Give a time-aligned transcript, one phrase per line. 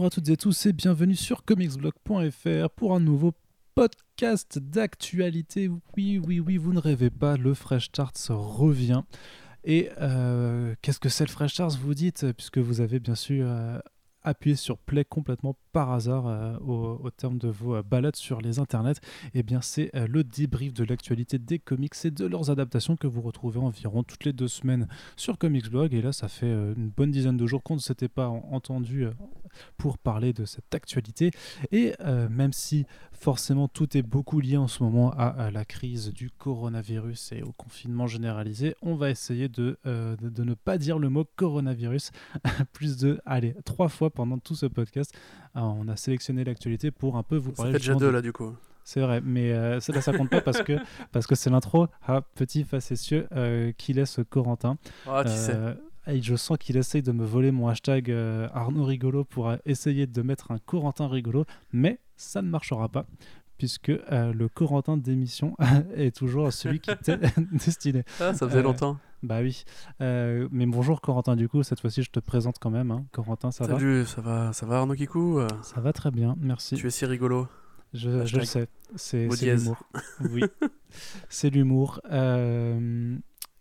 [0.00, 3.34] Bonjour à toutes et tous et bienvenue sur comicsblog.fr pour un nouveau
[3.74, 5.68] podcast d'actualité.
[5.94, 9.02] Oui, oui, oui, vous ne rêvez pas, le Fresh Starts revient.
[9.62, 13.44] Et euh, qu'est-ce que c'est le Fresh Starts, vous dites, puisque vous avez bien sûr
[13.46, 13.78] euh,
[14.22, 18.58] appuyé sur play complètement par hasard euh, au, terme de vos euh, balades sur les
[18.58, 19.00] internets,
[19.34, 23.06] eh bien c'est euh, le débrief de l'actualité des comics et de leurs adaptations que
[23.06, 25.94] vous retrouvez environ toutes les deux semaines sur Comics Blog.
[25.94, 29.06] Et là, ça fait une bonne dizaine de jours qu'on ne s'était pas entendu
[29.76, 31.30] pour parler de cette actualité.
[31.72, 31.94] Et
[32.30, 37.32] même si forcément tout est beaucoup lié en ce moment à, la crise du coronavirus
[37.32, 42.10] et au confinement généralisé, on va essayer de, de, ne pas dire le mot coronavirus
[42.72, 45.14] plus de, allez, trois fois pendant tout ce podcast.
[45.54, 47.72] Ah, on a sélectionné l'actualité pour un peu vous parler.
[47.72, 48.54] Ça fait déjà deux là du coup.
[48.84, 50.72] C'est vrai, mais euh, là ça compte pas parce que
[51.12, 54.78] parce que c'est l'intro à petit facétieux euh, qui laisse Corentin.
[55.06, 55.52] Ah, tu sais.
[55.54, 55.74] Euh,
[56.06, 58.10] et je sens qu'il essaye de me voler mon hashtag
[58.52, 63.06] Arnaud rigolo pour essayer de mettre un Corentin rigolo, mais ça ne marchera pas
[63.60, 65.54] puisque le Corentin d'émission
[65.94, 67.18] est toujours celui qui était
[67.52, 68.04] destiné.
[68.18, 68.96] Ah, ça faisait longtemps.
[69.22, 69.64] Bah oui.
[70.00, 72.90] Euh, mais bonjour Corentin, du coup, cette fois-ci je te présente quand même.
[72.90, 73.04] Hein.
[73.12, 76.76] Corentin, ça va Salut, ça va, ça va Arnaud Kikou Ça va très bien, merci.
[76.76, 77.48] Tu es si rigolo.
[77.92, 79.76] Je, je le sais, c'est l'humour.
[80.20, 80.42] Oui,
[81.28, 82.00] c'est l'humour.
[82.10, 83.14] Euh,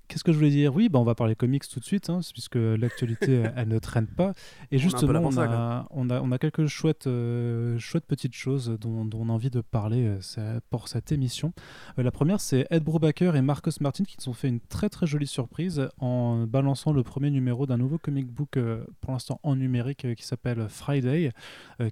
[0.09, 0.73] Qu'est-ce que je voulais dire?
[0.73, 4.07] Oui, bah on va parler comics tout de suite, hein, puisque l'actualité, elle ne traîne
[4.07, 4.33] pas.
[4.71, 9.07] Et justement, on a, on, a, on, a, quelques chouettes, euh, chouettes petites choses dont,
[9.13, 11.53] on a envie de parler euh, pour cette émission.
[11.99, 14.89] Euh, la première, c'est Ed Brubaker et Marcus Martin qui nous ont fait une très
[14.89, 18.57] très jolie surprise en balançant le premier numéro d'un nouveau comic book,
[19.01, 21.31] pour l'instant en numérique, qui s'appelle Friday,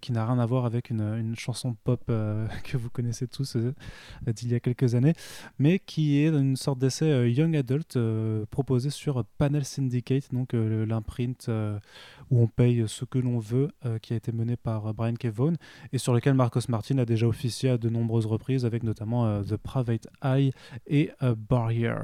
[0.01, 2.01] qui n'a rien à voir avec une, une chanson pop
[2.63, 3.57] que vous connaissez tous
[4.25, 5.13] d'il y a quelques années,
[5.59, 7.95] mais qui est une sorte d'essai young adult
[8.49, 11.79] proposé sur Panel Syndicate, donc euh, l'imprint euh,
[12.31, 13.69] où on paye ce que l'on veut,
[14.01, 15.53] qui a été mené par Brian Kevon
[15.93, 19.55] et sur lequel Marcos Martin a déjà officié à de nombreuses reprises, avec notamment The
[19.55, 20.51] Private Eye
[20.87, 21.11] et
[21.49, 21.95] Barrier.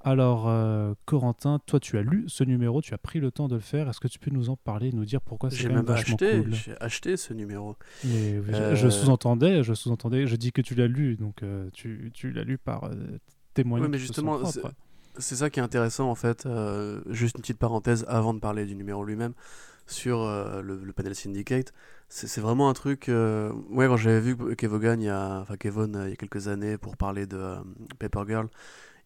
[0.00, 3.60] Alors, Corentin, toi, tu as lu ce numéro, tu as pris le temps de le
[3.60, 3.88] faire.
[3.88, 6.54] Est-ce que tu peux nous en parler, nous dire pourquoi c'est même vachement acheté, cool?
[6.54, 7.76] J'ai acheté ce numéro.
[8.04, 11.42] je, sous-entendais, je sous-entendais, je dis que tu l'as lu, donc
[11.72, 12.90] tu, tu l'as lu par
[13.54, 13.88] témoignage.
[13.88, 14.38] Oui, mais justement,
[15.18, 16.46] c'est ça qui est intéressant en fait.
[16.46, 19.34] Euh, juste une petite parenthèse avant de parler du numéro lui-même
[19.86, 21.72] sur euh, le, panel Syndicate.
[22.08, 23.08] C'est vraiment un truc.
[23.08, 26.48] Euh, ouais, quand j'avais vu Kevogan il y a, enfin Kevon il y a quelques
[26.48, 27.56] années pour parler de
[27.98, 28.48] Paper Girl,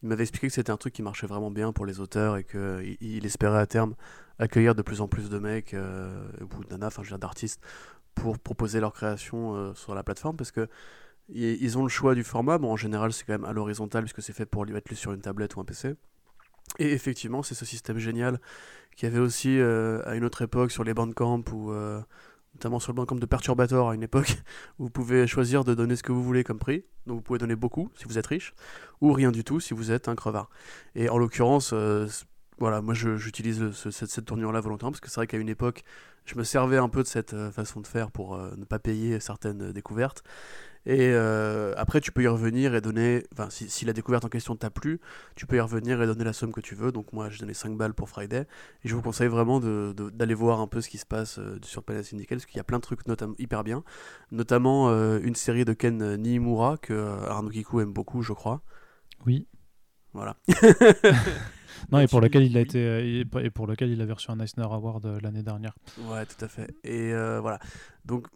[0.02, 2.44] il m'avait expliqué que c'était un truc qui marchait vraiment bien pour les auteurs et
[2.44, 3.94] qu'il il espérait à terme
[4.38, 7.60] accueillir de plus en plus de mecs ou de nanas, enfin je veux dire d'artistes,
[8.14, 10.68] pour proposer leur création sur la plateforme parce que
[11.28, 12.58] ils ont le choix du format.
[12.58, 15.12] Bon, en général, c'est quand même à l'horizontale puisque c'est fait pour être lu sur
[15.12, 15.94] une tablette ou un PC.
[16.78, 18.40] Et effectivement, c'est ce système génial
[18.96, 22.00] qui avait aussi euh, à une autre époque sur les bandcamps ou euh,
[22.54, 24.42] notamment sur le bandcamp de Perturbator à une époque
[24.78, 26.84] où vous pouvez choisir de donner ce que vous voulez comme prix.
[27.06, 28.54] Donc vous pouvez donner beaucoup si vous êtes riche
[29.00, 30.50] ou rien du tout si vous êtes un crevard.
[30.94, 32.06] Et en l'occurrence, euh,
[32.58, 35.84] voilà, moi j'utilise cette, cette tournure-là volontairement parce que c'est vrai qu'à une époque,
[36.26, 39.72] je me servais un peu de cette façon de faire pour ne pas payer certaines
[39.72, 40.24] découvertes.
[40.88, 43.22] Et euh, après, tu peux y revenir et donner.
[43.34, 45.00] Enfin, si, la découverte en question t'a plu,
[45.36, 46.92] tu peux y revenir et donner la somme que tu veux.
[46.92, 48.46] Donc, moi, j'ai donné 5 balles pour Friday.
[48.84, 51.82] Et je vous conseille vraiment d'aller voir un peu ce qui se passe euh, sur
[51.82, 53.00] Palace Syndicate, parce qu'il y a plein de trucs
[53.38, 53.84] hyper bien.
[54.32, 56.94] Notamment euh, une série de Ken Niimura que
[57.28, 58.62] Arnaud Kiku aime beaucoup, je crois.
[59.26, 59.46] Oui.
[60.18, 60.36] Voilà.
[61.92, 64.40] non, et pour lequel il a été euh, et pour lequel il avait reçu un
[64.40, 65.76] Eisner Award euh, l'année dernière.
[66.08, 66.74] Ouais, tout à fait.
[66.82, 67.60] Et euh, voilà.
[68.04, 68.26] Donc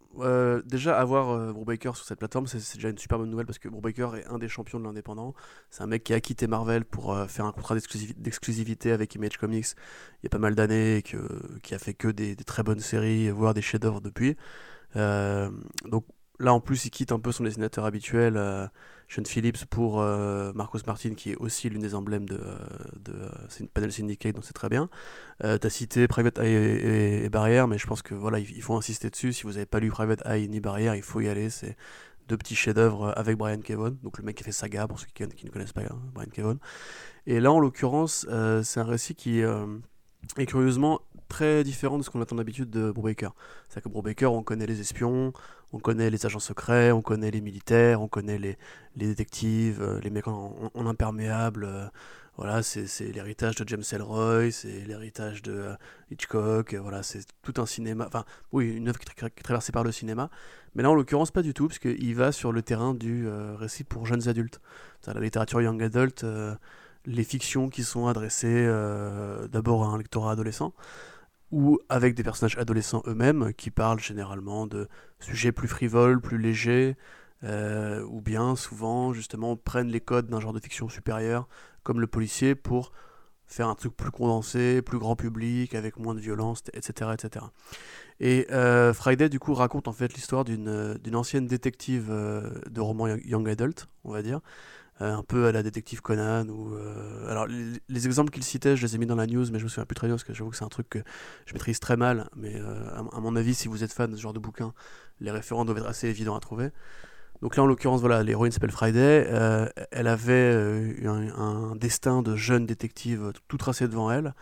[0.65, 3.69] déjà avoir euh, Brubaker sur cette plateforme, c'est déjà une super bonne nouvelle parce que
[3.69, 5.35] Brubaker est un des champions de l'indépendant.
[5.71, 9.67] C'est un mec qui a quitté Marvel pour faire un contrat d'exclusivité avec Image Comics
[10.23, 13.29] il y a pas mal d'années, qui a fait que des, des, très bonnes séries,
[13.31, 14.37] voire des chefs-d'œuvre depuis.
[14.95, 16.05] donc
[16.43, 18.67] Là, en plus, il quitte un peu son dessinateur habituel, euh,
[19.09, 22.59] Sean Phillips, pour euh, Marcos Martin, qui est aussi l'une des emblèmes de, euh,
[22.99, 24.91] de euh, Panel Syndicate, donc c'est très bien.
[25.45, 26.53] Euh, tu cité Private Eye
[27.25, 29.33] et, Barrière, mais je pense que voilà, il, faut insister dessus.
[29.33, 31.49] Si vous n'avez pas lu Private Eye ni Barrière, il faut y aller.
[31.49, 31.77] C'est
[32.27, 35.23] deux petits chefs-d'œuvre avec Brian Kevon, donc le mec qui fait Saga, pour ceux qui,
[35.23, 36.59] ne connaissent pas hein, Brian Kevon.
[37.27, 38.27] Et là, en l'occurrence,
[38.65, 39.43] c'est un récit qui
[40.37, 41.01] est curieusement
[41.33, 43.31] très différent de ce qu'on attend d'habitude de Brubaker.
[43.69, 45.33] C'est-à-dire que Brubaker, on connaît les espions,
[45.73, 48.59] on connaît les agents secrets, on connaît les militaires, on connaît les,
[48.97, 51.65] les détectives, euh, les mecs en, imperméable.
[51.65, 51.87] Euh,
[52.37, 55.75] voilà, c'est l'héritage de James Ellroy, c'est l'héritage de euh,
[56.11, 59.93] Hitchcock, voilà, c'est tout un cinéma, enfin, oui, une œuvre qui, est traversée par le
[59.93, 60.31] cinéma.
[60.75, 64.07] Mais là, en l'occurrence, pas du tout, puisqu'il va sur le terrain du récit pour
[64.07, 64.61] jeunes adultes.
[65.07, 66.25] La littérature young adult,
[67.07, 68.67] les fictions qui sont adressées
[69.51, 70.73] d'abord à un lectorat adolescent,
[71.53, 74.89] ou avec des personnages adolescents eux-mêmes qui parlent généralement de
[75.21, 76.97] sujets plus frivoles, plus légers,
[77.45, 81.49] euh, ou bien souvent justement prennent les codes d'un genre de fiction supérieure
[81.83, 82.93] comme le policier pour
[83.47, 87.11] faire un truc plus condensé, plus grand public, avec moins de violence, etc.
[87.13, 87.45] etc.
[88.19, 93.47] Et euh, Friday, du coup, raconte en fait l'histoire d'une ancienne détective de roman young
[93.51, 98.07] adult, on va dire, euh, un peu à la détective Conan ou euh, alors les,
[98.07, 99.95] exemples qu'il citait je les ai mis dans la news mais je me souviens plus
[99.95, 100.99] très bien parce que j'avoue que c'est un truc que
[101.47, 104.23] je maîtrise très mal mais euh, à, mon avis si vous êtes fan de ce
[104.23, 104.75] genre de bouquin
[105.21, 106.71] les référents doivent être assez évidents à trouver.
[107.41, 109.29] Donc là en l'occurrence voilà l'héroïne s'appelle Friday.
[109.91, 110.55] Elle avait
[111.05, 114.35] un, destin de jeune détective tout tracé devant elle.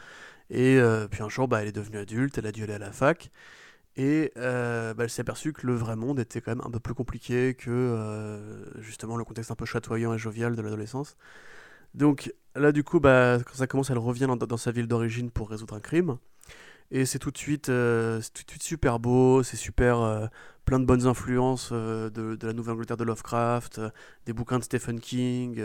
[0.50, 0.80] Et
[1.10, 3.30] puis un jour bah, elle est devenue adulte elle a dû aller à la fac
[3.96, 6.80] et euh, bah, elle s'est aperçue que le vrai monde était quand même un peu
[6.80, 11.16] plus compliqué que euh, justement le contexte un peu chatoyant et jovial de l'adolescence.
[11.94, 15.50] Donc là, du coup, bah, quand ça commence, elle revient dans, sa ville d'origine pour
[15.50, 16.18] résoudre un crime.
[16.92, 20.28] Et c'est tout, de suite, euh, tout de suite super beau, c'est super
[20.64, 23.80] plein de bonnes influences de, la Nouvelle-Angleterre de Lovecraft,
[24.26, 25.60] des bouquins de Stephen King,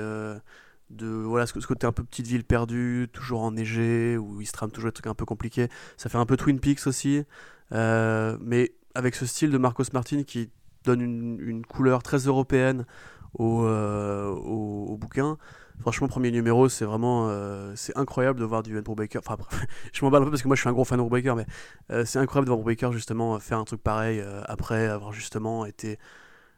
[0.89, 4.71] de voilà ce, côté un peu petite ville perdue, toujours enneigé, où il se trame
[4.71, 5.69] toujours des trucs un peu compliqués.
[5.97, 7.23] Ça fait un peu Twin Peaks aussi.
[7.71, 10.49] Euh, mais avec ce style de Marcos Martin qui
[10.83, 12.85] donne une, couleur très européenne
[13.39, 15.37] euh, au, au, bouquin.
[15.81, 19.19] Franchement, premier numéro, c'est vraiment euh, c'est incroyable de voir du Ed Brubaker.
[19.25, 19.37] Enfin,
[19.93, 21.45] je m'en un peu parce que moi je suis un gros fan de Brubaker, mais
[22.05, 25.97] c'est incroyable de voir Brubaker justement faire un truc pareil après avoir justement été.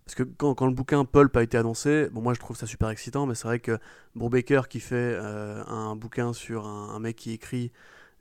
[0.08, 2.90] Parce que quand, le bouquin Pulp a été annoncé, bon, moi je trouve ça super
[2.90, 3.78] excitant, mais c'est vrai que
[4.16, 7.74] Brubaker qui fait un bouquin sur un, un, mec qui écrit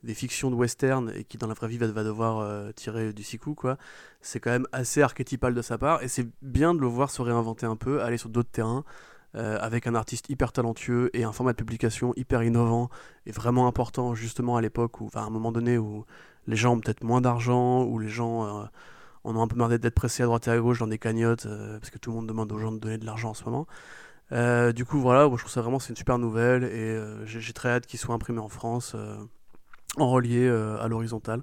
[0.03, 3.23] des fictions de western et qui dans la vraie vie va, devoir euh, tirer du
[3.23, 3.77] six quoi.
[4.21, 7.21] C'est quand même assez archétypal de sa part et c'est bien de le voir se
[7.21, 8.83] réinventer un peu, aller sur d'autres terrains
[9.35, 12.89] euh, avec un artiste hyper talentueux et un format de publication hyper innovant
[13.25, 16.05] et vraiment important justement à l'époque où, à un moment donné où
[16.47, 18.67] les gens ont peut-être moins d'argent, où les gens
[19.27, 20.97] euh, en ont un peu marre d'être pressés à droite et à gauche dans des
[20.97, 21.47] cagnottes
[21.79, 23.67] parce que tout le monde demande aux gens de donner de l'argent en ce moment.
[24.73, 27.85] du coup, voilà, je trouve ça vraiment c'est une super nouvelle et j'ai très hâte
[27.85, 28.95] qu'il soit imprimé en France
[29.97, 31.41] en relié euh, à l'horizontale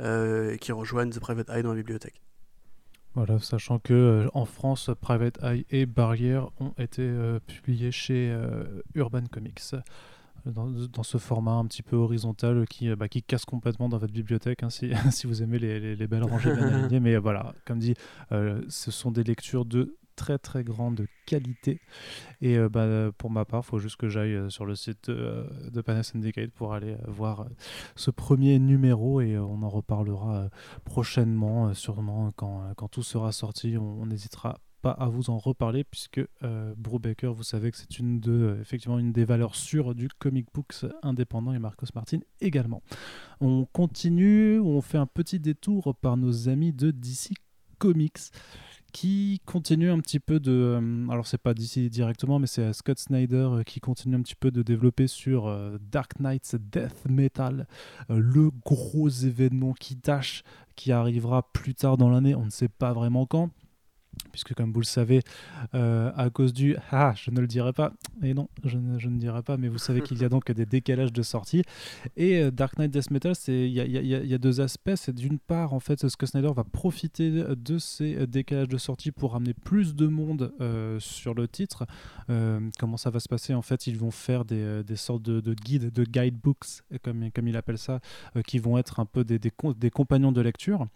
[0.00, 2.22] euh, et qui rejoignent The Private Eye dans la bibliothèque.
[3.14, 7.10] Voilà, sachant que euh, en France, Private Eye et Barrière ont été
[7.46, 8.36] publiés chez
[8.94, 9.74] Urban Comics.
[10.46, 14.62] Dans, ce format un petit peu horizontal qui, bah, qui casse complètement dans votre bibliothèque
[14.62, 17.00] hein, si, si, vous aimez les, les, belles rangées bien alignées.
[17.00, 17.94] Mais voilà, comme dit,
[18.30, 21.80] ce sont des lectures de très très grande qualité.
[22.42, 25.08] Et euh, bah, pour ma part, il faut juste que j'aille euh, sur le site
[25.08, 27.46] de, de Syndicate pour aller euh, voir
[27.94, 30.50] ce premier numéro et on en reparlera
[30.84, 33.76] prochainement, sûrement quand, quand, tout sera sorti.
[33.78, 38.20] On n'hésitera pas à vous en reparler puisque euh, Brubaker, vous savez que c'est une
[38.20, 42.82] de effectivement une des valeurs sûres du comic books indépendant et Marcos Martin également.
[43.40, 47.34] On continue, on fait un petit détour par nos amis de DC
[47.78, 48.32] Comics
[48.92, 50.52] qui continue un petit peu de.
[50.52, 54.22] Euh, alors, c'est pas d'ici directement, mais c'est euh, Scott Snyder euh, qui continue un
[54.22, 55.54] petit peu de développer sur
[55.92, 57.66] Dark Knight's Death Metal,
[58.08, 60.42] le gros événement qui dash,
[60.76, 63.50] qui arrivera plus tard dans l'année, on ne sait pas vraiment quand
[64.32, 65.22] puisque comme vous le savez,
[65.74, 69.08] euh, à cause du ah, je ne le dirai pas, et non, je ne, je
[69.08, 71.62] ne dirai pas, mais vous savez qu'il y a donc des décalages de sortie.
[72.16, 74.94] Et euh, Dark Knight Death Metal, il y, y, a deux aspects.
[74.94, 79.34] C'est d'une part, en fait, Scott Snyder va profiter de ces décalages de sortie pour
[79.34, 81.86] amener plus de monde euh, sur le titre.
[82.78, 83.54] comment ça va se passer?
[83.54, 87.48] En fait, ils vont faire des, des sortes de, de, guides, de guidebooks, comme, comme
[87.48, 88.00] il appelle ça,
[88.46, 90.86] qui vont être un peu des, des, des compagnons de lecture.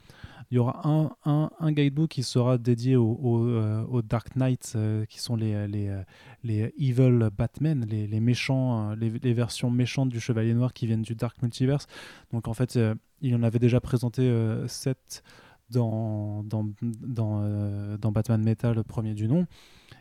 [0.52, 5.06] Il y aura un, un, guidebook qui sera dédié aux au, euh, Dark Knights, euh,
[5.06, 6.02] qui sont les, les, euh,
[6.44, 11.00] les Evil Batman, les, les méchants, les, les, versions méchantes du Chevalier Noir qui viennent
[11.00, 11.87] du Dark Multiverse.
[12.35, 12.78] Donc en fait,
[13.23, 14.30] il en avait déjà présenté
[14.68, 15.23] 7
[15.71, 19.47] dans, dans, dans, dans Batman Metal, le premier du nom.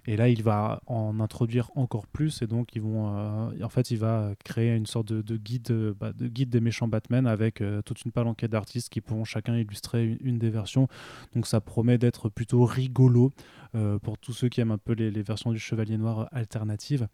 [0.08, 2.42] Et là, il va en introduire encore plus.
[2.42, 6.12] Et donc, ils vont, euh, en fait, il va créer une sorte de, guide, bah,
[6.14, 10.18] de guide des méchants Batman avec euh, toute une palanquée d'artistes qui pourront chacun illustrer
[10.22, 10.88] une, des versions.
[11.36, 13.32] Donc, ça promet d'être plutôt rigolo
[13.76, 17.08] euh, pour tous ceux qui aiment un peu les, versions du Chevalier Noir alternatives.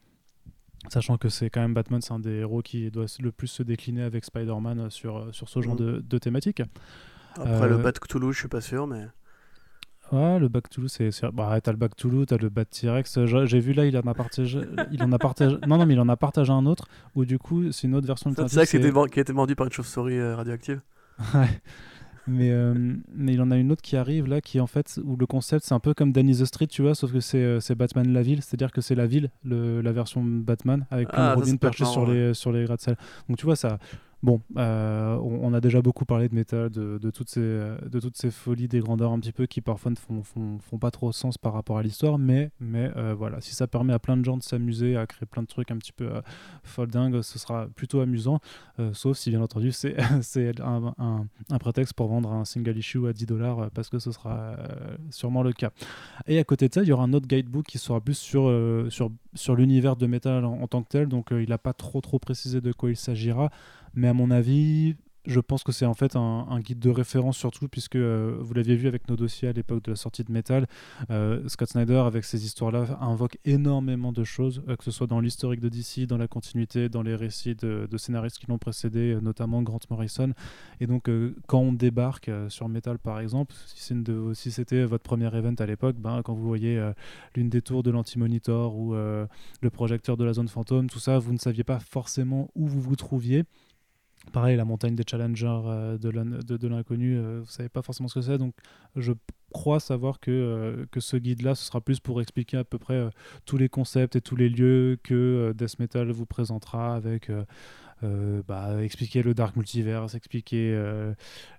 [0.90, 3.64] Sachant que c'est quand même Batman, c'est un des héros qui doit le plus se
[3.64, 5.78] décliner avec Spider-Man sur, sur ce genre mmh.
[5.78, 6.62] de, de thématique.
[7.36, 9.08] Après le Bat Cthulhu, je suis pas sûr, mais.
[10.12, 11.10] Ouais, le Back to c'est.
[11.34, 13.26] Bah, t'as le Back to t'as le Bat T-Rex.
[13.26, 14.62] J'ai vu là, il en a partagé.
[14.92, 15.58] il en a partagé.
[15.68, 18.08] Non, non, mais il en a partagé un autre où du coup, c'est une autre
[18.08, 20.82] version de C'est ça qui, a été mordu par une chauve-souris euh, radioactive.
[21.34, 21.62] ouais.
[22.28, 22.74] Mais, euh,
[23.16, 25.64] mais il en a une autre qui arrive là, qui en fait, où le concept
[25.64, 28.22] c'est un peu comme Danny the Street, tu vois, sauf que c'est euh, Batman la
[28.22, 32.06] ville, c'est-à-dire que c'est la ville, le, la version Batman, avec ah, Robin perché sur,
[32.06, 32.98] les, sur les gratte-ciel.
[33.30, 33.80] Donc tu vois, ça,
[34.24, 39.12] bon, euh, on, a déjà beaucoup parlé de métal, de, toutes ces, folies des grandeurs
[39.12, 42.52] un petit peu qui parfois ne font, pas trop sens par rapport à l'histoire, mais,
[42.60, 45.48] mais voilà, si ça permet à plein de gens de s'amuser, à créer plein de
[45.48, 46.10] trucs un petit peu
[46.64, 48.40] folding, ce sera plutôt amusant,
[48.94, 49.96] sauf si bien entendu c'est
[50.62, 54.56] un, prétexte pour vendre un single issue à 10 dollars parce que ce sera
[55.12, 55.72] sûrement le cas.
[56.28, 58.50] Et à côté de ça, il y aura un autre guidebook qui sera plus sur,
[59.56, 62.72] l'univers de métal en, tant que tel, donc il n'a pas trop trop précisé de
[62.72, 63.50] quoi il s'agira,
[63.98, 64.96] mais à mon avis,
[65.28, 68.76] je pense que c'est en fait un, guide de référence surtout puisque euh, vous l'aviez
[68.76, 70.68] vu avec nos dossiers à l'époque de la sortie de Metal,
[71.12, 75.20] euh, Scott Snyder avec ces histoires-là invoque énormément de choses, euh, que ce soit dans
[75.20, 79.62] l'historique de DC, dans la continuité, dans les récits de, scénaristes qui l'ont précédé, notamment
[79.64, 80.32] Grant Morrison.
[80.80, 81.10] Et donc
[81.48, 86.22] quand on débarque sur Metal par exemple, si, c'était votre premier event à l'époque, ben,
[86.24, 86.92] quand vous voyez
[87.36, 91.34] l'une des tours de l'anti-monitor ou le projecteur de la zone fantôme, tout ça, vous
[91.34, 93.44] ne saviez pas forcément où vous vous trouviez.
[94.32, 98.22] Pareil, la montagne des challengers euh, de l'inconnu, euh, vous savez pas forcément ce que
[98.22, 98.54] c'est, donc
[98.96, 99.14] je
[99.54, 103.10] crois savoir que, euh, que ce guide-là, ce sera plus pour expliquer à peu près
[103.46, 107.32] tous les concepts et tous les lieux que Death Metal vous présentera avec...
[108.48, 110.72] Bah, expliquer le Dark Multiverse, expliquer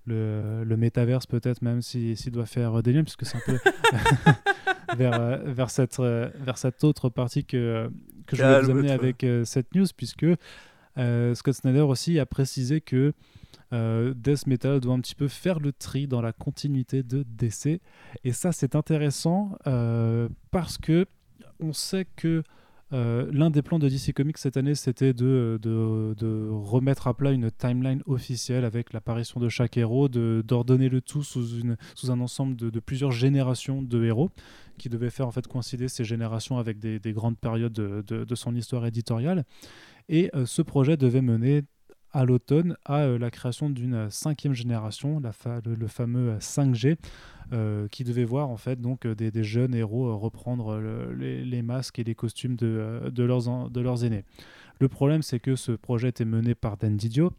[0.06, 3.58] le, le métaverse peut-être même s'il doit faire des liens, puisque c'est un peu
[4.96, 7.90] vers, vers, cette, vers cette autre partie que,
[8.28, 10.36] que je vais vous amener avec cette news, puisque euh,
[11.34, 13.12] Scott Snyder aussi a précisé que
[13.72, 17.80] euh, Death Metal doit un petit peu faire le tri dans la continuité de DC.
[18.24, 21.06] Et ça, c'est intéressant euh, parce que
[21.60, 22.42] on sait que
[22.90, 27.50] l'un des plans de DC Comics cette année, c'était de, de, remettre à plat une
[27.50, 32.56] timeline officielle avec l'apparition de chaque héros, d'ordonner le tout sous, une, sous un ensemble
[32.56, 34.30] de, plusieurs générations de héros
[34.78, 38.54] qui devait faire en fait coïncider ces générations avec des, des grandes périodes de, son
[38.54, 39.44] histoire éditoriale.
[40.08, 41.62] Et euh, ce projet devait mener
[42.12, 46.96] à l'automne à euh, la création d'une cinquième génération, le, fameux 5G,
[47.52, 50.78] euh, qui devait voir en fait donc des, jeunes héros reprendre
[51.14, 54.24] les, masques et les costumes de, de, leurs, de leurs aînés.
[54.80, 57.32] Le problème, c'est que ce projet était mené par Dan Didio,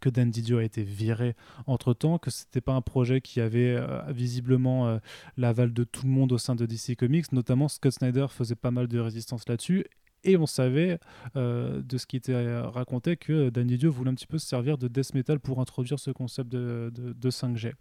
[0.00, 1.34] que Dan Didio a été viré
[1.66, 5.00] entre temps, que c'était pas un projet qui avait visiblement
[5.36, 8.70] l'aval de tout le monde au sein de DC Comics, notamment Scott Snyder faisait pas
[8.70, 9.86] mal de résistance là-dessus,
[10.28, 10.98] et on savait
[11.36, 14.46] euh, de ce qui était euh, raconté que Dan Didio voulait un petit peu se
[14.46, 16.92] servir de death metal pour introduire ce concept de,
[17.24, 17.72] 5G.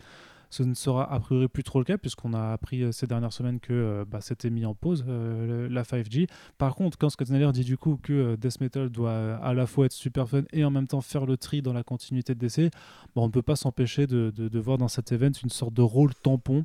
[0.49, 3.33] Ce ne sera a priori plus trop le cas puisqu'on a appris euh, ces dernières
[3.33, 6.27] semaines que bah, c'était mis en pause la 5G.
[6.57, 9.91] Par contre, quand Scott dit du coup que death metal doit à la fois être
[9.91, 12.71] super fun et en même temps faire le tri dans la continuité de DC,
[13.17, 16.63] on ne peut pas s'empêcher de, voir dans cet event une sorte de rôle tampon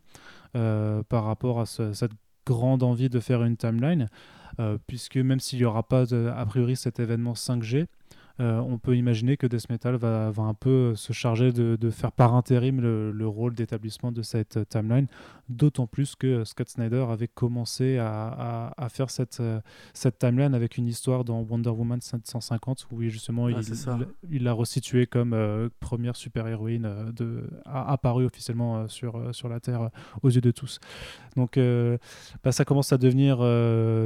[0.53, 2.13] par rapport à cette
[2.47, 4.09] grande envie de faire une timeline.
[4.61, 7.87] Euh, puisque même s'il n'y aura pas a priori cet événement 5G,
[8.41, 12.35] euh, on peut imaginer que Death Metal va, un peu se charger de, faire par
[12.35, 15.07] intérim le, le rôle d'établissement de cette euh, timeline,
[15.53, 19.61] d'autant plus que Scott Snyder avait commencé à, à, faire cette, euh,
[19.95, 23.59] cette timeline avec une histoire dans Wonder Woman 750 où justement il,
[24.31, 29.91] il l'a resituée comme première super-héroïne de, apparue officiellement sur, sur la Terre
[30.23, 30.81] aux yeux de tous.
[31.37, 31.59] Donc
[32.43, 33.39] bah, ça commence à devenir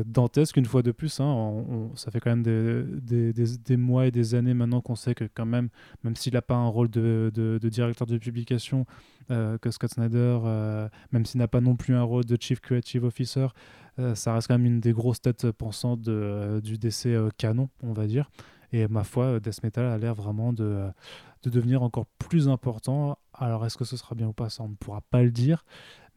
[0.04, 1.20] dantesque une fois de plus.
[1.20, 1.64] Hein.
[1.94, 5.14] ça fait quand même des, des, des, des mois et des années maintenant qu'on sait
[5.14, 5.68] que quand même,
[6.04, 8.86] même s'il n'a pas un rôle de, de, directeur de publication,
[9.30, 13.04] euh, que Scott Snyder, euh, même n'a pas non plus un rôle de Chief Creative
[13.04, 13.48] Officer,
[13.98, 17.92] euh, ça reste quand même une des grosses têtes pensantes de, du DC canon, on
[17.92, 18.30] va dire.
[18.72, 20.86] Et ma foi, Death Metal a l'air vraiment de,
[21.44, 23.18] de devenir encore plus important.
[23.32, 25.64] Alors est-ce que ce sera bien ou pas, ça on ne pourra pas le dire.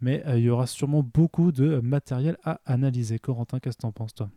[0.01, 3.19] Mais il y aura sûrement beaucoup de matériel à analyser.
[3.19, 4.29] Corentin, qu'est-ce que tu en penses toi?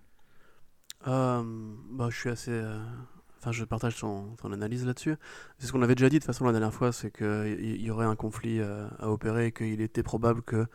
[1.04, 2.62] Bah, Je suis assez,
[3.42, 5.16] Enfin, je partage ton, analyse là-dessus.
[5.58, 7.90] C'est ce qu'on avait déjà dit de toute façon la dernière fois, c'est qu'il y
[7.90, 10.66] aurait un conflit euh, à opérer et qu'il était probable que,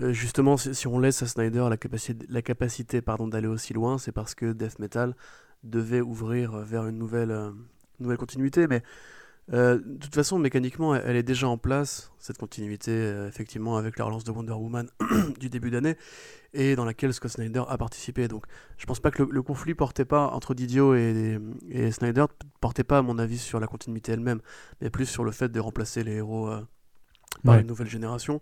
[0.00, 3.98] euh, justement, si, on laisse à Snyder la capacité, la capacité pardon, d'aller aussi loin,
[3.98, 5.16] c'est parce que Death Metal
[5.64, 7.50] devait ouvrir vers une nouvelle, euh,
[7.98, 8.68] nouvelle continuité.
[8.68, 8.84] Mais
[9.52, 13.98] euh, de toute façon, mécaniquement, elle, est déjà en place, cette continuité, euh, effectivement, avec
[13.98, 14.88] la relance de Wonder Woman
[15.40, 15.96] du début d'année,
[16.52, 18.28] et dans laquelle Scott Snyder a participé.
[18.28, 18.44] Donc,
[18.78, 21.38] je pense pas que le, conflit portait pas entre Didio et,
[21.68, 22.26] et, Snyder,
[22.60, 24.40] portait pas, à mon avis, sur la continuité elle-même,
[24.80, 26.60] mais plus sur le fait de remplacer les héros euh,
[27.44, 28.40] par une nouvelle génération.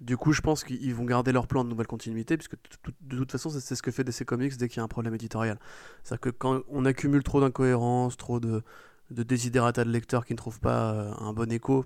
[0.00, 2.56] Du coup, je pense qu'ils vont garder leur plan de nouvelle continuité, puisque
[3.00, 5.14] de toute façon, c'est ce que fait DC Comics dès qu'il y a un problème
[5.14, 5.58] éditorial.
[6.02, 8.62] C'est-à-dire que quand on accumule trop d'incohérences, trop de
[9.10, 11.84] de desiderata de lecteurs qui ne trouvent pas euh, un bon écho,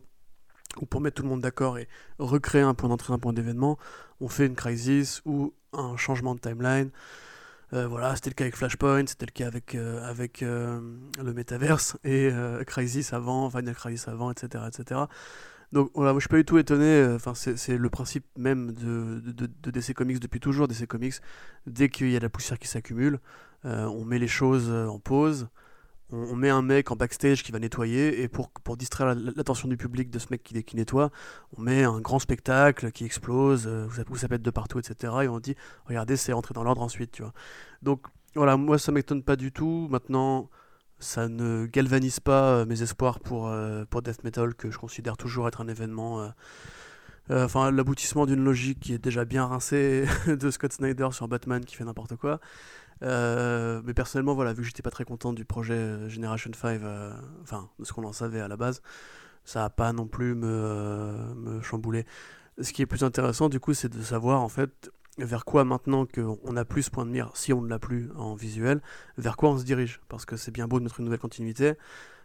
[0.80, 3.78] ou pour mettre tout le monde d'accord et recréer un point d'entrée, un point d'événement,
[4.20, 6.90] on fait une crisis ou un changement de timeline,
[7.70, 12.30] voilà, c'était le cas avec Flashpoint, c'était le cas avec, avec le Metaverse et
[12.66, 14.64] Crisis avant, Final Crisis avant, etc.
[14.68, 15.02] etc.
[15.72, 19.20] Donc voilà, moi je suis pas du tout étonné, enfin c'est le principe même de,
[19.20, 21.16] de, de, DC Comics depuis toujours, DC Comics,
[21.66, 23.20] dès qu'il y a de la poussière qui s'accumule,
[23.64, 25.48] on met les choses en pause,
[26.10, 29.76] on, met un mec en backstage qui va nettoyer, et pour, pour distraire l'attention du
[29.76, 31.10] public de ce mec qui, qui, nettoie,
[31.56, 35.12] on met un grand spectacle qui explose, euh, où, ça, pète de partout, etc.
[35.22, 35.54] Et on dit,
[35.86, 37.32] regardez, c'est rentré dans l'ordre ensuite, tu vois.
[37.82, 39.88] Donc voilà, moi ça m'étonne pas du tout.
[39.90, 40.48] Maintenant,
[40.98, 45.16] ça ne galvanise pas euh, mes espoirs pour, euh, pour Death Metal, que je considère
[45.16, 46.32] toujours être un événement.
[47.30, 51.76] enfin, l'aboutissement d'une logique qui est déjà bien rincée de Scott Snyder sur Batman qui
[51.76, 52.40] fait n'importe quoi.
[53.02, 56.82] Euh, mais personnellement, voilà, vu que j'étais pas très content du projet euh, Generation 5,
[56.82, 57.12] euh,
[57.42, 58.82] enfin, de ce qu'on en savait à la base,
[59.44, 62.06] ça a pas non plus me, me chambouler.
[62.60, 66.06] Ce qui est plus intéressant, du coup, c'est de savoir, en fait, vers quoi maintenant
[66.06, 68.80] qu'on a plus ce point de mire, si on ne l'a plus en visuel,
[69.16, 70.00] vers quoi on se dirige.
[70.08, 71.74] Parce que c'est bien beau de mettre une nouvelle continuité,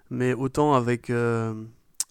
[0.10, 1.12] mais autant avec,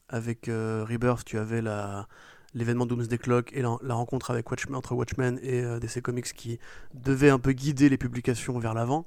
[0.08, 2.08] avec Rebirth, tu avais la
[2.54, 6.58] l'événement Doomsday Clock et la, rencontre avec Watchmen, entre Watchmen et euh, DC Comics qui
[6.94, 9.06] devait un peu guider les publications vers l'avant.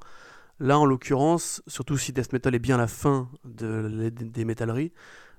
[0.60, 4.94] Là, en l'occurrence, surtout si Death Metal est bien la fin de, des métalleries,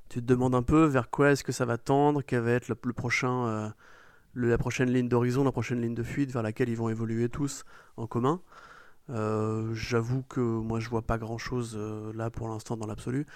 [0.09, 2.69] tu te demandes un peu vers quoi est-ce que ça va tendre, quelle va être
[2.69, 3.69] le, prochain, euh,
[4.35, 7.65] la prochaine ligne d'horizon, la prochaine ligne de fuite vers laquelle ils vont évoluer tous
[7.97, 8.41] en commun.
[9.09, 11.79] Euh, j'avoue que moi je vois pas grand chose
[12.15, 13.27] là pour l'instant dans l'absolu,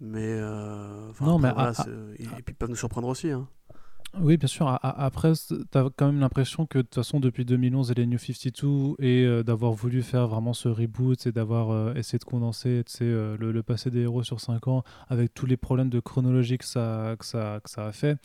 [0.00, 0.38] mais,
[1.20, 1.50] non, mais
[2.18, 3.30] et, puis ils peuvent nous surprendre aussi.
[3.30, 3.48] Hein.
[4.20, 4.78] Oui, bien sûr.
[4.82, 8.18] Après, tu as quand même l'impression que de toute façon, depuis 2011 et les New
[8.18, 12.84] 52, et euh, d'avoir voulu faire vraiment ce reboot et d'avoir euh, essayé de condenser
[13.02, 16.64] euh, le, passé des héros sur 5 ans avec tous les problèmes de chronologie que
[16.64, 17.16] ça
[17.76, 18.18] a fait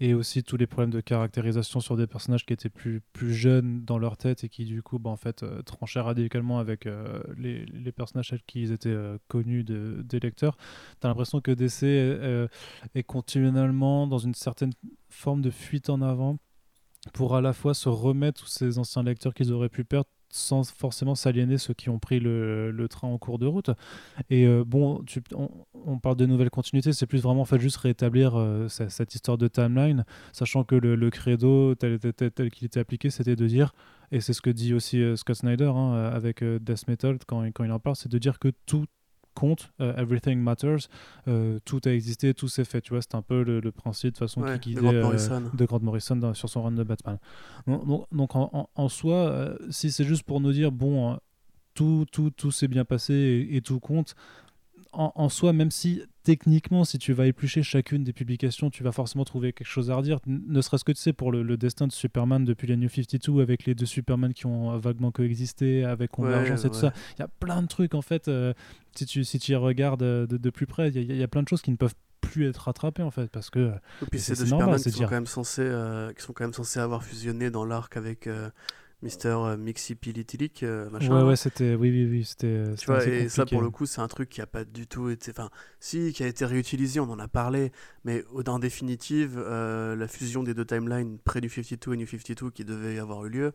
[0.00, 3.84] et aussi tous les problèmes de caractérisation sur des personnages qui étaient plus, plus jeunes
[3.84, 7.22] dans leur tête et qui du coup bah, en fait euh, tranchaient radicalement avec euh,
[7.36, 10.56] les, les, personnages qui étaient euh, connus de, des lecteurs.
[11.00, 11.82] Tu as l'impression que DC
[12.94, 14.72] est continuellement dans une certaine
[15.10, 16.38] forme de fuite en avant
[17.12, 20.70] pour à la fois se remettre tous ces anciens lecteurs qu'ils auraient pu perdre sans
[20.70, 23.70] forcément s'aliéner ceux qui ont pris le, train en cours de route.
[24.30, 25.04] Et euh, bon,
[25.74, 29.38] on, parle de nouvelles continuités, c'est plus vraiment en fait juste rétablir euh, cette, histoire
[29.38, 33.72] de timeline, sachant que le, credo tel, tel, tel, qu'il était appliqué, c'était de dire,
[34.12, 37.64] et c'est ce que dit aussi euh, Scott Snyder hein, avec Death Metal quand, quand
[37.64, 38.86] il en parle, c'est de dire que tout
[39.34, 40.88] compte, euh, everything matters,
[41.28, 42.80] euh, tout a existé, tout s'est fait.
[42.80, 46.34] Tu vois, c'est un peu le, principe de façon qui guidait euh, de Grant Morrison,
[46.34, 47.18] sur son run de Batman.
[47.66, 51.18] Donc, donc en, soi, si c'est juste pour nous dire, bon,
[51.74, 54.14] tout, tout, tout s'est bien passé et, tout compte,
[54.92, 59.24] en, soi, même si techniquement, si tu vas éplucher chacune des publications, tu vas forcément
[59.24, 60.18] trouver quelque chose à redire.
[60.26, 63.64] Ne serait-ce que tu sais, pour le, destin de Superman depuis la New 52, avec
[63.64, 66.92] les deux Superman qui ont vaguement coexisté, avec Convergence et tout ça.
[67.16, 68.52] Il y a plein de trucs, en fait, euh,
[68.94, 71.48] si, tu, si tu y regardes euh, de, plus près, il y, a plein de
[71.48, 73.72] choses qui ne peuvent plus être rattrapées, en fait, parce que.
[74.12, 77.50] c'est Superman qui sont, quand même censés, euh, qui sont quand même censés avoir fusionné
[77.50, 78.28] dans l'arc avec
[79.02, 81.16] Mister euh, Mixipilitilic, euh, machin.
[81.16, 81.74] Ouais, ouais, c'était.
[81.74, 82.46] Oui, oui, oui, c'était.
[82.48, 84.86] Euh, tu vois, et ça, pour le coup, c'est un truc qui a pas du
[84.86, 85.30] tout été.
[85.30, 87.72] Enfin, si, qui a été réutilisé, on en a parlé,
[88.04, 92.64] mais en définitive, la fusion des deux timelines près du 52 et New 52 qui
[92.64, 93.52] devait avoir eu lieu.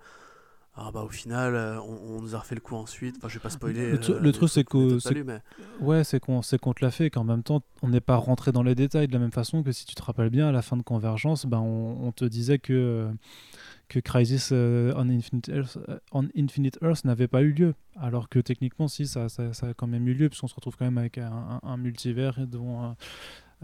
[0.78, 1.56] Ah bah au final,
[1.88, 3.16] on, nous a refait le coup ensuite.
[3.18, 3.92] Enfin, je vais pas spoiler.
[3.92, 5.00] Le, truc c'est que,
[5.80, 8.18] ouais, c'est qu'on sait qu'on te l'a fait et qu'en même temps, on n'est pas
[8.18, 10.52] rentré dans les détails de la même façon que si tu te rappelles bien à
[10.52, 13.10] la fin de Convergence, ben on, on te disait que
[13.88, 16.00] que Crisis euh, on, Infinite Earth, euh,
[16.82, 17.76] Earth n'avait pas eu lieu.
[17.96, 20.86] Alors que techniquement, si, ça, ça, a quand même eu lieu, puisqu'on se retrouve quand
[20.86, 22.96] même avec un, un multivers dont,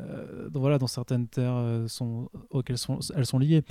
[0.01, 1.87] euh, voilà, dans certaines terres euh,
[2.49, 2.77] auxquelles
[3.15, 3.63] elles sont liées.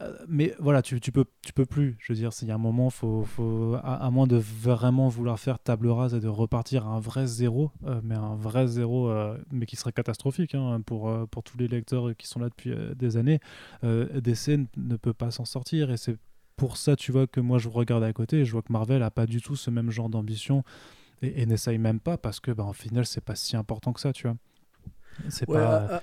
[0.00, 1.96] Euh, mais voilà, tu, tu, peux, tu peux plus.
[2.00, 3.26] Je veux dire, il y a un moment, faut,
[3.82, 7.70] à, moins de vraiment vouloir faire table rase et de repartir à un vrai zéro,
[8.02, 9.12] mais un vrai zéro,
[9.50, 13.16] mais qui serait catastrophique hein, pour, pour tous les lecteurs qui sont là depuis des
[13.16, 13.40] années,
[13.82, 15.90] DC ne peut pas s'en sortir.
[15.90, 16.16] Et c'est
[16.56, 19.02] pour ça, tu vois, que moi je regarde à côté et je vois que Marvel
[19.02, 20.64] a pas du tout ce même genre d'ambition
[21.22, 24.12] et, n'essaye même pas parce que, bah, en final, c'est pas si important que ça,
[24.12, 24.36] tu vois.
[25.28, 26.02] C'est pas.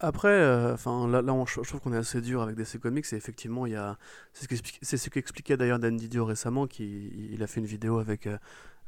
[0.00, 3.16] Après, euh, enfin là, là je trouve qu'on est assez dur avec DC Comics et
[3.16, 3.98] effectivement, il y a,
[4.32, 8.38] c'est ce qu'expliquait d'ailleurs Dan Didio récemment, qui il a fait une vidéo avec euh,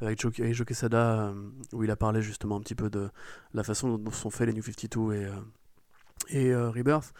[0.00, 0.32] avec Joe,
[0.64, 1.34] Quesada euh,
[1.72, 3.10] où il a parlé justement un petit peu de
[3.54, 5.28] la façon dont sont faits les New 52 et
[6.28, 7.12] et Rebirth.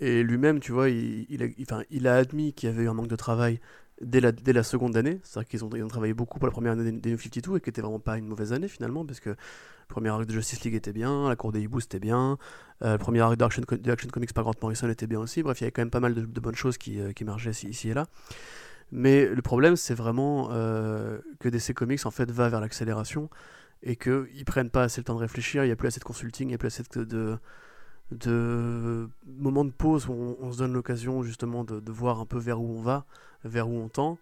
[0.00, 2.88] Et lui-même, tu vois, il, il, a, enfin, il a admis qu'il y avait eu
[2.88, 3.60] un manque de travail
[4.00, 5.20] dès la, dès la seconde année.
[5.22, 7.68] C'est-à-dire qu'ils ont, ont travaillé beaucoup pour la première année des New 52 et qui
[7.68, 9.36] n'était vraiment pas une mauvaise année finalement, parce que
[9.88, 12.36] le premier arc de Justice League était bien, la cour des hiboux c'était bien,
[12.82, 15.42] euh, le premier arc d'Action Action Comics par Grant Morrison était bien aussi.
[15.42, 17.50] Bref, il y avait quand même pas mal de, bonnes choses qui, euh, qui émergeaient
[17.50, 18.06] ici, et là.
[18.92, 23.28] Mais le problème, c'est vraiment euh, que DC Comics en fait va vers l'accélération
[23.82, 25.64] et qu'ils prennent pas assez le temps de réfléchir.
[25.64, 27.38] Il n'y a plus assez de consulting, il n'y a plus assez de,
[28.12, 32.60] de, moments de pause où on, se donne l'occasion justement de, voir un peu vers
[32.60, 33.04] où on va,
[33.44, 34.18] vers où on tend.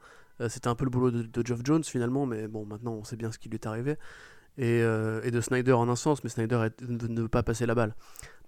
[0.48, 3.16] C'était un peu le boulot de, de, Geoff Jones finalement, mais bon, maintenant on sait
[3.16, 3.96] bien ce qui lui est arrivé.
[4.58, 7.66] Et, euh, et de Snyder en un sens, mais Snyder est de ne pas passer
[7.66, 7.94] la balle.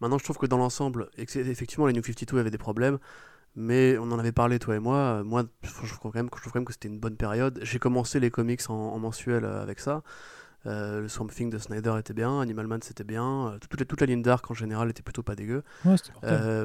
[0.01, 2.99] Maintenant, je trouve que dans l'ensemble, effectivement, les New 52 avaient des problèmes.
[3.57, 5.23] Mais on en avait parlé, toi et moi.
[5.25, 7.59] Moi, je trouve quand même, je trouve quand même que c'était une bonne période.
[7.63, 10.03] J'ai commencé les comics en, mensuel euh, avec ça.
[10.69, 14.01] Euh, le Swamp Thing de Snyder était bien, Animal Man c'était bien, euh, toute, toute,
[14.01, 15.63] la ligne d'arc en général était plutôt pas dégueu.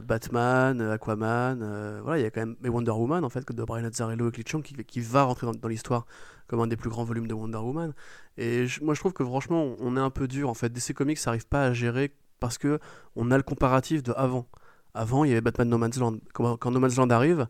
[0.01, 3.85] Batman, Aquaman, voilà, il y a quand même et Wonder Woman en fait de Brian
[3.85, 6.05] Azzarello et Clint qui, qui va rentrer dans, l'histoire
[6.47, 7.93] comme un des plus grands volumes de Wonder Woman.
[8.37, 10.69] Et moi je trouve que franchement on est un peu dur en fait.
[10.69, 12.79] DC Comics n'arrive pas à gérer parce que
[13.15, 14.47] on a le comparatif de avant.
[14.95, 16.17] Avant, il y avait Batman No Man's Land.
[16.33, 17.47] Quand, No Man's Land arrive,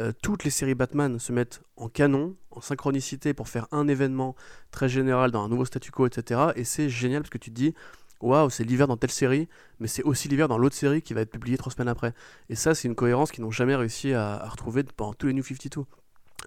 [0.00, 4.34] euh, toutes les séries Batman se mettent en canon, en synchronicité pour faire un événement
[4.70, 6.40] très général dans un nouveau statu quo, etc.
[6.56, 7.74] Et c'est génial parce que tu te dis,
[8.20, 11.20] waouh, c'est l'hiver dans telle série, mais c'est aussi l'hiver dans l'autre série qui va
[11.20, 12.14] être publiée trois semaines après.
[12.48, 15.44] Et ça, c'est une cohérence qu'ils n'ont jamais réussi à, retrouver pendant tous les New
[15.44, 15.84] 52.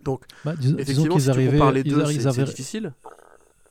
[0.04, 2.94] Donc, bah, effectivement, si tu compares les deux, c'est difficile.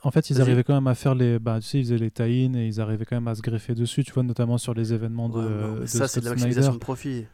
[0.05, 1.39] En fait, ils arrivaient quand même à faire les.
[1.39, 3.75] Bah, tu sais, ils faisaient les tie et ils arrivaient quand même à se greffer
[3.75, 5.87] dessus, tu vois, notamment sur les événements de.
[5.87, 7.27] ça, c'est de la maximisation de profit.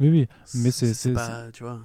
[0.00, 0.26] Oui, oui.
[0.54, 0.94] Mais c'est.
[0.94, 1.50] C'est pas.
[1.52, 1.80] Tu vois.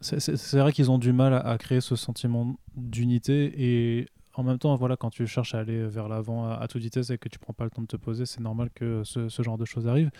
[0.00, 4.76] C'est vrai qu'ils ont du mal à, créer ce sentiment d'unité et en même temps,
[4.76, 7.54] voilà, quand tu cherches à aller vers l'avant à, toute vitesse et que tu prends
[7.54, 10.10] pas le temps de te poser, c'est normal que ce, genre de choses arrive.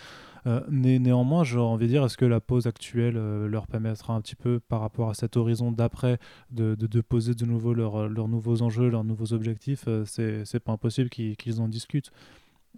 [0.47, 4.21] Euh, néanmoins, j'ai envie de dire, est-ce que la pause actuelle euh, leur permettra un
[4.21, 6.17] petit peu, par rapport à cet horizon d'après,
[6.49, 11.09] de, de, poser de nouveau leurs nouveaux enjeux, leurs nouveaux objectifs euh, C'est pas impossible
[11.11, 12.11] qu'ils en discutent.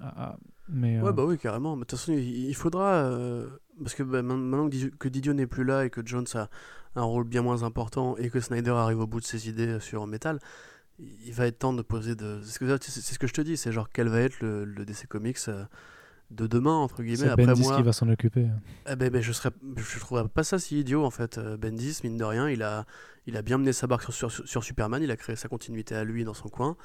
[0.01, 0.37] Ah, ah,
[0.71, 1.75] mais, ouais, bah oui, carrément.
[1.75, 3.09] de toute façon, il, faudra.
[3.79, 6.49] parce que bah, maintenant que Didio n'est plus là et que Jones a
[6.95, 10.05] un rôle bien moins important et que Snyder arrive au bout de ses idées sur
[10.07, 10.39] Metal,
[10.99, 12.39] il va être temps de poser de.
[12.43, 15.63] C'est ce, que je te dis, c'est genre quel va être le, DC Comics euh,
[16.31, 17.29] de demain, entre guillemets.
[17.29, 17.77] C'est Bendis moi...
[17.77, 18.47] qui va s'en occuper.
[18.89, 21.37] Eh ben, ben, je serais, je trouverais pas ça si idiot en fait.
[21.37, 22.85] Euh, Bendis, mine de rien, il a,
[23.27, 26.03] il a bien mené sa barque sur, sur, Superman, il a créé sa continuité à
[26.03, 26.75] lui dans son coin.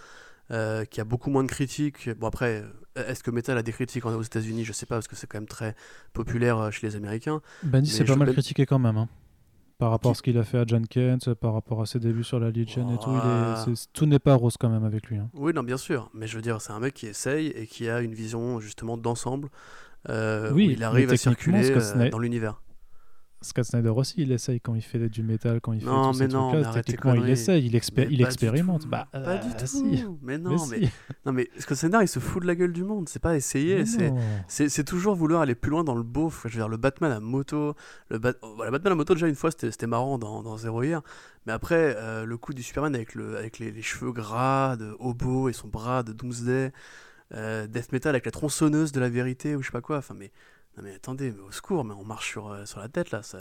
[0.50, 2.10] Euh, qui a beaucoup moins de critiques.
[2.18, 2.64] Bon après,
[2.96, 4.64] est-ce que Metal a des critiques aux États-Unis?
[4.64, 5.74] Je sais pas parce que c'est quand même très
[6.12, 7.40] populaire chez les Américains.
[7.62, 8.98] Bendis c'est pas mal critiqué quand même.
[8.98, 9.08] Hein
[9.78, 12.24] par rapport à ce qu'il a fait à John Kent, par rapport à ses débuts
[12.24, 13.74] sur la Legion et tout.
[13.92, 15.18] tout n'est pas rose quand même avec lui.
[15.18, 15.28] Hein.
[15.34, 16.10] Oui, non, bien sûr.
[16.14, 18.96] Mais je veux dire, c'est un mec qui essaye et qui a une vision justement
[18.96, 19.48] d'ensemble.
[20.10, 22.60] Euh, oui, où il arrive à circuler euh, dans l'univers.
[23.44, 26.18] Scott Snyder aussi, il essaye quand il fait du métal, quand il fait non, tous
[26.18, 26.72] mais non.
[26.72, 27.74] Techniquement, il essaye, il,
[28.10, 28.86] il expérimente.
[28.86, 30.18] Bah, pas du euh, tout.
[30.22, 30.80] Mais non, mais,
[31.26, 33.08] non, mais Scott Snyder, il se fout de la gueule du monde.
[33.08, 33.84] C'est pas essayer.
[34.48, 36.30] C'est toujours vouloir aller plus loin dans le beau.
[36.30, 37.74] Je veux dire, le Batman à moto.
[38.08, 41.02] Le, Batman à moto, déjà, une fois, c'était marrant dans, dans Zero Year.
[41.46, 45.48] Mais après, euh, le coup du Superman avec, le, avec les, cheveux gras de Hobo
[45.48, 46.72] et son bras de Doomsday.
[47.32, 49.98] Euh, Death Metal avec la tronçonneuse de la vérité ou je sais pas quoi.
[49.98, 50.30] Enfin, mais
[50.76, 53.22] non mais attendez, mais au secours, mais on marche sur, euh, sur la tête là.
[53.22, 53.38] Ça,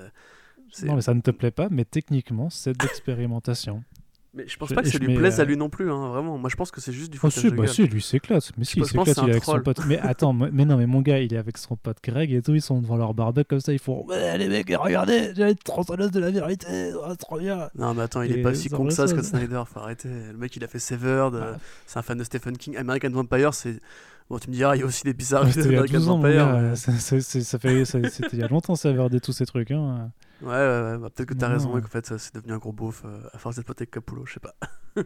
[0.83, 3.83] non mais ça ne te plaît pas, mais techniquement c'est de l'expérimentation.
[4.35, 6.39] Mais je pense pas que ça lui plaise à euh, lui non plus, hein, vraiment.
[6.39, 8.51] Moi je pense que c'est juste du oh, foutage oh, si, bah, si, lui s'éclate.
[8.57, 9.85] Mais si, il s'éclate, il est avec son pote.
[9.85, 12.55] Mais attends, mais non, mais mon gars, il est avec son pote Greg et tout,
[12.55, 15.55] ils sont devant leur barbecue comme ça, ils font ouais, les mecs, regardez, j'ai une
[15.55, 17.69] tronçonneuse de la vérité, oh, trop bien.
[17.75, 20.09] Non, mais attends, il est pas si con que ça, Scott Snyder, faut arrêter.
[20.09, 21.57] Le mec, il a fait Severed, bah.
[21.85, 22.75] c'est un fan de Stephen King.
[22.75, 23.79] American Vampire, c'est
[24.33, 26.09] Bon, tu me diras, il y a aussi des bizarres ouais, il y a 12
[26.09, 26.19] ans,
[26.75, 29.69] ça, ça, fait, c'était il y a longtemps, ça avait tous ces trucs.
[29.69, 30.11] Hein.
[30.41, 30.97] Ouais, ouais, ouais.
[30.97, 33.37] Bah, peut-être que tu as raison, qu'en fait, c'est devenu un gros beauf euh, à
[33.37, 34.55] force d'être pote avec Capullo, je sais pas.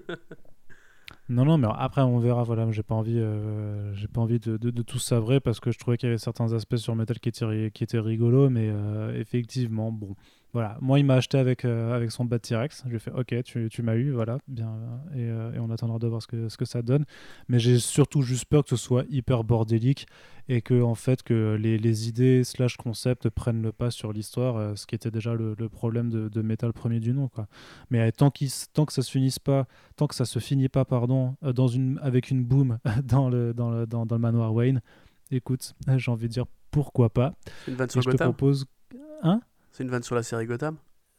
[1.27, 2.43] non, non, mais après, on verra.
[2.43, 5.71] Voilà, j'ai pas envie, euh, j'ai pas envie de, de, de, tout savrer parce que
[5.73, 8.69] je trouvais qu'il y avait certains aspects sur Metal qui étaient, qui étaient rigolos, mais
[8.71, 10.15] euh, effectivement, bon.
[10.57, 12.81] Voilà, moi il m'a acheté avec, euh, avec son bas T-Rex.
[12.85, 14.73] Je lui ai fait ok, tu, tu m'as eu, voilà, bien.
[15.13, 17.05] Et, euh, et, on attendra de voir ce que, ce que ça donne.
[17.47, 20.07] Mais j'ai surtout juste peur que ce soit hyper bordélique
[20.49, 24.55] et que en fait que les, les idées slash concepts prennent le pas sur l'histoire,
[24.57, 27.27] euh, ce qui était déjà le, le problème de, de, Metal premier du nom.
[27.27, 27.45] Quoi.
[27.91, 28.31] Mais tant,
[28.73, 31.99] tant que ça se finisse pas, tant que ça se finit pas, pardon, dans une,
[32.01, 34.81] avec une boom dans le, dans le, dans, dans le manoir Wayne,
[35.29, 37.35] écoute, j'ai envie de dire pourquoi pas.
[37.67, 38.65] Une je te propose.
[39.21, 39.41] Hein?
[39.77, 40.77] C'est une vanne sur la série Gotham?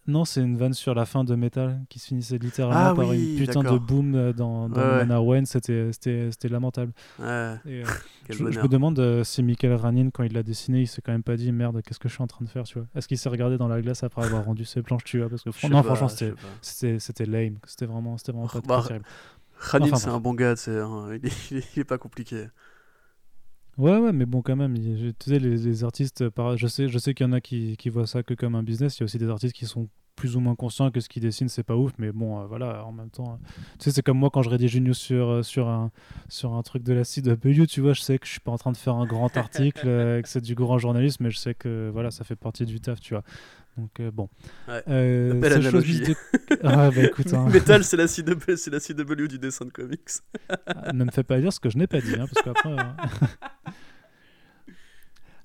[0.09, 3.13] Non, c'est une vanne sur la fin de Metal qui se finissait littéralement ah par
[3.13, 5.43] une putain de boom euh, dans, dans ouais.
[5.45, 6.93] C'était, c'était, lamentable.
[7.21, 7.27] Ouais.
[7.27, 7.85] Euh,
[8.31, 11.23] je, me demande euh, si Michael Ranin, quand il l'a dessiné, il s'est quand même
[11.23, 13.19] pas dit merde, qu'est-ce que je suis en train de faire, tu vois Est-ce qu'il
[13.19, 15.83] s'est regardé dans la glace après avoir rendu ses planches, tu vois Parce que non,
[15.85, 17.59] franchement, c'était, c'était, c'était lame.
[17.65, 19.05] C'était vraiment, c'était vraiment pas bah, terrible.
[19.59, 20.81] Ranin, c'est un bon gars, c'est,
[21.23, 21.31] il,
[21.77, 22.47] il est pas compliqué.
[23.79, 26.25] Ouais, ouais, mais bon, quand même, tu sais, les, artistes,
[26.57, 28.63] je sais, je sais qu'il y en a qui, qui voient ça que comme un
[28.65, 28.99] business.
[28.99, 31.23] Il y a aussi des artistes qui sont plus ou moins conscient que ce qu'il
[31.23, 33.39] dessine c'est pas ouf, mais bon, voilà, en même temps,
[33.79, 35.93] tu sais, c'est comme moi quand je rédige une news sur, sur, un,
[36.29, 38.59] sur un truc de la CW, tu vois, je sais que je suis pas en
[38.59, 41.89] train de faire un grand article, que c'est du grand journalisme, mais je sais que
[41.93, 43.23] voilà, ça fait partie du taf, tu vois.
[43.79, 44.29] Donc bon.
[44.67, 44.83] Ouais.
[44.89, 46.01] Euh, belle analogie.
[46.01, 46.17] De...
[46.65, 47.49] ah, bah, écoute, hein.
[47.53, 50.11] Metal, c'est la CW, c'est la CW du dessin de comics.
[50.67, 52.75] Ah, ne me fais pas dire ce que je n'ai pas dit, hein, parce qu'après.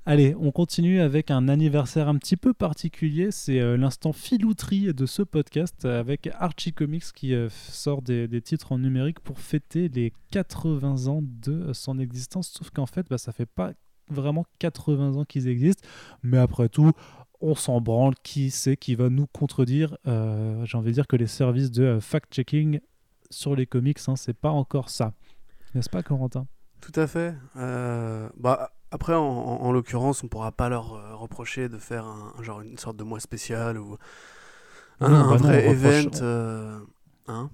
[0.05, 3.31] Allez, on continue avec un anniversaire un petit peu particulier.
[3.31, 8.73] C'est euh, l'instant filouterie de ce podcast avec Archie Comics qui euh, sort des, titres
[8.73, 12.49] en numérique pour fêter les 80 ans de son existence.
[12.49, 13.71] Sauf qu'en fait, bah, ça fait pas
[14.09, 15.87] vraiment 80 ans qu'ils existent.
[16.21, 16.91] Mais après tout,
[17.39, 18.15] on s'en branle.
[18.23, 19.97] Qui c'est qui va nous contredire?
[20.05, 22.81] Euh, J'ai envie de dire que les services de fact-checking
[23.29, 25.13] sur les comics, hein, c'est pas encore ça.
[25.75, 26.45] N'est-ce pas, Corentin?
[26.81, 27.33] Tout à fait.
[27.55, 32.77] bah après, en, l'occurrence, on pourra pas leur euh, reprocher de faire un, genre une
[32.77, 33.97] sorte de mois spécial ou
[34.99, 36.11] un, bah vrai event.
[36.21, 36.77] Euh,
[37.27, 37.49] hein?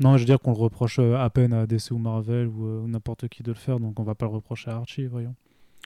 [0.00, 2.88] Non, je veux dire qu'on le reproche euh, à peine à DC ou Marvel ou,
[2.88, 5.36] n'importe qui de le faire, donc on va pas le reprocher à Archie, voyons.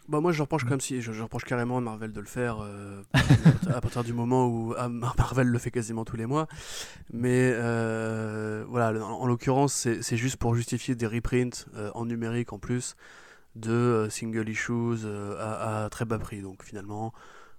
[0.08, 2.66] Bah moi je reproche comme si je, reproche carrément à Marvel de le faire
[3.68, 6.48] à partir du moment où ah, Marvel le fait quasiment tous les mois
[7.12, 12.96] mais voilà en, l'occurrence c'est juste pour justifier des reprints en numérique en plus
[13.56, 16.42] de euh, single issues euh, à, très bas prix.
[16.42, 17.12] Donc finalement,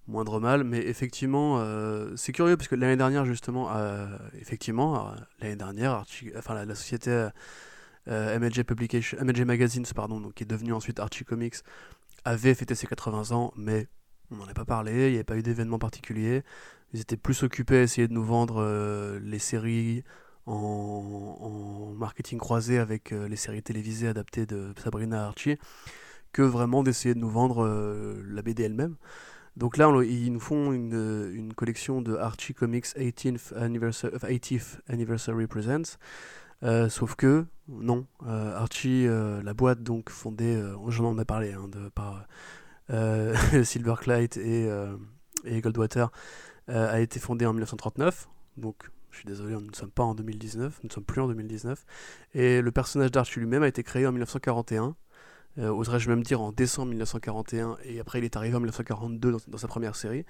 [0.07, 0.63] moindre mal.
[0.63, 3.69] Mais effectivement, euh, c'est curieux parce que l'année dernière, justement,
[4.39, 6.03] effectivement, l'année dernière,
[6.37, 7.29] enfin, la, société
[8.07, 11.57] MLJ, Publication, MLJ Magazines, pardon, donc, qui est devenue ensuite Archie Comics,
[12.25, 13.87] avait fêté ses 80 ans, mais
[14.31, 16.43] on n'en a pas parlé, il n'y avait pas eu d'événement particulier.
[16.93, 18.63] Ils étaient plus occupés à essayer de nous vendre
[19.21, 20.03] les séries
[20.51, 25.57] en, marketing croisé avec euh, les séries télévisées adaptées de Sabrina Archie
[26.33, 28.95] que vraiment d'essayer de nous vendre euh, la BD elle-même.
[29.57, 35.45] Donc là, ils nous font une, une, collection de Archie Comics 18th Anniversary, 80th Anniversary
[35.45, 35.97] Presents.
[36.63, 41.89] Euh, sauf que, non, Archie, la boîte donc fondée, j'en en ai parlé, hein, de,
[41.89, 42.25] par
[43.65, 44.69] Silverclight et,
[45.43, 46.11] et Goldwater,
[46.69, 48.29] a été fondée en 1939.
[48.55, 51.27] Donc je suis désolé, nous ne sommes pas en 2019, nous ne sommes plus en
[51.27, 51.85] 2019.
[52.33, 54.95] Et le personnage d'Archie lui-même a été créé en 1941.
[55.57, 59.57] Euh, oserais-je même dire en décembre 1941, et après il est arrivé en 1942 dans,
[59.57, 60.25] sa première série.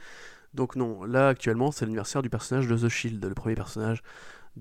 [0.56, 4.02] Donc non, là actuellement c'est l'anniversaire du personnage de The Shield, le premier personnage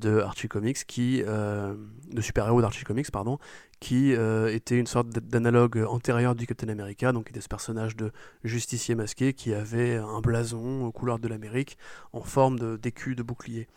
[0.04, 1.74] euh,
[2.12, 3.38] de super-héros d'Archie Comics, pardon,
[3.80, 8.12] qui euh, était une sorte d'analogue antérieur du Captain America, donc était ce personnage de
[8.44, 11.78] justicier masqué qui avait un blason aux couleurs de l'Amérique
[12.12, 13.68] en forme d'écu de, bouclier.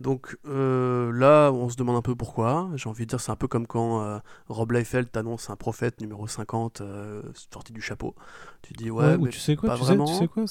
[0.00, 2.70] Donc euh, là, on se demande un peu pourquoi.
[2.74, 6.26] J'ai envie de dire, c'est un peu comme quand Rob Liefeld t'annonce un prophète numéro
[6.26, 6.82] 50
[7.50, 8.14] sorti du chapeau.
[8.62, 10.06] Tu dis, ouais, mais tu sais quoi, pas tu vraiment.
[10.06, 10.46] Sais, tu sais quoi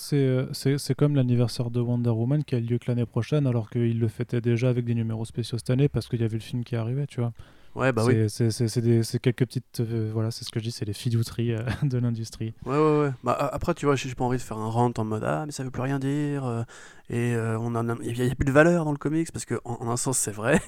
[0.76, 4.08] c'est, comme l'anniversaire de Wonder Woman qui a lieu que l'année prochaine, alors qu'il le
[4.08, 6.76] fêtait déjà avec des numéros spéciaux cette année parce qu'il y avait le film qui
[6.76, 7.34] arrivait, tu vois.
[7.76, 8.30] Ouais, bah oui.
[8.30, 9.82] C'est quelques petites.
[9.82, 12.54] Euh, voilà, c'est ce que je dis, c'est les filouteries euh, de l'industrie.
[12.66, 13.12] Ouais, ouais, ouais.
[13.24, 15.52] Bah, après, tu vois, j'ai pas envie de faire un rant en mode Ah, mais
[15.52, 16.46] ça veut plus rien dire.
[16.46, 16.64] Euh,
[17.10, 19.98] et on il n'y a, plus de valeur dans le comics, parce qu'en en, un
[19.98, 20.62] sens, c'est vrai.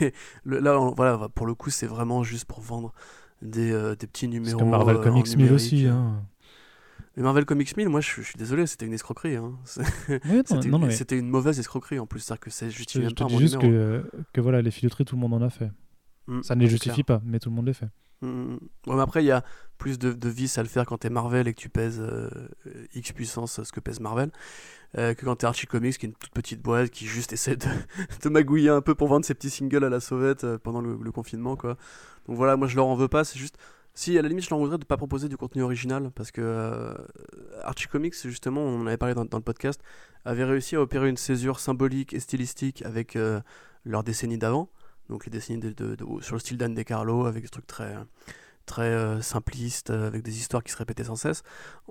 [0.44, 2.92] mais là, voilà, pour le coup, c'est vraiment juste pour vendre
[3.40, 4.58] des, des petits numéros.
[4.58, 5.86] comme Marvel Comics 1000 aussi.
[5.86, 6.22] Hein.
[7.16, 9.36] Mais Marvel Comics 1000, moi je, suis désolé, c'était une escroquerie.
[9.36, 9.52] Hein.
[10.90, 14.04] c'était une mauvaise escroquerie en plus, c'est-à-dire que c'est justifie même pas mon juste que,
[14.32, 15.70] que voilà, les filouteries, tout le monde en a fait.
[16.26, 17.88] Mm, ça ne les justifie pas, mais tout le monde les fait.
[18.22, 19.44] Mm, mm, mais après, il y a
[19.78, 22.30] plus de, de vis à le faire quand t'es Marvel et que tu pèses euh,
[22.94, 24.30] X puissance ce que pèse Marvel,
[24.96, 27.56] euh, que quand t'es Archie Comics, qui est une toute petite boîte qui juste essaie
[27.56, 27.66] de,
[28.22, 31.12] de magouiller un peu pour vendre ses petits singles à la sauvette euh, pendant le,
[31.12, 31.56] confinement.
[31.56, 31.76] quoi.
[32.26, 33.58] Donc voilà, moi je leur en veux pas, c'est juste.
[33.94, 36.96] Si, à la limite, je leur voudrais de pas proposer du contenu original, parce que
[37.62, 39.82] Archie Comics, justement, on en avait parlé dans, dans, le podcast,
[40.24, 43.18] avait réussi à opérer une césure symbolique et stylistique avec
[43.84, 44.70] leur décennie d'avant
[45.08, 47.94] donc les de, sur le style d'Anne Carlo avec des trucs très,
[48.66, 51.42] très euh, simplistes, euh, avec des histoires qui se répétaient sans cesse.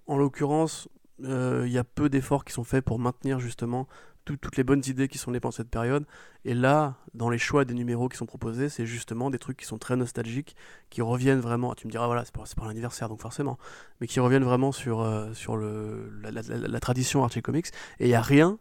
[0.07, 0.87] En l'occurrence,
[1.23, 3.87] euh, il y a peu d'efforts qui sont faits pour maintenir justement
[4.23, 6.05] toutes les bonnes idées qui sont pendant cette période.
[6.45, 9.65] Et là, dans les choix des numéros qui sont proposés, c'est justement des trucs qui
[9.65, 10.55] sont très nostalgiques,
[10.91, 11.73] qui reviennent vraiment.
[11.73, 13.57] Tu me diras, voilà, c'est pour, l'anniversaire, donc forcément,
[13.99, 17.67] mais qui reviennent vraiment sur, sur la, la, tradition Archie Comics.
[17.99, 18.59] Et il n'y a rien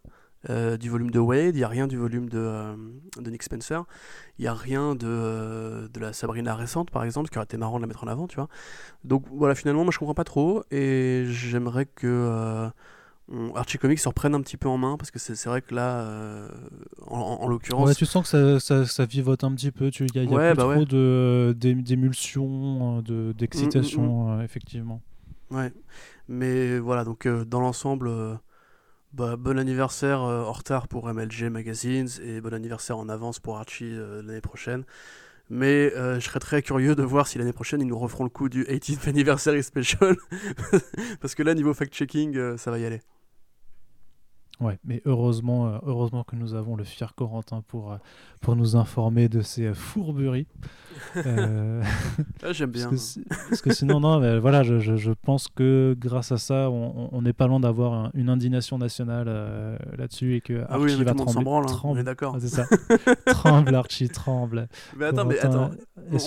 [0.49, 2.75] euh, du volume de Wade, il n'y a rien du volume de, euh,
[3.19, 3.85] de Nick Spencer,
[4.39, 7.45] il n'y a rien de, euh, de la Sabrina récente par exemple, ce qui aurait
[7.45, 8.49] été marrant de la mettre en avant, tu vois.
[9.05, 12.71] Donc voilà, finalement, moi je comprends pas trop et j'aimerais que
[13.55, 16.09] Archie Comics se reprenne un petit peu en main parce que c'est vrai que là,
[17.07, 17.89] en, l'occurrence.
[17.89, 20.35] Ouais, tu sens que ça, ça, ça, vivote un petit peu, il y a, y
[20.35, 20.87] a plus bah trop
[21.53, 24.43] d'émulsion, d'excitation, mm, mm, mm.
[24.43, 25.03] effectivement.
[25.51, 25.71] Ouais,
[26.29, 28.11] mais voilà, donc dans l'ensemble
[29.13, 33.91] Bah, bon anniversaire en retard pour MLG Magazines et bon anniversaire en avance pour Archie
[33.93, 34.85] l'année prochaine.
[35.49, 38.49] Mais je serais très curieux de voir si l'année prochaine ils nous referont le coup
[38.49, 40.17] du 18th Anniversary Special.
[41.21, 43.01] Parce que là, niveau fact-checking, ça va y aller.
[44.61, 47.97] Ouais, mais heureusement, euh, heureusement que nous avons le fier Corentin pour, euh,
[48.43, 50.47] pour nous informer de ces euh, fourberies.
[52.43, 52.89] Ah, j'aime bien.
[52.89, 57.33] Parce que, sinon, non, mais voilà, je, je, pense que grâce à ça, on n'est
[57.33, 59.27] pas loin d'avoir une indignation nationale
[59.97, 61.45] là-dessus et que ah oui, va trembler.
[61.45, 61.67] Branle, hein.
[61.67, 62.37] tremble, d'accord.
[62.41, 62.67] c'est ça.
[63.27, 64.69] tremble, Archie, tremble.
[64.97, 65.71] Mais attends, mais attends,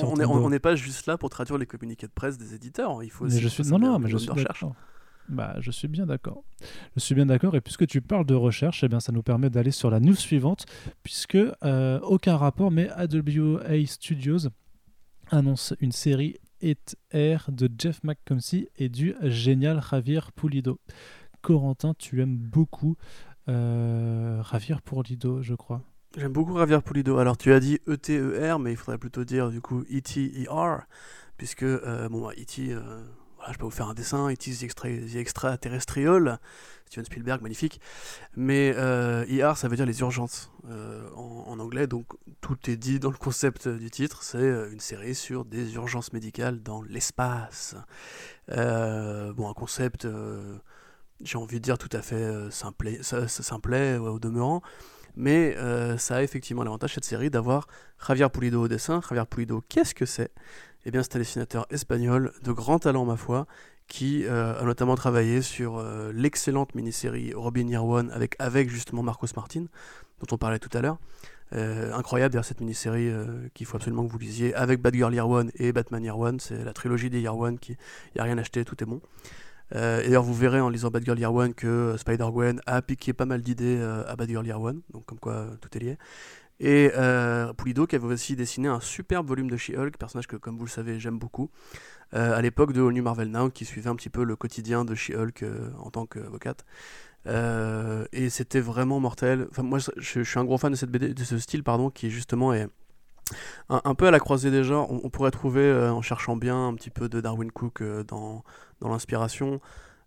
[0.05, 3.03] on n'est pas juste là pour traduire les communiqués de presse des éditeurs.
[3.03, 3.63] Il faut aussi je suis...
[3.63, 4.65] Non, non, mais je suis recherche.
[5.29, 6.43] Bah, je suis bien d'accord.
[6.95, 7.55] Je suis bien d'accord.
[7.55, 10.15] Et puisque tu parles de recherche, eh bien, ça nous permet d'aller sur la news
[10.15, 10.65] suivante,
[11.03, 14.49] puisque euh, aucun rapport, mais AWA Studios
[15.31, 20.79] annonce une série It Air de Jeff McComsey et du génial Javier Pulido.
[21.41, 22.95] Corentin, tu aimes beaucoup
[23.49, 25.81] euh, Javier Pulido, je crois.
[26.17, 27.17] J'aime beaucoup Javier Pulido.
[27.17, 30.83] Alors, tu as dit E-T-E-R, mais il faudrait plutôt dire du coup E-T-E-R,
[31.37, 32.75] puisque, euh, bon, E.T.
[33.51, 36.39] Je peux vous faire un dessin, It is the, extraterrestrial,
[36.85, 37.81] Steven Spielberg, magnifique.
[38.35, 42.05] Mais euh, ER, ça veut dire les urgences euh, en, anglais, donc
[42.41, 44.23] tout est dit dans le concept du titre.
[44.23, 47.75] C'est euh, une série sur des urgences médicales dans l'espace.
[48.51, 50.07] Euh, bon, un concept,
[51.21, 54.61] j'ai envie de dire tout à fait simplet, simplet au demeurant.
[55.15, 55.55] Mais
[55.97, 57.67] ça a effectivement l'avantage, cette série, d'avoir
[58.07, 59.01] Javier Pulido au dessin.
[59.07, 60.31] Javier Pulido, qu'est-ce que c'est?
[60.85, 63.47] Eh bien, c'est un dessinateur espagnol de grand talent, ma foi,
[63.87, 69.27] qui euh, a notamment travaillé sur euh, l'excellente mini-série Robin Year One avec, justement Marcos
[69.35, 69.65] Martin,
[70.19, 70.97] dont on parlait tout à l'heure.
[71.53, 73.11] Euh, incroyable d'ailleurs cette mini-série
[73.53, 76.39] qu'il faut absolument que vous lisiez avec Bad Girl Year One et Batman Year One.
[76.39, 77.77] C'est la trilogie des Year One qui
[78.15, 79.01] n'y a rien acheté, tout est bon.
[79.71, 83.25] et d'ailleurs, vous verrez en lisant Bad Girl Year One que Spider-Gwen a piqué pas
[83.25, 85.97] mal d'idées à Bad Girl Year One, donc comme quoi tout est lié.
[86.59, 90.65] Et euh, qui avait aussi dessiné un superbe volume de She-Hulk, personnage que comme vous
[90.65, 91.49] le savez j'aime beaucoup,
[92.13, 94.85] euh, à l'époque de All New Marvel Now, qui suivait un petit peu le quotidien
[94.85, 96.65] de She-Hulk euh, en tant qu'avocate.
[97.25, 99.47] et c'était vraiment mortel.
[99.49, 102.11] Enfin, moi je, suis un gros fan de, cette BD, de ce style pardon, qui
[102.11, 102.67] justement est
[103.69, 104.91] un, peu à la croisée des genres.
[104.91, 108.43] On, pourrait trouver, en cherchant bien, un petit peu de Darwin Cook dans,
[108.79, 109.59] dans l'inspiration.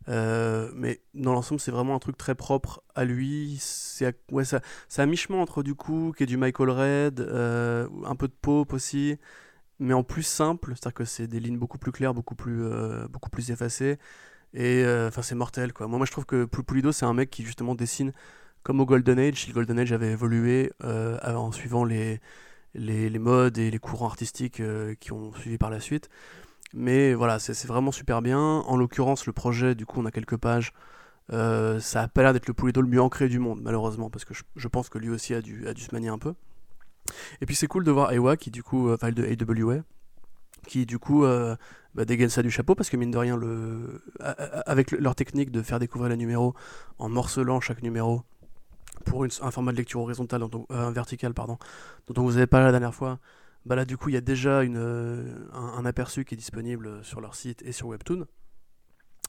[0.08, 3.56] Euh, mais dans l'ensemble, c'est vraiment un truc très propre à lui.
[3.60, 8.14] C'est ouais, ça, ça à mi-chemin entre du Cook et du Michael Red, euh, un
[8.16, 9.18] peu de Pope aussi,
[9.80, 13.08] mais en plus simple, c'est-à-dire que c'est des lignes beaucoup plus claires, beaucoup plus, euh,
[13.08, 13.98] beaucoup plus effacées.
[14.54, 15.86] Et enfin, c'est mortel quoi.
[15.86, 18.12] Moi, moi, je trouve que Pulido, c'est un mec qui justement dessine
[18.62, 19.48] comme au Golden Age.
[19.48, 22.20] Le Golden Age avait évolué en suivant les,
[22.74, 24.62] les, modes et les courants artistiques
[25.00, 26.08] qui ont suivi par la suite.
[26.78, 28.38] Mais voilà, c'est vraiment super bien.
[28.38, 30.74] En l'occurrence, le projet, du coup, on a quelques pages.
[31.32, 34.26] Euh, ça a pas l'air d'être le Pulido le mieux ancré du monde, malheureusement, parce
[34.26, 36.34] que je, pense que lui aussi a dû, se manier un peu.
[37.40, 39.78] Et puis c'est cool de voir Ewa, qui du coup, enfin de AWA,
[40.66, 41.56] qui du coup euh,
[41.94, 43.40] bah, dégaine ça du chapeau, parce que mine de rien,
[44.66, 46.54] avec leur technique de faire découvrir les numéros
[46.98, 48.22] en morcelant chaque numéro
[49.06, 51.56] pour un format de lecture horizontale, euh, vertical, pardon,
[52.06, 53.18] dont on vous avait parlé la dernière fois,
[53.66, 57.20] bah là du coup il y a déjà euh, un, aperçu qui est disponible sur
[57.20, 58.26] leur site et sur Webtoon.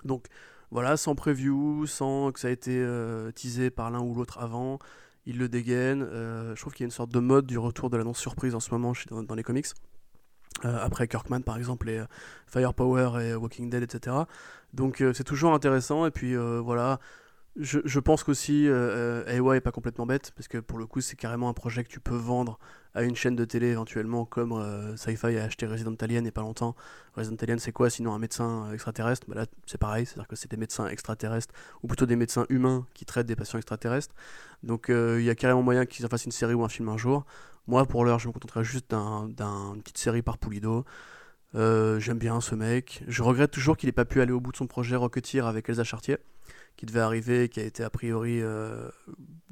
[0.06, 0.28] Donc
[0.70, 4.78] voilà, sans preview, sans que ça ait été euh, teasé par l'un ou l'autre avant,
[5.26, 6.04] ils le dégainent.
[6.04, 8.54] Euh, je trouve qu'il y a une sorte de mode du retour de l'annonce surprise
[8.54, 9.68] en ce moment dans, les comics.
[10.64, 12.04] après Kirkman par exemple et
[12.46, 14.16] Firepower et Walking Dead etc.
[14.74, 17.00] Donc c'est toujours intéressant et puis voilà
[17.60, 21.16] je, pense qu'aussi euh, euh est pas complètement bête parce que pour le coup c'est
[21.16, 22.60] carrément un projet que tu peux vendre
[22.94, 26.30] à une chaîne de télé éventuellement comme euh, Sci-Fi a acheté Resident Alien il n'y
[26.30, 26.76] a pas longtemps.
[27.16, 29.28] Resident Alien c'est quoi sinon un médecin euh, extraterrestre?
[29.28, 32.86] Bah Là c'est pareil, c'est-à-dire que c'est des médecins extraterrestres ou plutôt des médecins humains
[32.94, 34.14] qui traitent des patients extraterrestres.
[34.62, 36.98] Donc il y a carrément moyen qu'ils en fassent une série ou un film un
[36.98, 37.26] jour.
[37.66, 40.86] Moi pour l'heure je me contenterai juste d'une petite série par Poulido.
[41.56, 43.04] J'aime bien ce mec.
[43.08, 45.70] Je regrette toujours qu'il n'ait pas pu aller au bout de son projet Rocketeer avec
[45.70, 46.18] Elsa Chartier
[46.78, 48.88] qui devait arriver, qui a été a priori euh,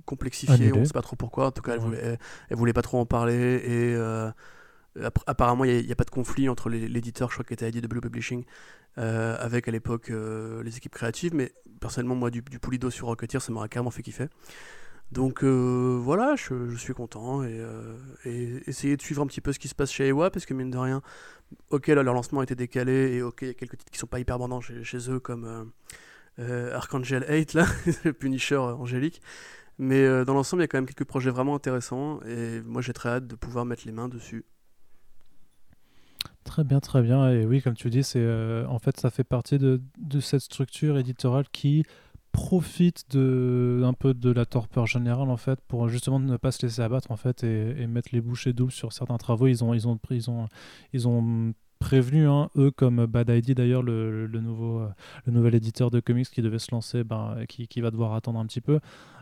[0.05, 1.47] complexifié, on ne sait pas trop pourquoi.
[1.47, 2.17] En tout cas, elle, voulait,
[2.49, 4.31] elle, voulait pas trop en parler et euh,
[5.27, 8.45] apparemment il n'y a, pas de conflit entre l'éditeur, je crois qu'était IDW Publishing,
[8.97, 11.51] euh, avec à l'époque les équipes créatives, mais
[11.81, 14.27] personnellement moi du, du Poulido sur Rocketeer ça m'aurait carrément fait kiffer.
[15.11, 17.61] Donc voilà, je, suis content et,
[18.25, 20.53] et, essayer de suivre un petit peu ce qui se passe chez Ewa parce que
[20.53, 21.01] mine de rien,
[21.69, 23.99] ok là leur lancement a été décalé et ok il y a quelques titres qui
[23.99, 25.63] sont pas hyper bandants chez, chez eux comme euh,
[26.37, 27.65] Archangel 8, là,
[28.03, 29.21] le Punisher angélique.
[29.77, 32.81] Mais euh, dans l'ensemble, il y a quand même quelques projets vraiment intéressants et moi
[32.81, 34.45] j'ai très hâte de pouvoir mettre les mains dessus.
[36.43, 37.29] Très bien, très bien.
[37.31, 40.97] Et oui, comme tu dis, euh, en fait ça fait partie de, de, cette structure
[40.97, 41.83] éditoriale qui
[42.31, 46.65] profitent de, un peu de la torpeur générale en fait pour justement ne pas se
[46.65, 49.47] laisser abattre en fait et, mettre les bouchées doubles sur certains travaux.
[49.47, 50.47] Ils ont, ils ont, ils ont,
[50.93, 51.53] ils ont
[51.85, 54.89] prévenu, hein, eux comme Bad ID d'ailleurs, le, nouveau, euh,
[55.25, 58.39] le nouvel éditeur de comics qui devait se lancer, ben, qui, qui va devoir attendre
[58.39, 58.79] un petit peu.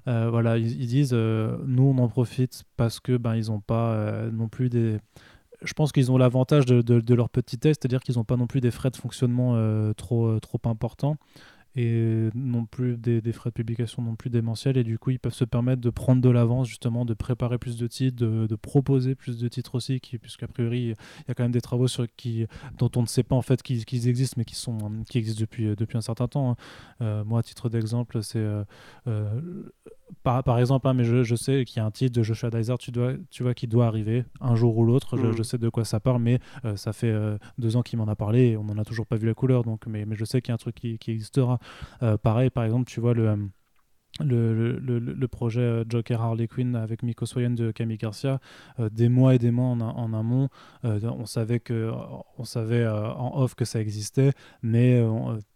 [0.07, 4.29] Euh, voilà, ils, disent, euh, nous on en profite parce que ben, ils n'ont pas
[4.31, 4.99] non plus des
[5.61, 8.35] je pense qu'ils ont l'avantage de, de, de, leur petit test, c'est-à-dire qu'ils n'ont pas
[8.35, 9.55] non plus des frais de fonctionnement
[9.93, 11.15] trop, trop importants
[11.75, 15.33] et non plus des, frais de publication non plus démentiels et du coup ils peuvent
[15.33, 19.39] se permettre de prendre de l'avance justement de préparer plus de titres de, proposer plus
[19.39, 22.45] de titres aussi qui, puisqu'a priori il y a quand même des travaux sur qui
[22.77, 24.77] dont on ne sait pas en fait qu'ils existent mais qui sont
[25.09, 26.55] qui existent depuis depuis un certain temps hein.
[27.01, 28.63] euh, moi à titre d'exemple c'est euh,
[29.07, 29.41] euh,
[30.21, 32.51] par, par, exemple, hein, mais je, je sais qu'il y a un titre de Joshua
[32.51, 35.17] Dizer, tu, dois, tu vois, qui doit arriver un jour ou l'autre.
[35.17, 35.35] Je, mm.
[35.35, 36.39] je, sais de quoi ça parle, mais
[36.75, 37.13] ça fait
[37.57, 39.63] deux ans qu'il m'en a parlé et on n'en a toujours pas vu la couleur.
[39.63, 41.59] Donc, mais, mais je sais qu'il y a un truc qui, qui existera.
[42.01, 43.27] Euh, pareil, par exemple, tu vois le.
[44.21, 48.39] Euh, le, le, projet euh, Joker Harley Quinn avec Miko Soyen de Camille Garcia,
[48.77, 50.49] des mois et des mois en, en amont,
[50.83, 51.91] on savait, que,
[52.37, 55.03] on savait en off que ça existait, mais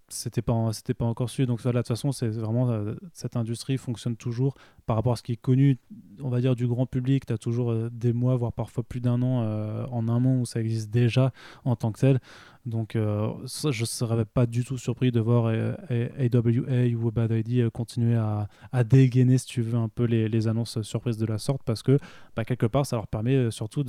[0.08, 1.46] c'était pas pas encore su.
[1.46, 2.84] Donc voilà de toute façon c'est vraiment
[3.14, 4.56] cette industrie fonctionne toujours
[4.88, 5.78] par rapport à ce qui est connu
[6.24, 7.28] on va dire du grand public.
[7.28, 10.90] Tu as toujours des mois voire parfois plus d'un an en amont où ça existe
[10.90, 11.32] déjà
[11.64, 12.20] en tant que tel
[12.68, 12.98] donc
[13.46, 18.84] ça, je serais pas du tout surpris de voir AWA ou Bad ID continuer à,
[18.84, 21.98] dégainer si tu veux un peu les, annonces surprises de la sorte parce que
[22.36, 23.84] bah, quelque part ça leur permet surtout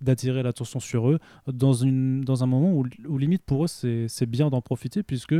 [0.00, 4.50] d'attirer l'attention sur eux dans, une, dans un moment où, limite pour eux c'est bien
[4.50, 5.34] d'en profiter puisque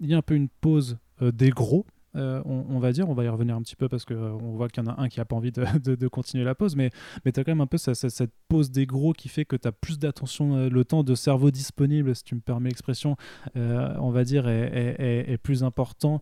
[0.00, 1.86] il y a un peu une pause euh, des gros.
[2.14, 4.52] Euh, on, va dire, on va y revenir un petit peu parce qu'on euh, on
[4.52, 6.90] voit qu'il y en a un qui n'a pas envie de, continuer la pause, mais,
[7.24, 9.66] mais tu as quand même un peu cette, pause des gros qui fait que tu
[9.66, 13.16] as plus d'attention, le temps de cerveau disponible, si tu me permets l'expression,
[13.54, 16.20] on va dire, est, plus important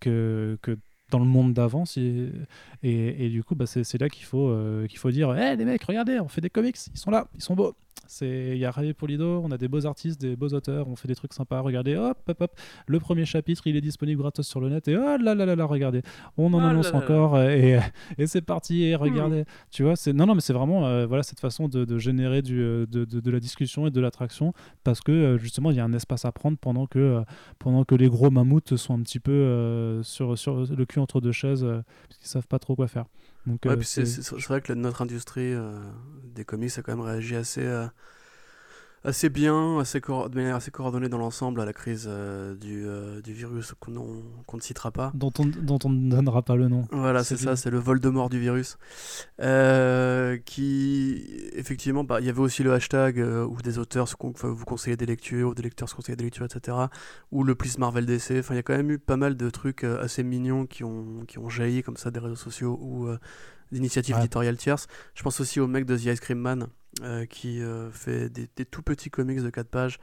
[0.00, 0.78] que, que
[1.10, 1.84] dans le monde d'avant.
[2.82, 4.54] Et, du coup, bah, c'est là qu'il faut,
[4.88, 7.42] qu'il faut dire Hé les mecs, regardez, on fait des comics, ils sont là, ils
[7.42, 7.74] sont beaux.
[8.20, 11.08] Il y a Ray Polido, on a des beaux artistes, des beaux auteurs, on fait
[11.08, 11.60] des trucs sympas.
[11.60, 12.52] Regardez, hop, hop, hop.
[12.86, 14.86] Le premier chapitre, il est disponible gratos sur le net.
[14.88, 16.02] Et oh là là là là, regardez.
[16.36, 17.40] On en ah annonce encore.
[17.40, 17.80] Et,
[18.18, 18.84] et c'est parti.
[18.84, 19.42] Et regardez.
[19.42, 19.68] Hmm.
[19.70, 22.42] Tu vois, c'est non, non, mais c'est vraiment euh, voilà, cette façon de, de générer
[22.42, 24.52] du, euh, de, de, de, la discussion et de l'attraction.
[24.84, 27.22] Parce que euh, justement, il y a un espace à prendre pendant que,
[27.58, 31.32] pendant que les gros mammouths sont un petit peu sur, sur le cul entre deux
[31.32, 31.64] chaises.
[31.64, 33.06] parce qu'ils savent pas trop quoi faire.
[33.46, 34.04] Donc, ouais, c'est
[34.48, 35.54] vrai que notre industrie
[36.24, 37.66] des comics a quand même réagi assez
[39.04, 43.20] assez bien, assez de manière assez coordonnée dans l'ensemble à la crise euh, du, euh,
[43.20, 43.92] du, virus qu'on
[44.54, 45.12] ne citera pas.
[45.14, 46.88] Dont on, dont on ne donnera pas le nom.
[46.90, 48.78] Voilà, c'est ça, c'est le vol de mort du virus.
[49.42, 54.96] Euh, qui, effectivement, bah, il y avait aussi le hashtag où des auteurs vous conseillaient
[54.96, 56.76] des lectures, ou des lecteurs se conseillaient des lectures, etc.
[57.30, 58.38] Ou le plus Marvel DC.
[58.38, 61.24] Enfin, il y a quand même eu pas mal de trucs assez mignons qui ont,
[61.28, 63.08] qui ont jailli comme ça des réseaux sociaux ou
[63.70, 64.86] d'initiatives éditoriales tierces.
[65.14, 66.68] Je pense aussi au mec de The Ice Cream Man
[67.02, 69.98] euh, qui euh, fait des, tout petits comics de 4 pages.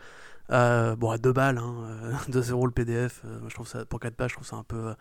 [0.52, 1.74] Euh, bon, à 2 balles, hein,
[2.30, 3.22] 2 euros le PDF.
[3.48, 4.94] je trouve ça, pour 4 pages, je trouve ça un peu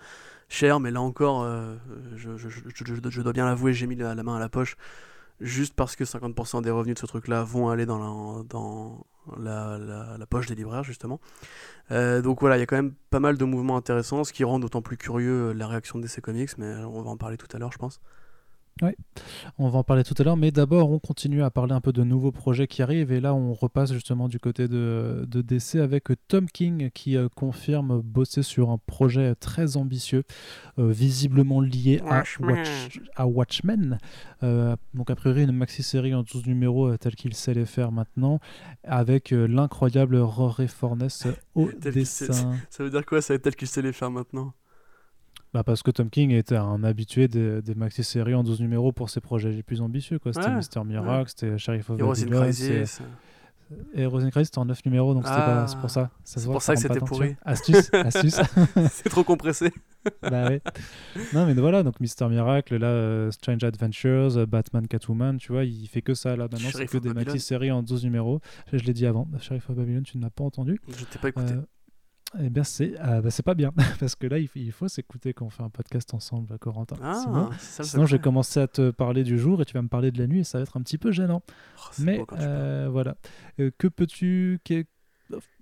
[0.48, 1.44] cher, mais là encore,
[2.14, 4.76] je, dois bien l'avouer, j'ai mis la, main à la poche
[5.40, 8.44] juste parce que 50% des revenus de ce truc-là vont aller dans
[9.36, 11.18] la, poche des libraires, justement.
[11.90, 14.60] donc voilà, il y a quand même pas mal de mouvements intéressants, ce qui rend
[14.60, 17.58] d'autant plus curieux la réaction de DC Comics, mais on va en parler tout à
[17.58, 18.00] l'heure, je pense.
[18.82, 18.92] Oui,
[19.58, 21.92] on va en parler tout à l'heure, mais d'abord on continue à parler un peu
[21.92, 25.76] de nouveaux projets qui arrivent et là on repasse justement du côté de, de DC
[25.76, 30.24] avec Tom King qui euh, confirme bosser sur un projet très ambitieux,
[30.78, 32.22] euh, visiblement lié à,
[33.16, 33.98] à, Watchmen.
[34.42, 38.40] Euh, donc a priori une maxi-série en 12 numéros tel qu'il sait les faire maintenant,
[38.84, 41.08] avec l'incroyable Rory Fornes
[41.54, 42.56] au dessin.
[42.70, 44.54] Ça veut dire quoi ça tel qu'il sait les faire maintenant?
[45.52, 49.10] Bah parce que Tom King était un habitué des, des maxi-séries en 12 numéros pour
[49.10, 50.18] ses projets les plus ambitieux.
[50.24, 52.52] C'était Mister Miracle, c'était Sheriff of Babylon.
[53.94, 56.10] Et Rosen Crisis, c'était en 9 numéros, donc ah, c'est pour ça.
[56.24, 57.36] c'est pour ça que c'était pourri.
[57.44, 58.40] Astuce, astuce.
[58.90, 59.72] c'est trop compressé.
[60.22, 60.60] bah ouais.
[61.32, 65.64] Non, mais voilà, donc Mister Miracle, là, euh, Strange Adventures, euh, Batman, Catwoman, tu vois,
[65.64, 66.48] il fait que ça là.
[66.50, 68.40] Maintenant, c'est que des maxi-séries en 12 numéros.
[68.72, 70.80] Je, l'ai dit avant, Sheriff of Babylon, tu ne l'as pas entendu.
[70.88, 71.52] Je t'ai pas écouté.
[71.52, 71.62] Euh,
[72.38, 75.50] eh bien, c'est ah, bah, pas bien, parce que là, il, faut s'écouter quand on
[75.50, 76.96] fait un podcast ensemble, Corentin.
[77.02, 79.88] Ah, sinon, sinon je vais commencer à te parler du jour et tu vas me
[79.88, 81.42] parler de la nuit et ça va être un petit peu gênant.
[81.78, 83.16] Oh, Mais euh, voilà.
[83.58, 84.60] Euh, que peux-tu.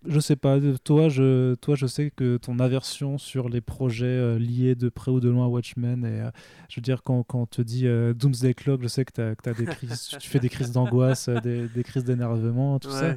[0.06, 4.38] Je sais pas, toi je, toi, je sais que ton aversion sur les projets euh,
[4.38, 6.30] liés de près ou de loin à Watchmen, et euh,
[6.68, 9.34] je veux dire, quand, quand on te dit euh, Doomsday Clock, je sais que, as,
[9.44, 13.14] as des crises, tu fais des crises d'angoisse, des, des, crises d'énervement, tout ça.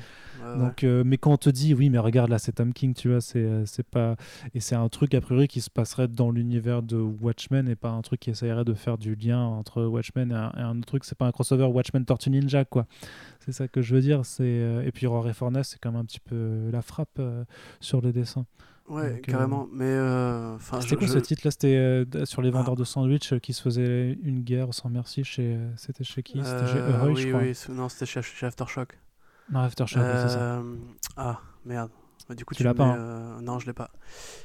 [0.58, 3.22] Donc, mais quand on te dit, oui, mais regarde là, c'est Tom King, tu vois,
[3.22, 4.16] c'est pas.
[4.56, 7.90] Et c'est un truc a priori qui se passerait dans l'univers de Watchmen et pas
[7.90, 10.88] un truc qui essayerait de faire du lien entre Watchmen et un, et un autre
[10.88, 12.88] truc, c'est pas un crossover Watchmen Tortue Ninja, quoi.
[13.44, 14.24] C'est ça que je veux dire.
[14.24, 17.44] C'est euh, et puis Rory Fornes, c'est quand même un petit peu la frappe euh,
[17.80, 18.46] sur le dessin.
[18.88, 19.68] Ouais, euh, carrément.
[19.72, 20.00] Mais
[20.56, 21.52] enfin, c'était quoi ce titre là?
[21.52, 22.52] C'était sur les ah.
[22.52, 25.58] vendeurs de sandwich qui se faisaient une guerre sans merci chez.
[25.76, 26.44] C'était chez qui?
[26.44, 27.42] C'était chez Eroy, oui, je crois.
[27.42, 29.00] Oui, non, c'était chez, chez, Aftershock.
[29.52, 30.62] Non, Aftershock, c'est ça.
[31.18, 31.90] Ah merde.
[32.30, 33.42] Bah, du coup, tu, l'as pas hein?
[33.42, 33.90] Non, je l'ai pas.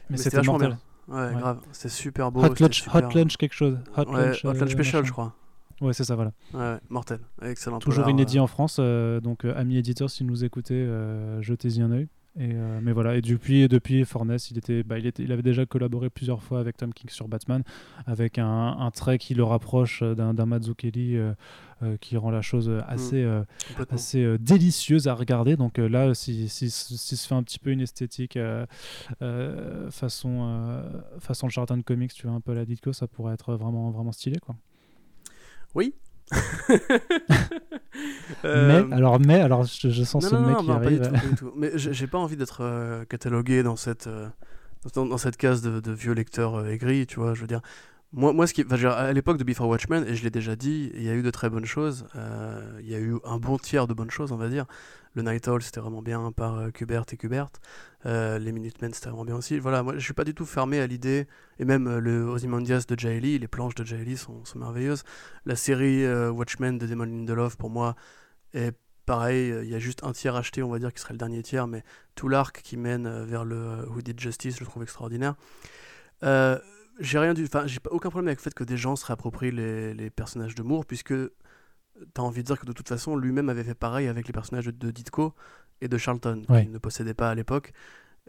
[0.09, 0.69] Mais, c'était mortel.
[0.69, 0.79] Bien.
[1.09, 1.61] Ouais, grave.
[1.73, 2.43] C'était super beau.
[2.43, 3.79] Hot lunch, hot lunch quelque chose.
[3.97, 5.35] Hot lunch, hot lunch special, je crois.
[5.81, 6.33] Ouais, c'est ça, voilà.
[6.55, 7.21] Ouais, mortel.
[7.43, 7.79] Excellent.
[7.79, 8.79] Toujours inédit en France.
[8.81, 12.09] Euh, donc, euh, amis éditeurs, si nous écoutez, euh, jetez-y un œil.
[12.39, 12.53] Et,
[12.83, 16.11] mais voilà, et depuis, depuis Fornes, il, était, bah, il, était, il avait déjà collaboré
[16.11, 17.63] plusieurs fois avec Tom King sur Batman,
[18.05, 21.17] avec un, un trait qui le rapproche d'un Mazzucchelli
[22.03, 23.47] qui rend la chose assez, mmh,
[23.89, 25.57] assez délicieuse à regarder.
[25.57, 28.39] Donc là, si, si, si, se fait un petit peu une esthétique
[29.91, 30.83] façon,
[31.21, 34.13] façon le Charlton Comics, tu vois, un peu la Ditko, ça pourrait être vraiment, vraiment
[34.13, 34.37] stylé.
[34.41, 34.57] quoi.
[35.75, 35.95] Oui.
[38.43, 41.11] mais alors mais alors je, sens ce mec qui arrive.
[41.11, 44.29] Pas du tout, Mais j'ai pas envie d'être euh, catalogué dans cette euh,
[44.95, 47.35] dans, cette case de, vieux lecteurs euh, aigris, tu vois.
[47.35, 47.61] Je veux dire,
[48.13, 51.03] moi, moi ce qui, à l'époque de Before Watchmen, et je l'ai déjà dit, il
[51.03, 52.07] y a eu de très bonnes choses.
[52.81, 54.67] Il y a eu un bon tiers de bonnes choses, on va dire.
[55.17, 57.49] Le Night Owl, c'était vraiment bien par euh, Kubert et Kubert.
[58.05, 59.59] Euh, les Minutemen, c'était vraiment bien aussi.
[59.59, 61.27] Voilà, moi, je suis pas du tout fermé à l'idée.
[61.59, 65.05] Et même euh, le Ozymandias de Jaeli, les planches de Jaeli sont, merveilleuses.
[65.47, 67.97] La série Watchmen de Damon Lindelof, pour moi,
[68.53, 69.55] est pareil.
[69.63, 71.67] Il y a juste un tiers acheté, on va dire, qui serait le dernier tiers.
[71.67, 71.83] Mais
[72.15, 75.35] tout l'arc qui mène vers le Who Did Justice, je le trouve extraordinaire.
[76.23, 79.51] j'ai rien du, enfin, j'ai aucun problème avec le fait que des gens se réapproprient
[79.51, 81.15] les, les personnages de Moore, puisque
[82.15, 84.67] t'as envie de dire que de toute façon, lui-même avait fait pareil avec les personnages
[84.67, 85.35] de Ditko
[85.81, 87.73] et de Charlton, qu'il ne possédait pas à l'époque.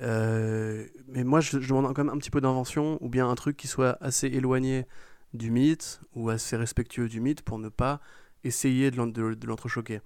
[0.01, 3.57] Euh, mais moi, je, demande quand même un petit peu d'invention, ou bien un truc
[3.57, 4.85] qui soit assez éloigné
[5.33, 7.99] du mythe, ou assez respectueux du mythe, pour ne pas
[8.43, 10.01] essayer de l'entrechoquer.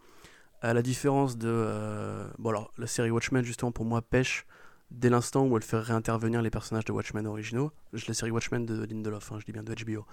[0.62, 1.50] À la différence de...
[1.50, 4.46] Euh, bon alors, la série Watchmen, justement, pour moi, pêche
[4.92, 7.72] dès l'instant où elle fait réintervenir les personnages de Watchmen originaux.
[8.08, 10.06] La série Watchmen de Lindelof, hein, je dis bien de HBO.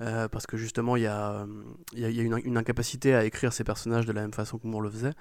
[0.00, 4.12] Euh, parce que justement, il y a, a une, incapacité à écrire ces personnages de
[4.12, 5.12] la même façon que Moore le faisait,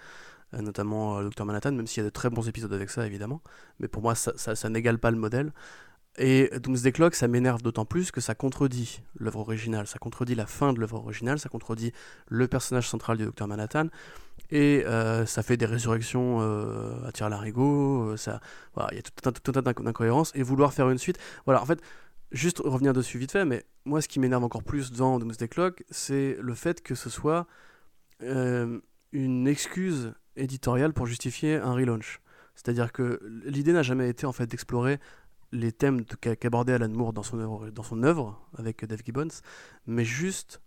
[0.53, 3.05] euh, notamment euh, Dr Manhattan, même s'il y a de très bons épisodes avec ça,
[3.05, 3.41] évidemment.
[3.79, 5.53] Mais pour moi, ça, ça, n'égale pas le modèle.
[6.17, 10.45] Et Doomsday Clock, ça m'énerve d'autant plus que ça contredit l'œuvre originale, ça contredit la
[10.45, 11.91] fin de l'œuvre originale, ça contredit
[12.27, 13.87] le personnage central du Dr Manhattan,
[14.51, 14.85] et
[15.25, 16.39] ça fait des résurrections
[17.03, 18.15] à tir larigot,
[18.75, 21.17] voilà, il y a tout un tas d'incohérences, et vouloir faire une suite,
[21.47, 21.81] voilà, en fait,
[22.33, 25.83] Juste revenir dessus vite fait, mais moi ce qui m'énerve encore plus dans Doomsday Clock,
[25.91, 27.45] c'est le fait que ce soit
[28.23, 28.79] euh,
[29.11, 32.21] une excuse éditoriale pour justifier un relaunch.
[32.55, 34.99] C'est-à-dire que l'idée n'a jamais été en fait d'explorer
[35.51, 38.01] les thèmes qu'abordait Alan Moore dans son œuvre, dans son
[38.57, 39.27] avec Dave Gibbons,
[39.85, 40.59] mais juste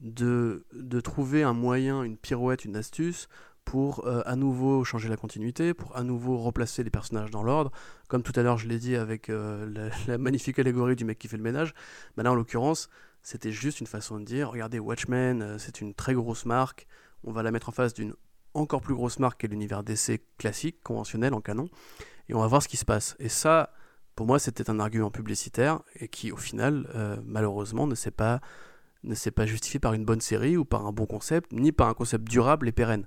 [0.00, 0.64] de
[1.04, 3.28] trouver un moyen, une pirouette, une astuce
[3.64, 7.70] pour euh, à nouveau changer la continuité, pour à nouveau replacer les personnages dans l'ordre.
[8.08, 11.28] Comme tout à l'heure, je l'ai dit avec euh, la, magnifique allégorie du mec qui
[11.28, 11.74] fait le ménage.
[12.16, 12.88] Mais là, en l'occurrence,
[13.22, 16.86] c'était juste une façon de dire regardez, Watchmen, euh, c'est une très grosse marque.
[17.24, 18.14] On va la mettre en face d'une
[18.54, 21.68] encore plus grosse marque qui est l'univers DC classique, conventionnel, en canon.
[22.28, 23.14] Et on va voir ce qui se passe.
[23.20, 23.72] Et ça,
[24.16, 26.88] pour moi, c'était un argument publicitaire et qui, au final,
[27.24, 28.40] malheureusement, ne s'est pas
[29.04, 31.88] ne s'est pas justifié par une bonne série ou par un bon concept, ni par
[31.88, 33.06] un concept durable et pérenne.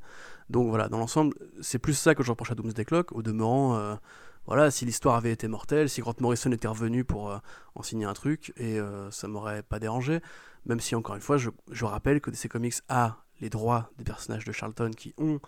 [0.49, 3.11] Donc voilà, dans l'ensemble, c'est plus ça que je reproche à Doomsday Clock.
[3.11, 3.95] Au demeurant, euh,
[4.45, 7.37] voilà, si l'histoire avait été mortelle, si Grant Morrison était revenu pour euh,
[7.75, 10.19] en signer un truc, et euh, ça m'aurait pas dérangé.
[10.65, 14.03] Même si, encore une fois, je, je rappelle que DC Comics a les droits des
[14.03, 15.39] personnages de Charlton qui ont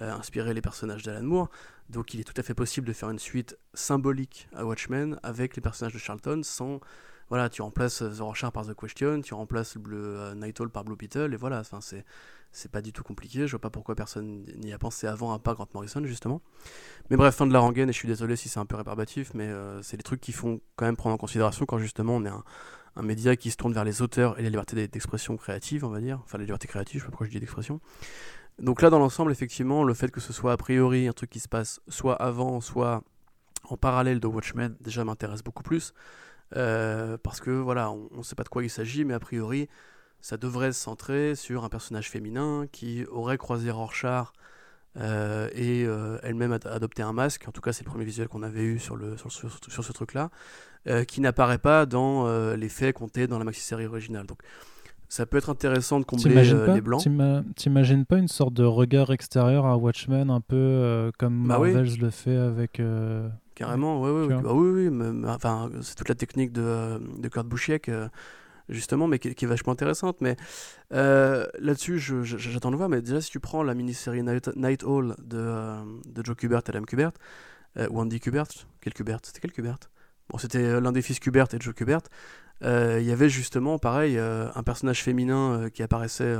[0.00, 1.50] inspiré les personnages d'Alan Moore.
[1.88, 5.54] Donc il est tout à fait possible de faire une suite symbolique à Watchmen avec
[5.54, 6.80] les personnages de Charlton sans
[7.28, 10.96] voilà, tu remplaces The Rorschach par The Question, tu remplaces le Night Owl par Blue
[10.96, 12.04] Beetle, et voilà, enfin, c'est,
[12.54, 15.38] c'est pas du tout compliqué, je vois pas pourquoi personne n'y a pensé avant, à
[15.38, 16.40] part Grant Morrison, justement.
[17.10, 19.34] Mais bref, fin de la rengaine, et je suis désolé si c'est un peu rébarbatif,
[19.34, 22.24] mais euh, c'est des trucs qui font quand même prendre en considération quand justement on
[22.24, 22.44] est un,
[23.02, 26.20] média qui se tourne vers les auteurs et la liberté d'expression créative, on va dire,
[26.22, 27.80] enfin la liberté créative, je sais pas pourquoi je dis d'expression.
[28.60, 31.40] Donc là, dans l'ensemble, effectivement, le fait que ce soit a priori un truc qui
[31.40, 33.02] se passe soit avant, soit
[33.64, 35.92] en parallèle de Watchmen, déjà m'intéresse beaucoup plus.
[36.56, 39.68] Euh, parce que voilà, on ne sait pas de quoi il s'agit, mais a priori,
[40.20, 44.28] ça devrait se centrer sur un personnage féminin qui aurait croisé Rorschach
[44.96, 45.86] et
[46.22, 47.46] elle-même a adopté un masque.
[47.48, 49.92] En tout cas, c'est le premier visuel qu'on avait eu sur, le, sur, sur, ce
[49.92, 50.30] truc-là,
[51.08, 54.26] qui n'apparaît pas dans les faits comptés dans la maxi-série originale.
[54.26, 54.38] Donc,
[55.08, 57.02] ça peut être intéressant de combler les blancs.
[57.56, 62.10] T'imagines pas une sorte de regard extérieur à Watchmen, un peu comme bah Marvel le
[62.10, 62.80] fait avec.
[63.54, 67.88] Carrément, oui, oui, bah oui, oui, enfin, c'est toute la technique de, de Kurt Busiek,
[67.88, 68.08] euh,
[68.68, 70.20] justement, mais qui, est vachement intéressante.
[70.20, 70.36] Mais
[70.92, 72.88] euh, là-dessus, j'attends de voir.
[72.88, 76.62] Mais déjà, si tu prends la mini-série Night, Night Hall de, euh, de Joe Kubert
[76.66, 77.12] et Adam Kubert,
[77.90, 78.46] ou Andy Kubert,
[78.80, 79.78] quel Kubert C'était quel Kubert?
[80.28, 82.02] Bon, c'était l'un des fils Kubert et Joe Kubert.
[82.62, 86.36] Il y avait justement, pareil, un personnage féminin qui apparaissait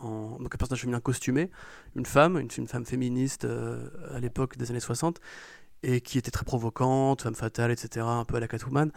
[0.00, 0.38] en.
[0.38, 1.50] Donc, un personnage féminin costumé,
[1.94, 5.20] une femme, une, une femme féministe à l'époque des années 60
[5.82, 8.90] et qui était très provocante, femme fatale, etc., un peu à la Catwoman.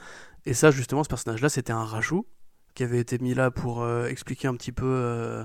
[0.45, 2.27] Et ça, justement, ce personnage-là, c'était un rajout
[2.75, 5.43] qui avait été mis là pour euh, expliquer un petit peu euh,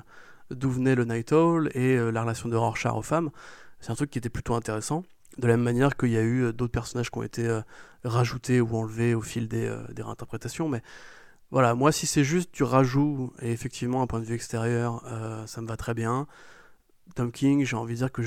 [0.51, 3.31] d'où venait le Night Owl et euh, la relation de Rorschach aux femmes.
[3.81, 5.05] C'est un truc qui était plutôt intéressant.
[5.39, 7.61] De la même manière qu'il y a eu d'autres personnages qui ont été
[8.05, 10.69] rajoutés ou enlevés au fil des, des réinterprétations.
[10.69, 10.83] Mais
[11.53, 15.03] voilà, moi, si c'est juste du rajout et effectivement un point de vue extérieur,
[15.47, 16.27] ça me va très bien.
[17.15, 18.23] Tom King, j'ai envie de dire que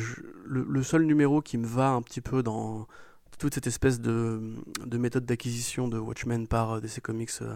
[0.45, 2.87] le, seul numéro qui me va un petit peu dans
[3.37, 4.55] toute cette espèce de,
[4.91, 7.55] méthode d'acquisition de Watchmen par euh, DC Comics euh,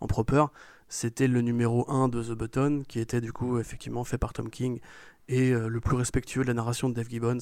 [0.00, 0.44] en proper,
[0.88, 4.50] c'était le numéro 1 de The Button, qui était du coup effectivement fait par Tom
[4.50, 4.80] King,
[5.28, 7.38] et euh, le plus respectueux de la narration de Dave Gibbons,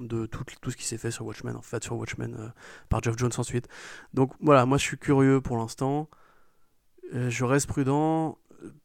[0.00, 2.52] de tout, tout ce qui s'est fait sur Watchmen, en fait sur Watchmen
[2.88, 3.66] par Jeff Jones ensuite.
[4.14, 6.08] Donc voilà, moi je suis curieux pour l'instant,
[7.12, 8.38] je reste prudent,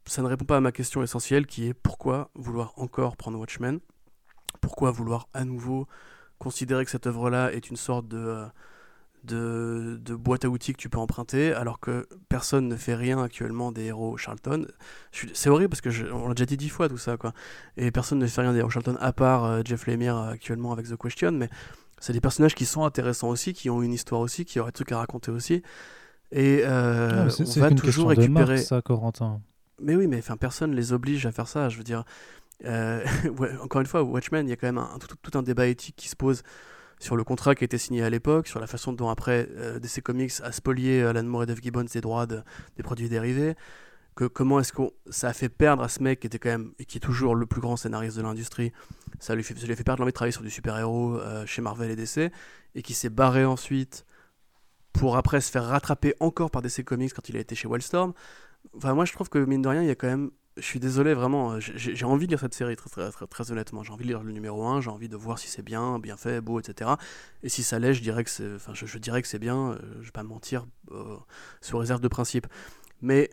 [0.06, 3.80] ça ne répond pas à ma question essentielle qui est pourquoi vouloir encore prendre Watchmen?
[4.62, 5.88] Pourquoi vouloir à nouveau
[6.40, 8.46] considérer que cette œuvre-là est une sorte de,
[9.24, 13.22] de, de, boîte à outils que tu peux emprunter alors que personne ne fait rien
[13.22, 14.68] actuellement des héros Charlton?
[15.34, 17.34] C'est horrible parce que on l'a déjà dit dix fois tout ça quoi.
[17.78, 20.88] Et personne ne fait rien des héros Charlton à part euh, Jeff Lemire actuellement avec
[20.88, 21.50] The Question mais
[22.00, 24.76] c'est des personnages qui sont intéressants aussi, qui ont une histoire aussi, qui auraient des
[24.76, 25.64] trucs à raconter aussi.
[26.32, 28.58] Et euh, ah, on va toujours récupérer.
[28.58, 29.42] ça, Corentin.
[29.82, 31.70] Mais oui, mais enfin, personne les oblige à faire ça.
[31.70, 32.04] Je veux dire,
[32.66, 33.04] euh,
[33.62, 36.10] encore une fois, Watchmen, il y a quand même un, tout, un débat éthique qui
[36.10, 36.44] se pose
[37.00, 39.80] sur le contrat qui a été signé à l'époque, sur la façon dont après euh,
[39.80, 43.56] DC Comics a spolié Alan Moore et Dave Gibbons des droits des produits dérivés.
[44.16, 46.72] Que, comment est-ce que ça a fait perdre à ce mec qui était quand même
[46.80, 48.72] et qui est toujours le plus grand scénariste de l'industrie
[49.20, 51.46] ça lui, fait, ça lui a fait perdre l'envie de travailler sur du super-héros euh,
[51.46, 52.32] chez Marvel et DC
[52.76, 54.06] et qui s'est barré ensuite
[54.94, 58.14] pour après se faire rattraper encore par DC Comics quand il a été chez Wildstorm.
[58.76, 60.32] Enfin, moi, je trouve que mine de rien, il y a quand même.
[60.58, 63.52] Je suis désolé, vraiment, euh, j'ai envie de lire cette série, très, très, très, très
[63.52, 63.84] honnêtement.
[63.84, 66.16] J'ai envie de lire le numéro 1, j'ai envie de voir si c'est bien, bien
[66.16, 66.92] fait, beau, etc.
[67.44, 68.86] Et si ça l'est, je dirais que c'est enfin, je,
[69.26, 71.18] c'est bien, euh, je vais pas mentir, euh,
[71.60, 72.48] sous réserve de principe.
[73.02, 73.32] Mais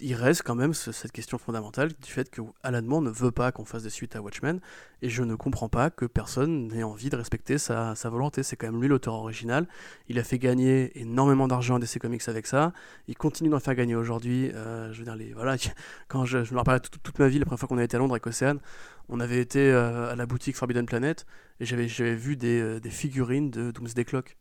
[0.00, 3.52] il reste quand même cette question fondamentale du fait que Alan Moore ne veut pas
[3.52, 4.60] qu'on fasse des suites à Watchmen,
[5.02, 8.42] et je ne comprends pas que personne n'ait envie de respecter sa, volonté.
[8.42, 9.66] C'est quand même lui l'auteur original.
[10.08, 12.72] Il a fait gagner énormément d'argent à DC Comics avec ça.
[13.08, 14.50] Il continue d'en faire gagner aujourd'hui.
[14.54, 15.56] Euh, je veux dire, les, voilà,
[16.08, 18.14] quand je, me rappelle toute, ma vie, la première fois qu'on a été à Londres
[18.14, 18.60] avec Océane,
[19.08, 21.26] on avait été euh, à la boutique Forbidden Planet,
[21.60, 24.36] et j'avais vu des, euh, des, figurines de Doomsday Clock.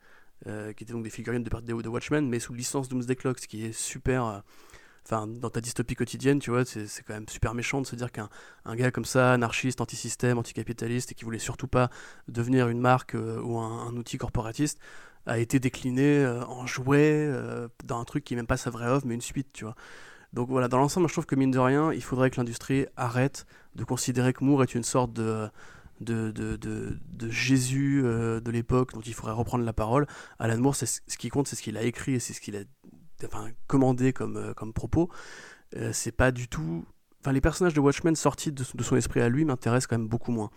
[0.45, 3.47] qui étaient donc des figurines de, de, de Watchmen, mais sous licence Doomsday Clock, ce
[3.47, 4.43] qui est super
[5.05, 8.11] enfin, dans ta dystopie quotidienne, tu vois, c'est quand même super méchant de se dire
[8.11, 8.29] qu'un
[8.65, 11.89] un gars comme ça, anarchiste, anti-système, anticapitaliste, et qui voulait surtout pas
[12.27, 14.79] devenir une marque euh, ou un, outil corporatiste,
[15.27, 18.69] a été décliné euh, en jouet euh, dans un truc qui n'est même pas sa
[18.71, 19.75] vraie œuvre, mais une suite, tu vois.
[20.33, 23.45] Donc voilà, dans l'ensemble, je trouve que mine de rien, il faudrait que l'industrie arrête
[23.75, 25.49] de considérer que Moore est une sorte de
[27.29, 30.07] Jésus de l'époque dont il faudrait reprendre la parole.
[30.39, 32.63] Alan Moore, ce qui compte, c'est ce qu'il a écrit et c'est ce qu'il a
[33.27, 35.09] enfin, commandé comme, euh, comme propos,
[35.75, 36.85] euh, c'est pas du tout.
[37.21, 40.31] Enfin, les personnages de Watchmen sortis de, son esprit à lui m'intéressent quand même beaucoup
[40.31, 40.49] moins.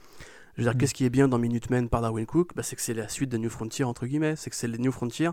[0.54, 0.78] Je veux dire, mm.
[0.78, 2.54] qu'est-ce qui est bien dans Minutemen par Darwin Cook?
[2.54, 4.36] Bah, C'est que c'est la suite de New Frontier, entre guillemets.
[4.36, 5.30] C'est que c'est les New Frontier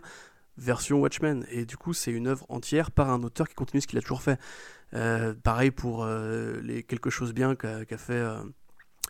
[0.58, 1.46] version Watchmen.
[1.50, 4.02] Et du coup, c'est une œuvre entière par un auteur qui continue ce qu'il a
[4.02, 4.40] toujours fait.
[4.94, 8.24] Euh, pareil pour les quelque chose bien qu'a fait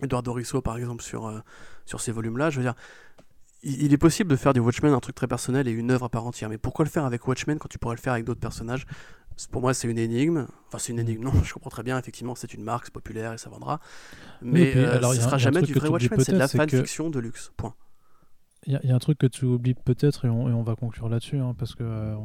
[0.01, 1.31] Eduardo Risso, par exemple, sur,
[1.85, 2.49] sur ces volumes-là.
[2.49, 2.73] Je veux dire,
[3.65, 6.09] il, est possible de faire du Watchmen un truc très personnel et une œuvre à
[6.09, 6.49] part entière.
[6.49, 8.85] Mais pourquoi le faire avec Watchmen quand tu pourrais le faire avec d'autres personnages?
[9.51, 10.47] Pour moi, c'est une énigme.
[10.67, 11.23] Enfin, c'est une énigme.
[11.23, 11.97] Non, je comprends très bien.
[11.97, 13.79] Effectivement, c'est une marque, c'est populaire et ça vendra.
[14.41, 16.19] Mais ce ne euh, sera jamais du vrai Watchmen.
[16.21, 17.51] C'est de la fanfiction de luxe.
[17.57, 17.73] Point.
[18.67, 21.53] Il y, a un truc que tu oublies peut-être, et, on, va conclure là-dessus, hein,
[21.55, 22.15] parce que euh,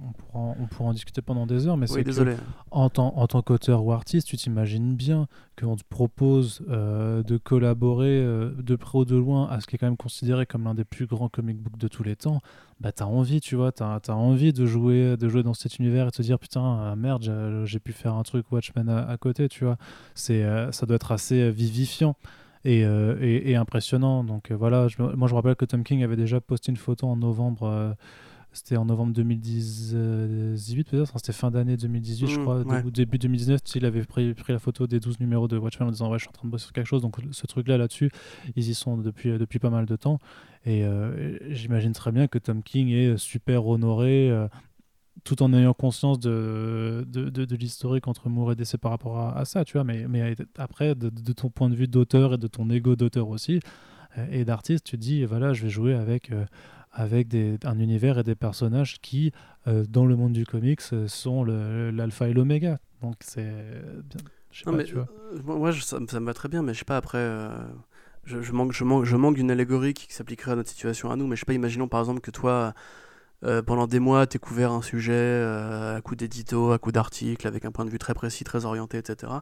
[0.00, 2.36] on, pourra, on pourra en discuter pendant des heures, mais c'est que
[2.72, 7.36] en tant, en tant qu'auteur ou artiste, tu t'imagines bien qu'on te propose euh, de
[7.36, 10.64] collaborer euh, de près ou de loin à ce qui est quand même considéré comme
[10.64, 12.40] l'un des plus grands comic books de tous les temps.
[12.80, 16.08] Bah, t'as envie, tu vois, t'as as envie de jouer, de jouer dans cet univers
[16.08, 19.48] et de te dire putain, merde, j'ai pu faire un truc Watchmen à, à côté,
[19.48, 19.76] tu vois.
[20.16, 22.16] C'est, ça doit être assez vivifiant.
[22.66, 24.24] Et, et, impressionnant.
[24.24, 27.16] Donc voilà, moi je me rappelle que Tom King avait déjà posté une photo en
[27.16, 27.96] novembre
[28.56, 33.60] c'était en novembre 2018 peut-être, c'était fin d'année 2018 je mmh, crois, ou début 2019,
[33.74, 36.24] il avait pris, pris, la photo des 12 numéros de Watchmen en disant ouais je
[36.24, 38.10] suis en train de bosser sur quelque chose, donc ce truc-là là-dessus,
[38.56, 40.18] ils y sont depuis, euh, depuis pas mal de temps,
[40.64, 44.48] et euh, j'imagine très bien que Tom King est super honoré, euh,
[45.24, 49.44] tout en ayant conscience de, de, de, l'historique entre Moore et DC par rapport à,
[49.44, 52.68] ça, tu vois, mais, mais après, de, ton point de vue d'auteur et de ton
[52.70, 53.60] ego d'auteur aussi,
[54.30, 56.30] et d'artiste, tu te dis, voilà, je vais jouer avec
[56.96, 59.30] avec des, un univers et des personnages qui,
[59.68, 62.78] euh, dans le monde du comics, euh, sont l'alpha et l'oméga.
[63.02, 64.02] Donc c'est euh,
[65.44, 67.18] moi, ça, ça, me va très bien, mais je sais pas, après,
[68.24, 71.16] je, je, manque, je, manque, je manque d'une allégorie qui, s'appliquerait à notre situation à
[71.16, 72.72] nous, mais je sais pas, imaginons par exemple que toi,
[73.42, 77.70] pendant des mois, tu couvert un sujet à coup d'édito, à coup d'article, avec un
[77.70, 79.32] point de vue très précis, très orienté, etc.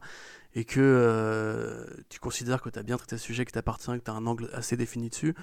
[0.55, 4.11] Et que tu considères que tu as bien traité ce sujet, que t'appartient, que tu
[4.11, 5.35] as un angle assez défini dessus,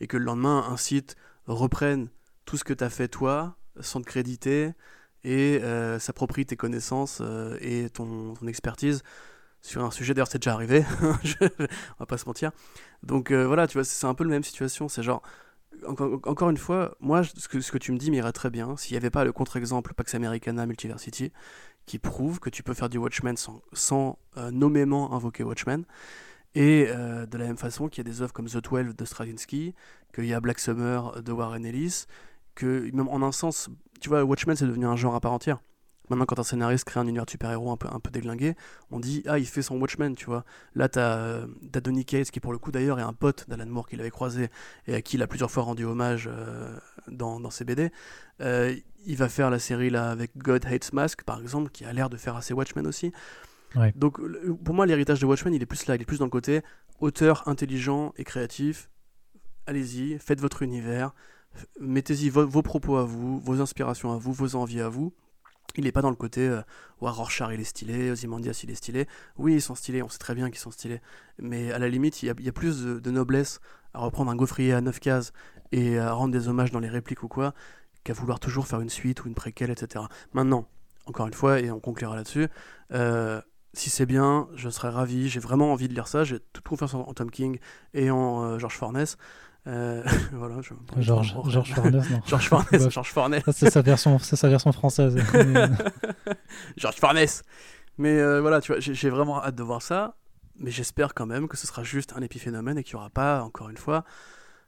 [0.00, 2.08] et que le lendemain, un site reprennent
[2.44, 4.72] tout ce que tu as fait toi, sans te créditer,
[5.26, 9.02] et euh, s'approprient tes connaissances euh, et ton, expertise
[9.60, 10.14] sur un sujet.
[10.14, 12.52] D'ailleurs, c'est déjà arrivé, on va pas se mentir.
[13.02, 14.88] Donc euh, voilà, tu vois, c'est un peu la même situation.
[14.88, 15.22] C'est genre,
[15.88, 18.94] encore, une fois, moi, ce que, ce que tu me dis m'irait très bien s'il
[18.94, 21.32] n'y avait pas le contre-exemple Pax Americana Multiversity
[21.86, 24.18] qui prouve que tu peux faire du Watchmen sans, sans
[24.50, 25.84] nommément invoquer Watchmen.
[26.54, 29.74] Et de la même façon qu'il y a des œuvres comme The Twelve de Stravinsky,
[30.12, 32.06] qu'il y a Black Summer de Warren Ellis,
[32.54, 33.68] que même en un sens,
[34.00, 35.60] tu vois, Watchmen c'est devenu un genre à part entière.
[36.08, 38.54] Maintenant, quand un scénariste crée un univers de super-héros un peu, un peu déglingué,
[38.90, 40.44] on dit Ah, il fait son Watchmen, tu vois.
[40.74, 43.88] Là, t'as as Donny Cates, qui pour le coup d'ailleurs est un pote d'Alan Moore
[43.88, 44.48] qu'il avait croisé
[44.86, 46.76] et à qui il a plusieurs fois rendu hommage euh,
[47.08, 47.90] dans, dans, ses BD.
[48.40, 48.74] Euh,
[49.06, 52.10] il va faire la série là avec God Hates Mask, par exemple, qui a l'air
[52.10, 53.12] de faire assez Watchmen aussi.
[53.94, 54.20] Donc,
[54.64, 56.62] pour moi, l'héritage de Watchmen, il est plus là, il est plus dans le côté
[57.00, 58.88] auteur intelligent et créatif,
[59.66, 61.12] allez-y, faites votre univers,
[61.80, 65.12] mettez-y vos, propos à vous, vos inspirations à vous, vos envies à vous.
[65.74, 66.62] Il n'est pas dans le côté euh,
[67.00, 69.06] Rorschach il est stylé, Ozymandias il est stylé.
[69.36, 71.00] Oui, ils sont stylés, on sait très bien qu'ils sont stylés.
[71.38, 73.60] Mais à la limite, il y a, plus de, noblesse
[73.92, 75.32] à reprendre un gaufrier à 9 cases
[75.72, 77.54] et à rendre des hommages dans les répliques ou quoi,
[78.04, 80.04] qu'à vouloir toujours faire une suite ou une préquelle, etc.
[80.32, 80.68] Maintenant,
[81.06, 82.48] encore une fois, et on conclura là-dessus,
[82.92, 83.40] euh,
[83.76, 85.28] si c'est bien, je serais ravi.
[85.28, 86.24] J'ai vraiment envie de lire ça.
[86.24, 87.58] J'ai toute confiance en, Tom King
[87.92, 89.18] et en euh, George Forness.
[89.66, 90.02] Euh,
[90.32, 90.74] voilà, je...
[90.98, 92.20] George, George Forness, non.
[92.26, 93.42] George Forness, George Forness.
[93.52, 95.16] C'est sa version, c'est sa version française.
[96.76, 97.42] George Forness.
[97.98, 100.16] Mais euh, voilà, tu vois, j'ai vraiment hâte de voir ça.
[100.58, 103.42] Mais j'espère quand même que ce sera juste un épiphénomène et qu'il n'y aura pas,
[103.42, 104.04] encore une fois,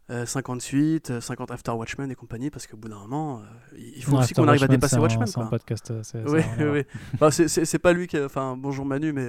[0.09, 4.16] 58, 50 euh, After Watchmen et compagnie, parce qu'au bout d'un moment, euh, il faut
[4.16, 5.26] aussi qu'on arrive à dépasser Watchmen.
[5.26, 5.90] C'est un podcast.
[5.90, 6.82] Euh, oui, oui.
[7.20, 8.18] bah, c'est pas lui qui.
[8.18, 9.28] Enfin, bonjour Manu, mais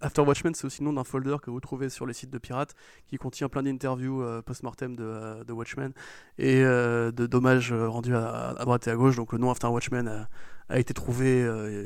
[0.00, 2.38] After Watchmen, c'est aussi le nom d'un folder que vous trouvez sur les sites de
[2.38, 2.74] pirates
[3.08, 5.92] qui contient plein d'interviews post-mortem de, de, Watchmen
[6.36, 9.16] et de dommages rendus à, droite et à gauche.
[9.16, 10.28] Donc le nom After Watchmen a,
[10.68, 11.40] a été trouvé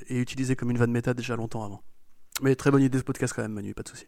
[0.09, 1.83] et utilisé comme une vanne méta déjà longtemps avant.
[2.41, 4.07] Mais très bonne idée ce podcast quand même, Manu, pas de souci.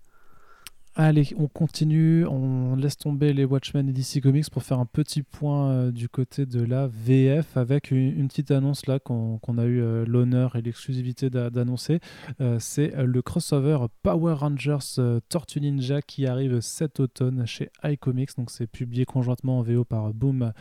[0.96, 5.24] Allez, on continue, on laisse tomber les Watchmen et DC Comics pour faire un petit
[5.24, 9.82] point euh, du côté de la VF avec une, petite annonce là qu'on a eu
[9.82, 11.98] euh, l'honneur et l'exclusivité d'annoncer.
[12.40, 18.36] Euh, c'est le crossover Power Rangers Tortue Ninja qui arrive cet automne chez iComics.
[18.36, 20.52] Donc c'est publié conjointement en VO par Boom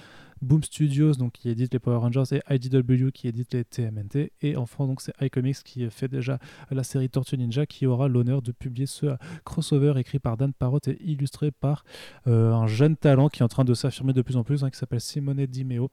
[0.43, 4.55] Boom Studios donc qui édite les Power Rangers et IDW qui édite les TMNT et
[4.57, 6.37] en France c'est iComics qui fait déjà
[6.69, 9.15] la série Tortue Ninja qui aura l'honneur de publier ce
[9.45, 11.85] crossover écrit par Dan Parrott et illustré par
[12.27, 14.69] euh, un jeune talent qui est en train de s'affirmer de plus en plus hein,
[14.69, 15.89] qui s'appelle Simone Di Meo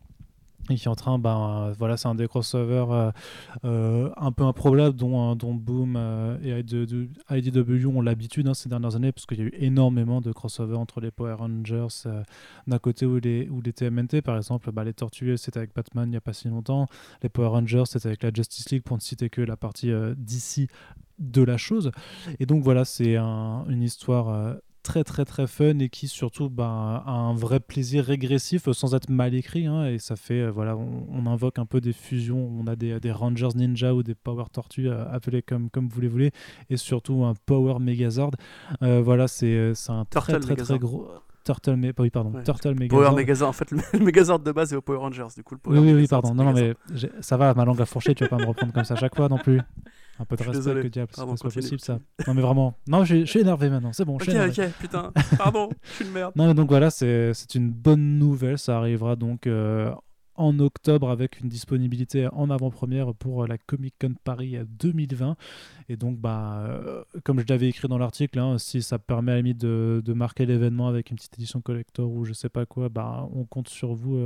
[0.69, 3.11] et qui est en train, ben voilà, c'est un des crossovers euh,
[3.65, 5.97] euh, un peu improbables dont, dont Boom
[6.43, 10.33] et IDW ont l'habitude hein, ces dernières années, parce qu'il y a eu énormément de
[10.33, 11.89] crossovers entre les Power Rangers
[12.67, 16.09] d'un côté ou les, ou les TMNT, par exemple, bah, les Tortues c'était avec Batman
[16.09, 16.87] il n'y a pas si longtemps,
[17.23, 20.69] les Power Rangers c'était avec la Justice League pour ne citer que la partie d'ici
[21.19, 21.91] de la chose.
[22.39, 27.12] Et donc voilà, c'est une histoire très très très fun et qui surtout bah, a
[27.12, 31.26] un vrai plaisir régressif sans être mal écrit hein, et ça fait euh, voilà on,
[31.26, 34.89] invoque un peu des fusions on a des, des Rangers Ninja ou des Power Tortues
[34.89, 36.33] euh, appelés comme comme vous les voulez
[36.70, 38.33] et surtout un Power Megazord
[38.83, 41.09] euh, voilà c'est un très très très gros
[41.43, 43.03] Turtle, mais oui, pardon, Turtle Megazord.
[43.03, 45.61] Power Megazord, en fait, le Megazord de base est au Power Rangers, du coup, le
[45.61, 46.35] Power Oui, oui, oui, pardon.
[46.35, 46.74] Non, non, mais
[47.22, 49.16] ça va, ma langue a fourché, tu vas pas me reprendre comme ça à chaque
[49.16, 49.59] fois non plus.
[50.19, 51.99] Un peu de respect que diable, c'est pas possible ça.
[52.27, 54.17] Non mais vraiment, non, je, suis énervé maintenant, c'est bon.
[54.17, 56.33] Ok, ok, putain, pardon, je suis une merde.
[56.37, 59.93] Non, donc voilà, c'est une bonne nouvelle, ça arrivera donc euh,
[60.41, 65.36] en octobre avec une disponibilité en avant-première pour la Comic Con Paris 2020.
[65.91, 69.53] Et donc, bah, comme je l'avais écrit dans l'article, hein, si ça permet à la
[69.53, 73.28] de, de marquer l'événement avec une petite édition collector ou je sais pas quoi, bah,
[73.34, 74.18] on compte sur vous.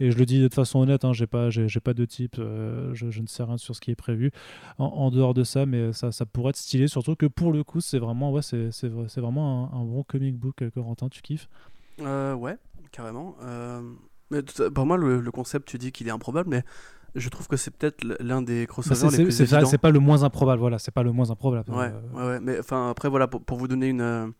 [0.00, 1.48] et je le dis de façon honnête, hein, j'ai pas,
[1.84, 4.32] pas de type, je, ne sais rien sur ce qui est prévu
[4.78, 7.80] en, dehors de ça, mais ça, ça pourrait être stylé, surtout que pour le coup,
[7.80, 11.48] c'est vraiment, ouais, c'est, c'est, vraiment un, bon comic book, Corentin, tu kiffes?
[12.00, 12.56] Euh, Ouais,
[12.90, 13.36] carrément.
[14.32, 16.64] Euh, mais pour moi, le, concept, tu dis qu'il est improbable, mais
[17.14, 19.66] je trouve que c'est peut-être l'un des crossovers les plus évidents.
[19.66, 21.70] C'est pas le moins improbable, voilà, c'est pas le moins improbable.
[21.70, 24.32] Ouais, ouais, ouais, mais enfin après voilà, pour, pour vous donner une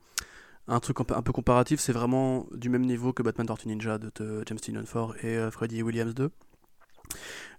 [0.68, 4.10] un truc un peu, comparatif, c'est vraiment du même niveau que Batman Tortue Ninja de,
[4.46, 6.30] James Tynion 4 et euh, Freddy Williams 2.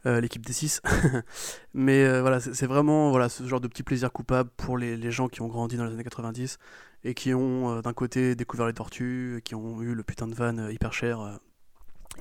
[0.05, 0.81] Euh, l'équipe des 6.
[1.73, 5.11] Mais euh, voilà, c'est vraiment voilà, ce genre de petit plaisir coupable pour les, les,
[5.11, 6.57] gens qui ont grandi dans les années 90
[7.05, 10.35] et qui ont euh, d'un côté découvert les tortues, qui ont eu le putain de
[10.35, 11.39] van hyper cher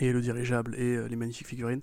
[0.00, 1.80] et le dirigeable et les magnifiques figurines,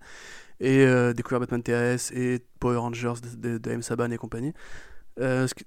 [0.59, 3.81] et découvert Batman TAS et Power Rangers de, M.
[3.81, 4.53] Saban et compagnie.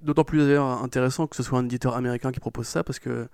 [0.01, 3.29] D'autant plus d'ailleurs intéressant que ce soit un éditeur américain qui propose ça parce que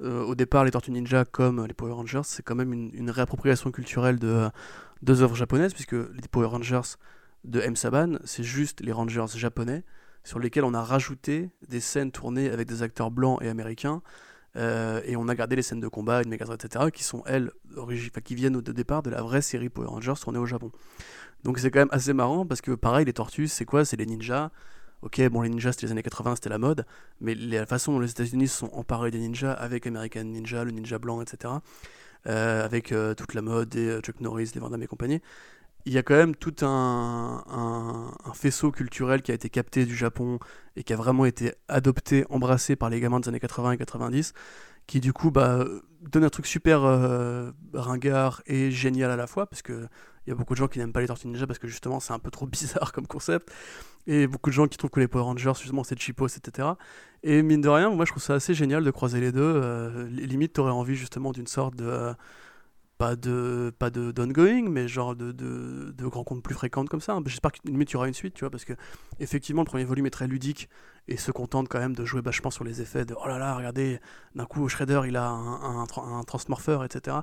[0.00, 3.70] au départ, les Tortues Ninja, comme les Power Rangers, c'est quand même une, une réappropriation
[3.70, 4.48] culturelle de,
[5.04, 6.96] deux œuvres japonaises, puisque les Power Rangers
[7.44, 7.76] de M.
[7.76, 9.84] Saban, c'est juste les Rangers japonais,
[10.24, 14.02] sur lesquels on a rajouté des scènes tournées avec des acteurs blancs et américains,
[14.56, 17.50] euh, et on a gardé les scènes de combat, une méga etc., qui sont, elles,
[18.24, 20.70] qui viennent au départ de la vraie série Power Rangers tournée au Japon.
[21.42, 23.84] Donc c'est quand même assez marrant, parce que pareil, les tortues, c'est quoi?
[23.84, 24.50] C'est les ninjas.
[25.02, 26.86] Ok, bon, les ninjas, c'était les années 80, c'était la mode,
[27.20, 30.98] mais la façon dont les États-Unis sont emparés des ninjas, avec American Ninja, le ninja
[30.98, 31.54] blanc, etc.,
[32.26, 35.20] euh, avec euh, toute la mode et Chuck Norris, les Van et compagnie.
[35.86, 37.44] Il y a quand même tout un,
[38.34, 40.38] faisceau culturel qui a été capté du Japon
[40.76, 44.32] et qui a vraiment été adopté, embrassé par les gamins des années 80 et 90,
[44.86, 45.64] qui du coup bah,
[46.00, 46.82] donne un truc super
[47.74, 49.86] ringard et génial à la fois, parce que
[50.26, 52.00] il y a beaucoup de gens qui n'aiment pas les Tortues Ninja parce que justement
[52.00, 53.50] c'est un peu trop bizarre comme concept.
[54.06, 56.68] Et beaucoup de gens qui trouvent que les Power Rangers, justement, c'est cheapos, etc.
[57.22, 59.40] Et mine de rien, moi je trouve ça assez génial de croiser les deux.
[59.40, 61.86] Euh, limite, t'aurais envie justement d'une sorte de.
[61.86, 62.14] Euh,
[63.04, 67.18] pas de pas de d'ongoing mais genre de, de, de rencontres plus fréquentes comme ça
[67.26, 68.72] j'espère que limite il y aura une suite tu vois parce que
[69.20, 70.70] effectivement le premier volume est très ludique
[71.06, 73.56] et se contente quand même de jouer vachement sur les effets de oh là là
[73.56, 74.00] regardez
[74.34, 77.18] d'un coup Shredder il a un, un, un transmorpheur etc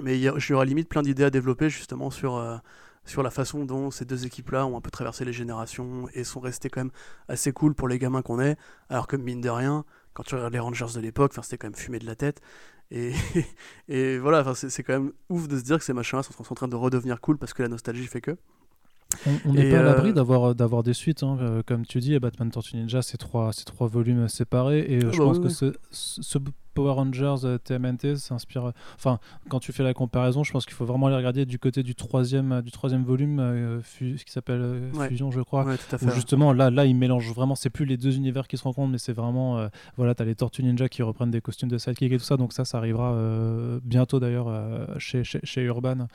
[0.00, 2.56] mais il y, aura limite plein d'idées à développer justement sur, euh,
[3.04, 6.40] sur la façon dont ces deux équipes-là ont un peu traversé les générations et sont
[6.40, 6.92] restées quand même
[7.28, 8.56] assez cool pour les gamins qu'on est.
[8.88, 11.74] Alors que mine de rien, quand tu regardes les Rangers de l'époque, c'était quand même
[11.74, 12.40] fumé de la tête.
[12.90, 13.12] Et,
[13.88, 16.68] et voilà, c'est quand même ouf de se dire que ces machins-là sont, en train
[16.68, 18.36] de redevenir cool parce que la nostalgie fait que.
[19.44, 22.16] On n'est pas à l'abri euh, d'avoir d'avoir des suites, hein, euh, comme tu dis,
[22.20, 25.74] Batman Tortue Ninja, c'est trois, trois volumes séparés, et je ah bah pense que ce,
[25.90, 26.38] ce,
[26.74, 28.66] Power Rangers euh, TMNT s'inspire.
[28.66, 29.18] Euh, enfin,
[29.48, 31.94] quand tu fais la comparaison, je pense qu'il faut vraiment aller regarder du côté du
[31.94, 35.66] troisième, euh, du troisième volume, qui s'appelle Fusion, je crois.
[36.02, 37.54] où justement, là, là, ils mélangent vraiment.
[37.54, 39.68] C'est plus les deux univers qui se rencontrent, mais c'est vraiment.
[39.96, 42.36] voilà, t'as les Tortues Ninja qui reprennent des costumes de sidekick et tout ça.
[42.36, 43.16] Donc ça, ça arrivera
[43.84, 44.48] bientôt d'ailleurs
[44.98, 46.06] chez, chez, chez, Urban.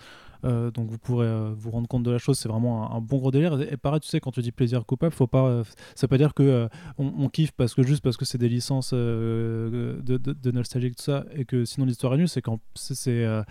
[0.46, 2.38] Donc vous pourrez vous rendre compte de la chose.
[2.38, 3.60] C'est vraiment un, bon gros délire.
[3.62, 5.64] Et, pareil, tu sais, quand tu dis plaisir coupable, faut pas.
[5.96, 6.68] ça veut pas dire que
[6.98, 11.26] on, kiffe parce que juste parce que c'est des licences de, de nostalgique tout ça
[11.34, 13.44] et que sinon l'histoire est nulle c'est quand c'est euh,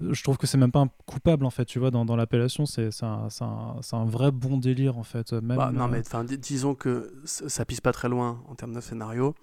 [0.00, 2.66] je trouve que c'est même pas un coupable en fait tu vois dans, dans l'appellation
[2.66, 6.74] c'est un, un, un, vrai bon délire en fait même bah, non euh, mais disons
[6.74, 9.34] que ça pisse pas très loin en termes de scénario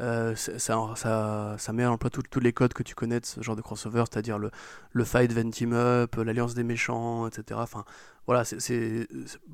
[0.00, 3.60] euh, ça, met en emploi tous les codes que tu connais de ce genre de
[3.60, 7.60] crossover, c'est-à-dire le, fight Van Team Up, l'alliance des méchants, etc.
[7.62, 7.84] Enfin,
[8.26, 9.06] voilà, c'est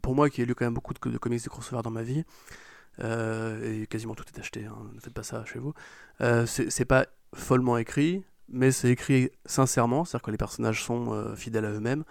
[0.02, 2.24] pour moi qui ai lu quand même beaucoup de, comics de crossover dans ma vie,
[3.02, 5.74] euh, et quasiment tout est acheté, hein, ne faites pas ça chez vous.
[6.20, 11.64] Euh, c'est pas follement écrit, mais c'est écrit sincèrement, c'est-à-dire que les personnages sont fidèles
[11.64, 12.04] à eux-mêmes,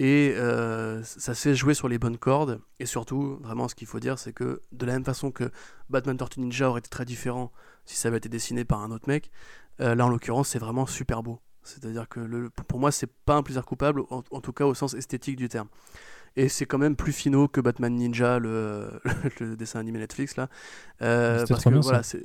[0.00, 0.34] et
[1.04, 4.18] ça se fait jouer sur les bonnes cordes, et surtout, vraiment, ce qu'il faut dire,
[4.18, 5.52] c'est que de la même façon que
[5.90, 7.52] Batman Tortue Ninja aurait été très différent
[7.88, 9.30] si ça avait été dessiné par un autre mec,
[9.78, 11.40] là en l'occurrence, c'est vraiment super beau.
[11.68, 14.74] C'est-à-dire que le, pour moi, c'est pas un plaisir coupable, en, en, tout cas au
[14.74, 15.68] sens esthétique du terme.
[16.36, 19.00] Et c'est quand même plus finaux que Batman Ninja, le,
[19.40, 20.48] le dessin animé Netflix là.
[21.02, 22.24] Euh, parce que voilà, c'est.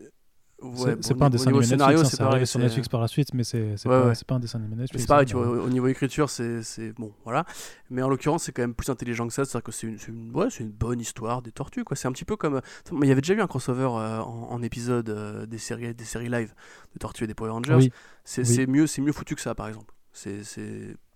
[1.01, 4.13] C'est pas un dessin animé Netflix, hein, sur Netflix par la suite, mais c'est pas,
[4.27, 5.03] pas, un dessin animé Netflix.
[5.03, 7.45] C'est pareil, tu vois, au niveau écriture, c'est bon, voilà.
[7.89, 10.35] Mais en l'occurrence, c'est quand même plus intelligent que ça, c'est-à-dire que c'est une, une,
[10.35, 11.95] ouais, une bonne histoire des tortues, quoi.
[11.95, 12.61] C'est un petit peu comme.
[12.91, 16.29] Il y avait déjà eu un crossover euh, en, épisode euh, des, séries, des séries
[16.29, 16.53] live
[16.93, 17.91] de Tortues et des Power Rangers.
[18.23, 19.93] C'est mieux, mieux foutu que ça, par exemple.
[20.11, 20.41] C'est,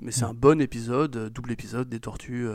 [0.02, 2.48] mais c'est un bon épisode, double épisode des tortues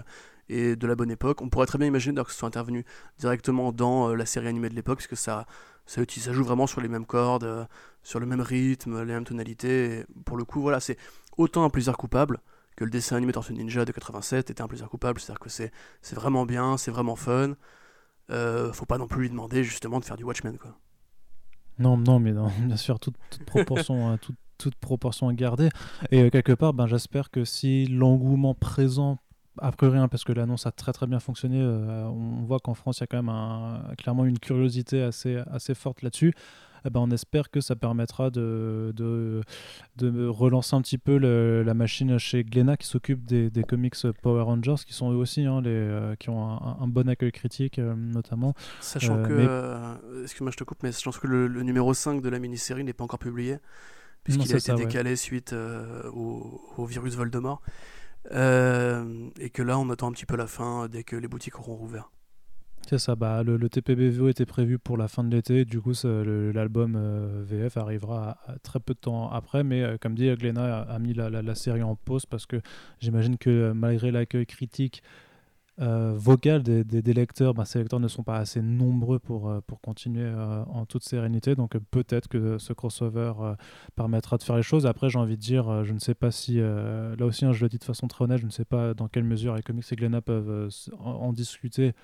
[0.49, 1.40] et de la bonne époque.
[1.40, 2.84] On pourrait très bien imaginer que ce soit intervenu
[3.18, 5.47] directement dans euh, la série animée de l'époque, puisque ça,
[5.93, 7.64] ça, ça, joue vraiment sur les mêmes cordes, euh,
[8.03, 10.05] sur le même rythme, les mêmes tonalités.
[10.24, 10.97] pour le coup, voilà, c'est
[11.36, 12.40] autant un plaisir coupable
[12.76, 15.70] que le dessin animé Tortue Ninja de 87 était un plaisir coupable, c'est-à-dire que c'est
[16.14, 17.57] vraiment bien, c'est vraiment fun.
[18.30, 20.78] Euh, faut pas non plus lui demander justement de faire du Watchmen quoi.
[21.78, 24.18] Non, non, mais non, bien sûr, toute, proportion, hein,
[24.57, 25.68] toute, proportion à garder.
[26.11, 29.18] Et euh, quelque part, ben, j'espère que si l'engouement présent
[29.59, 31.61] a priori, rien parce que l'annonce a très très bien fonctionné.
[31.61, 35.36] Euh, on voit qu'en France, il y a quand même un, clairement une curiosité assez,
[35.50, 36.34] assez forte là-dessus.
[36.84, 39.42] Eh ben, on espère que ça permettra de, de,
[39.96, 44.42] de relancer un petit peu la machine chez Glénat qui s'occupe des, des, comics Power
[44.42, 47.94] Rangers, qui sont eux aussi, hein, les, euh, qui ont un, bon accueil critique euh,
[47.94, 48.55] notamment.
[48.80, 52.82] Sachant que, excuse-moi je te coupe, mais pense que le, numéro 5 de la mini-série
[52.82, 53.59] n'est pas encore publié,
[54.24, 55.55] puisqu'il a été décalé suite
[56.12, 57.62] au, au, virus Voldemort.
[58.30, 61.58] Euh, et que là, on attend un petit peu la fin dès que les boutiques
[61.58, 62.10] auront rouvert.
[62.88, 66.94] C'est ça, bah, le, TPBVO était prévu pour la fin de l'été, du coup l'album
[66.96, 71.14] euh, VF arrivera très peu de temps après, mais euh, comme dit, Glenna a, mis
[71.14, 72.60] la, série en pause parce que
[73.00, 75.02] j'imagine que malgré l'accueil critique
[75.80, 79.80] euh, vocal des, lecteurs, bah, ces lecteurs ne sont pas assez nombreux pour, euh, pour
[79.80, 81.54] continuer euh, en toute sérénité.
[81.54, 83.32] Donc peut-être que ce crossover
[83.96, 84.86] permettra de faire les choses.
[84.86, 87.68] Après, j'ai envie de dire, je ne sais pas si, là aussi, hein, je le
[87.68, 89.96] dis de façon très honnête, je ne sais pas dans quelle mesure les comics et
[89.96, 90.68] Glenna peuvent
[90.98, 91.94] en discuter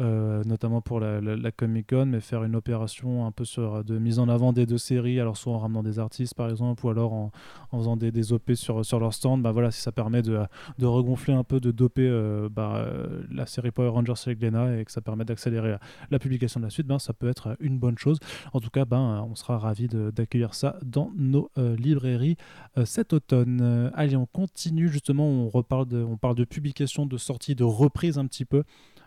[0.00, 1.20] euh, notamment pour la,
[1.52, 3.44] Comic Con, mais faire une opération un peu
[3.84, 6.86] de mise en avant des deux séries, alors soit en ramenant des artistes par exemple,
[6.86, 7.30] ou alors en,
[7.72, 10.40] faisant des, des, OP sur, sur leur stand, bah voilà, si ça permet de,
[10.78, 12.86] de regonfler un peu, de doper euh, bah,
[13.30, 15.76] la série Power Rangers avec Lena et que ça permet d'accélérer
[16.10, 18.18] la publication de la suite, ben, ça peut être une bonne chose.
[18.52, 22.36] En tout cas, ben, on sera ravis d'accueillir ça dans nos euh, librairies
[22.84, 23.90] cet automne.
[23.94, 28.18] allez, on continue justement, on, reparle de, on parle de publication, de sortie, de reprise
[28.18, 28.64] un petit peu.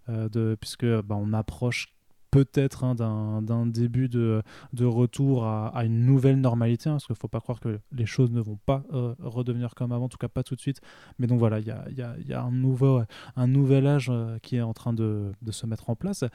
[0.09, 1.87] Euh, de, puisque bah, on approche
[2.29, 4.41] peut-être hein, d'un début de,
[4.81, 8.31] retour à, une nouvelle normalité, hein, parce qu'il ne faut pas croire que les choses
[8.31, 10.81] ne vont pas euh, redevenir comme avant, en tout cas pas tout de suite.
[11.19, 15.31] Mais donc voilà, il y a, un, nouvel âge euh, qui est en train de,
[15.51, 16.25] se mettre en place.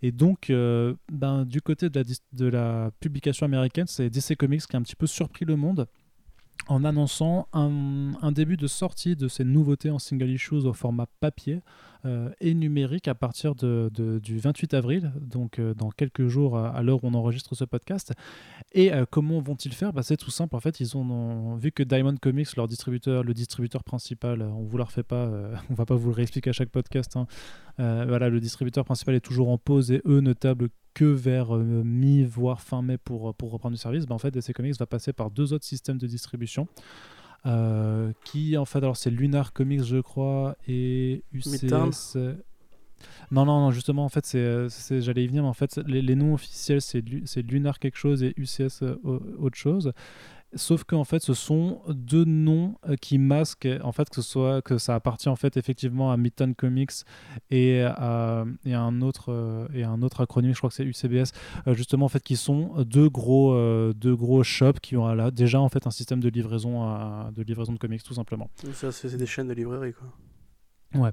[0.00, 0.52] Et donc,
[1.12, 4.82] ben, du côté de la, de la publication américaine, c'est DC Comics qui a un
[4.82, 5.88] petit peu surpris le monde
[6.68, 11.06] en annonçant un, un, début de sortie de ces nouveautés en single issues au format
[11.20, 11.62] papier.
[12.04, 13.90] Euh, et numérique à partir de,
[14.22, 18.12] du 28 avril, donc euh, dans quelques jours à, l'heure où on enregistre ce podcast.
[18.72, 19.92] Et euh, comment vont-ils faire?
[19.92, 23.34] Bah, C'est tout simple, en fait, ils ont, vu que Diamond Comics, leur distributeur, le
[23.34, 25.28] distributeur principal, on vous la refait pas,
[25.70, 27.16] on va pas vous le réexpliquer à chaque podcast.
[27.16, 27.26] Hein.
[27.78, 32.24] voilà, le distributeur principal est toujours en pause et eux ne tablent que vers mi
[32.24, 34.06] voire fin mai pour, pour reprendre du service.
[34.06, 36.68] Bah, en fait, DC Comics va passer par deux autres systèmes de distribution.
[37.46, 42.16] Euh, qui en fait alors c'est Lunar Comics je crois et UCS
[43.30, 46.34] non non non justement en fait c'est j'allais y venir mais en fait les, noms
[46.34, 48.96] officiels c'est Lunar quelque chose et UCS euh,
[49.38, 49.92] autre chose
[50.54, 54.62] Sauf qu'en fait, ce sont deux noms euh, qui masquent en fait que ce soit
[54.62, 57.04] que ça appartient en fait effectivement à Midtown Comics
[57.50, 61.32] et à, et un autre euh, et un autre acronyme, je crois que c'est UCBS,
[61.66, 63.54] euh, justement en fait qui sont deux gros
[63.92, 67.72] deux gros shops qui ont là déjà en fait un système de livraison de livraison
[67.74, 68.50] de comics tout simplement.
[68.72, 70.08] Ça c'est des chaînes de librairie quoi.
[70.94, 71.12] Ouais.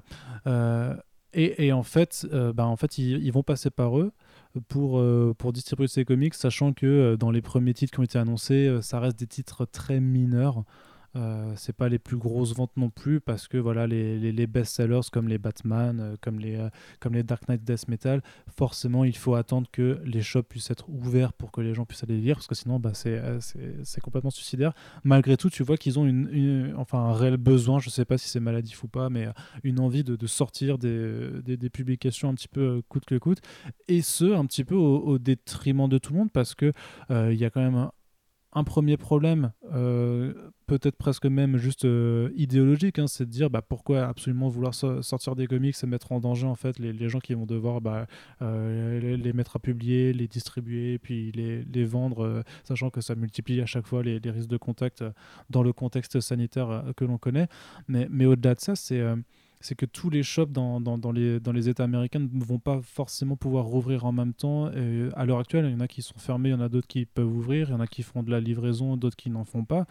[1.34, 4.12] Et, et, en fait, bah, en fait ils, ils, vont passer par eux
[4.60, 8.04] pour, euh, pour distribuer ces comics, sachant que euh, dans les premiers titres qui ont
[8.04, 10.64] été annoncés, euh, ça reste des titres très mineurs.
[11.16, 15.08] Euh, c'est pas les plus grosses ventes non plus parce que voilà les, les, best-sellers
[15.10, 16.68] comme les Batman, euh, comme, les, euh,
[17.00, 18.22] comme les Dark Knight Death Metal,
[18.54, 22.02] forcément il faut attendre que les shops puissent être ouverts pour que les gens puissent
[22.02, 24.72] aller lire parce que sinon bah, c'est, c'est, complètement suicidaire.
[25.04, 28.28] Malgré tout, tu vois qu'ils ont une, enfin, un réel besoin, je sais pas si
[28.28, 29.28] c'est maladif ou pas, mais
[29.64, 33.40] une envie de, de sortir des, des, des, publications un petit peu coûte que coûte
[33.88, 36.72] et ce un petit peu au, détriment de tout le monde parce que
[37.10, 37.90] il y a quand même un,
[38.56, 40.32] un premier problème, euh,
[40.66, 45.36] peut-être presque même juste euh, idéologique, hein, c'est de dire bah, pourquoi absolument vouloir sortir
[45.36, 48.06] des comics et mettre en danger en fait les, gens qui vont devoir bah,
[48.40, 53.66] euh, les, mettre à publier, les distribuer, puis les, vendre, sachant que ça multiplie à
[53.66, 55.04] chaque fois les, risques de contact
[55.50, 57.48] dans le contexte sanitaire que l'on connaît.
[57.88, 59.04] Mais, mais au-delà de ça, c'est
[59.66, 64.04] c'est que tous les shops dans, les, États américains ne vont pas forcément pouvoir rouvrir
[64.04, 64.70] en même temps.
[65.14, 66.86] À l'heure actuelle, il y en a qui sont fermés, il y en a d'autres
[66.86, 69.44] qui peuvent ouvrir, il y en a qui font de la livraison, d'autres qui n'en
[69.44, 69.86] font pas.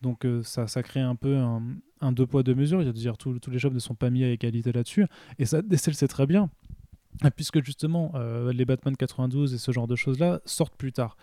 [0.00, 2.80] Donc euh, ça, ça crée un peu un, deux poids, deux mesures.
[2.80, 5.04] Il y a dire tous, les shops ne sont pas mis à égalité là-dessus.
[5.38, 6.48] Et ça, DCL, c'est très bien.
[7.36, 11.16] Puisque justement, euh, les Batman 92 et ce genre de choses-là sortent plus tard.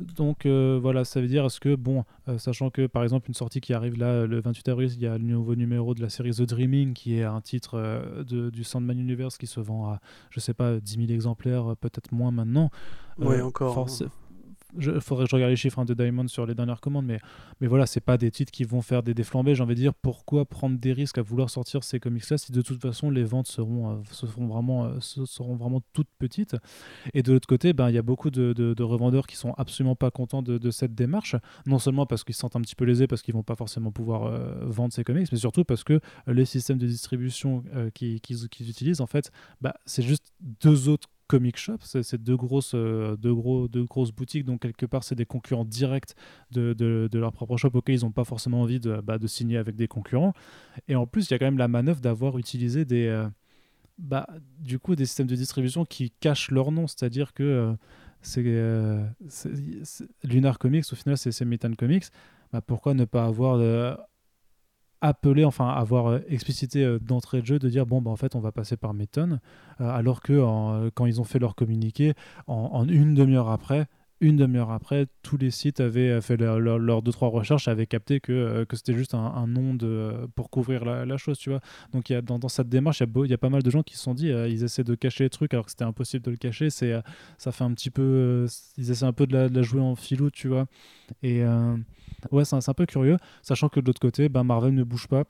[0.00, 3.34] Donc euh, voilà, ça veut dire est-ce que, bon, euh, sachant que par exemple une
[3.34, 6.08] sortie qui arrive là le 28 avril, il y a le nouveau numéro de la
[6.08, 9.88] série The Dreaming qui est un titre euh, de, du Sandman Universe qui se vend
[9.88, 12.70] à, je sais pas, 10 000 exemplaires, peut-être moins maintenant.
[13.18, 13.78] Oui, encore.
[13.78, 14.06] Hein.
[14.76, 17.20] Il faudrait que je regarde les chiffres hein, de Diamond sur les dernières commandes, mais,
[17.60, 19.54] mais voilà, c'est pas des titres qui vont faire des déflambés.
[19.54, 22.62] J'ai envie de dire, pourquoi prendre des risques à vouloir sortir ces comics-là si de
[22.62, 26.56] toute façon les ventes seront, euh, seront, vraiment, euh, seront vraiment toutes petites?
[27.14, 29.96] Et de l'autre côté, ben, il y a beaucoup de, de, revendeurs qui sont absolument
[29.96, 33.06] pas contents de, cette démarche, non seulement parce qu'ils se sentent un petit peu lésés,
[33.06, 36.44] parce qu'ils vont pas forcément pouvoir euh, vendre ces comics, mais surtout parce que les
[36.44, 37.64] systèmes de distribution
[37.94, 38.20] qu'ils
[38.68, 43.34] utilisent, en fait, bah, c'est juste deux autres comic shop, c'est deux grosses, euh, deux,
[43.34, 46.14] gros, deux grosses boutiques, donc quelque part c'est des concurrents directs
[46.50, 49.58] de, de, leur propre shop auxquels ils n'ont pas forcément envie de, bah, de, signer
[49.58, 50.32] avec des concurrents.
[50.88, 53.28] Et en plus, il y a quand même la manœuvre d'avoir utilisé des, euh,
[53.98, 54.26] bah,
[54.58, 57.74] du coup, des systèmes de distribution qui cachent leur nom, c'est-à-dire que euh,
[59.28, 62.06] c'est Lunar Comics, au final c'est Metal Comics.
[62.52, 63.58] Bah, pourquoi ne pas avoir
[65.00, 68.34] appeler, enfin avoir euh, explicité euh, d'entrée de jeu, de dire bon bah en fait
[68.34, 69.38] on va passer par Meton,
[69.80, 72.14] euh, alors que quand ils ont fait leur communiqué,
[72.46, 73.86] en, une demi-heure après,
[74.20, 78.20] une demi-heure après, tous les sites avaient fait leurs leur, deux trois recherches, avaient capté
[78.20, 81.60] que, que c'était juste un, nom de, pour couvrir la, chose, tu vois.
[81.92, 83.96] Donc y a, dans, cette démarche, il y, y, a pas mal de gens qui
[83.96, 86.36] se sont dit, ils essaient de cacher les trucs alors que c'était impossible de le
[86.36, 86.70] cacher.
[86.70, 86.94] C'est,
[87.38, 88.46] ça fait un petit peu,
[88.76, 90.66] ils essaient un peu de la, jouer en filou, tu vois.
[91.22, 91.42] Et
[92.30, 95.24] ouais, c'est un, peu curieux, sachant que de l'autre côté, ben, Marvel ne bouge pas.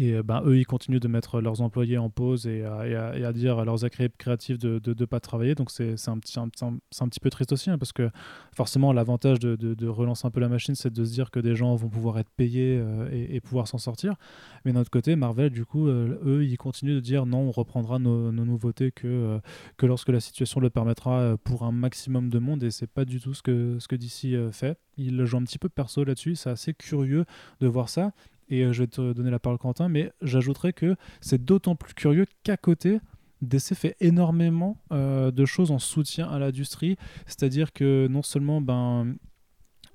[0.00, 3.64] Et ben, eux, ils continuent de mettre leurs employés en pause et, à, dire à
[3.64, 3.80] leurs
[4.16, 5.56] créatifs de ne pas travailler.
[5.56, 8.08] Donc c'est un, petit, un, un, petit peu triste aussi, hein, parce que
[8.54, 11.74] forcément, l'avantage de, relancer un peu la machine, c'est de se dire que des gens
[11.74, 14.14] vont pouvoir être payés euh, et, pouvoir s'en sortir.
[14.64, 17.50] Mais d'un autre côté, Marvel, du coup, euh, eux, ils continuent de dire non, on
[17.50, 19.40] reprendra nos, nouveautés que,
[19.78, 22.62] que lorsque la situation le permettra pour un maximum de monde.
[22.62, 24.78] Et c'est pas du tout ce que, ce DC fait.
[24.96, 26.36] Il joue un petit peu perso là-dessus.
[26.36, 27.24] C'est assez curieux
[27.60, 28.12] de voir ça
[28.48, 31.94] et euh, je vais te donner la parole Quentin, mais j'ajouterais que c'est d'autant plus
[31.94, 33.00] curieux qu'à côté,
[33.42, 36.96] DC fait énormément euh, de choses en soutien à l'industrie,
[37.26, 39.14] c'est-à-dire que non seulement ben,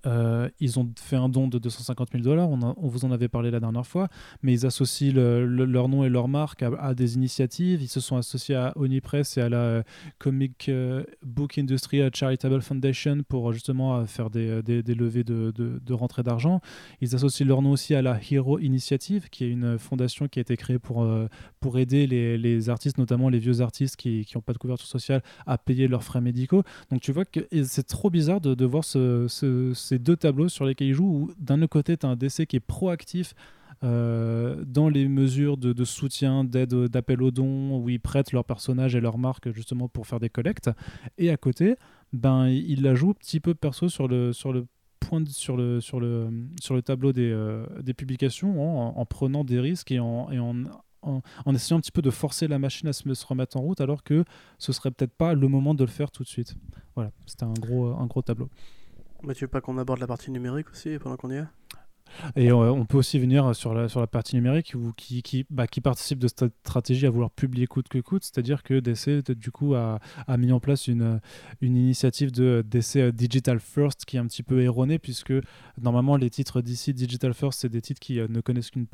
[0.05, 3.51] euh, ils ont fait un don de 250 000 dollars, on, vous en avait parlé
[3.51, 4.09] la dernière fois,
[4.41, 7.81] mais ils associent leur nom et leur marque à, des initiatives.
[7.81, 9.83] Ils se sont associés à Onipress et à la euh,
[10.19, 16.59] Comic euh, Book Industry Charitable Foundation pour justement faire des, levées de, de, rentrée d'argent.
[17.01, 20.41] Ils associent leur nom aussi à la Hero Initiative, qui est une fondation qui a
[20.41, 21.07] été créée pour,
[21.77, 25.87] aider les, artistes, notamment les vieux artistes qui n'ont pas de couverture sociale, à payer
[25.87, 26.63] leurs frais médicaux.
[26.91, 30.65] Donc tu vois que c'est trop bizarre de, de voir ce, ce deux tableaux sur
[30.65, 33.33] lesquels il joue, où d'un côté, tu as un DC qui est proactif
[33.83, 38.95] euh, dans les mesures de, soutien, d'aide, d'appel aux dons, où ils prêtent leurs personnages
[38.95, 40.69] et leurs marques justement pour faire des collectes.
[41.17, 41.75] Et à côté,
[42.13, 44.67] ben, il la joue un petit peu perso sur le, sur le
[45.01, 46.29] point sur le, sur le,
[46.61, 50.63] sur le tableau des, euh, des publications en, prenant des risques et en, en
[51.45, 53.81] en, essayant un petit peu de forcer la machine à se, se, remettre en route
[53.81, 54.23] alors que
[54.57, 56.55] ce serait peut-être pas le moment de le faire tout de suite.
[56.95, 58.49] Voilà, c'était un gros, un gros tableau.
[59.23, 61.45] Mais tu veux pas qu'on aborde la partie numérique aussi pendant qu'on y est?
[62.35, 65.81] Et on peut aussi venir sur la, sur la partie numérique qui, qui, bah, qui
[65.81, 69.73] participe de cette stratégie à vouloir publier coûte que coûte, c'est-à-dire que DC du coup
[69.73, 71.19] a, a, mis en place une,
[71.61, 75.33] une initiative de DC Digital First qui est un petit peu erronée puisque
[75.81, 78.87] normalement les titres d'ici Digital First c'est des titres qui euh, ne connaissent qu'une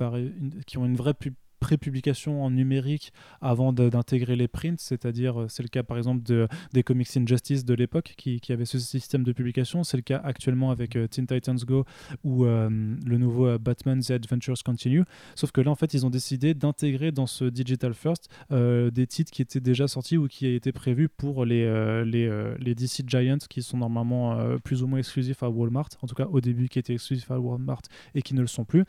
[0.65, 5.63] qui ont une vraie pub pré-publication en numérique avant d'intégrer les prints, c'est-à-dire euh, c'est
[5.63, 9.23] le cas par exemple de, des Comics Injustice de l'époque qui, qui avait ce système
[9.23, 11.85] de publication, c'est le cas actuellement avec euh, Teen Titans Go
[12.23, 15.03] ou euh, le nouveau Batman The Adventures Continue,
[15.35, 19.31] sauf que là en fait ils ont décidé d'intégrer dans ce Digital First des titres
[19.31, 21.65] qui étaient déjà sortis ou qui été prévus pour les,
[22.05, 26.15] les, les, DC Giants qui sont normalement plus ou moins exclusifs à Walmart, en tout
[26.15, 27.81] cas au début qui étaient exclusifs à Walmart
[28.15, 28.85] et qui ne le sont plus.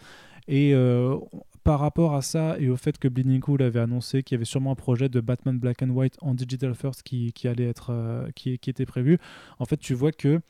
[0.49, 0.75] Et
[1.65, 4.45] par rapport à ça et au fait que Bleeding Cool avait annoncé qu'il y avait
[4.45, 7.91] sûrement un projet de Batman Black and White en digital first qui, qui allait être
[7.91, 9.19] euh, qui, qui, était prévu,
[9.59, 10.41] en fait tu vois que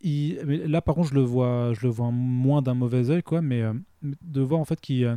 [0.00, 3.42] il, là par contre je le vois je le vois moins d'un mauvais œil quoi,
[3.42, 5.16] mais euh, de voir en fait qu'ils euh,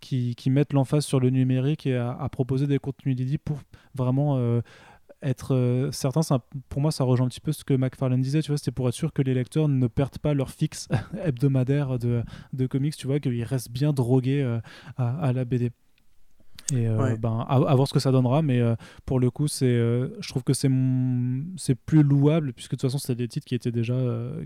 [0.00, 3.58] qui, qui, mettent l'emphase sur le numérique et à, proposer des contenus dédiés pour
[3.94, 4.38] vraiment
[5.24, 6.20] être euh, certain,
[6.68, 8.88] pour moi, ça rejoint un petit peu ce que McFarlane disait, tu vois, c'était pour
[8.88, 10.88] être sûr que les lecteurs ne perdent pas leur fixe
[11.24, 12.22] hebdomadaire de,
[12.66, 14.60] comics, tu vois, qu'ils restent bien drogués euh,
[14.96, 15.70] à, la BD.
[16.72, 18.74] Et euh, ben, à, voir ce que ça donnera, mais euh,
[19.04, 20.70] pour le coup, c'est, euh, je trouve que c'est,
[21.56, 23.94] c'est plus louable, puisque de toute façon, c'était des titres qui étaient, déjà,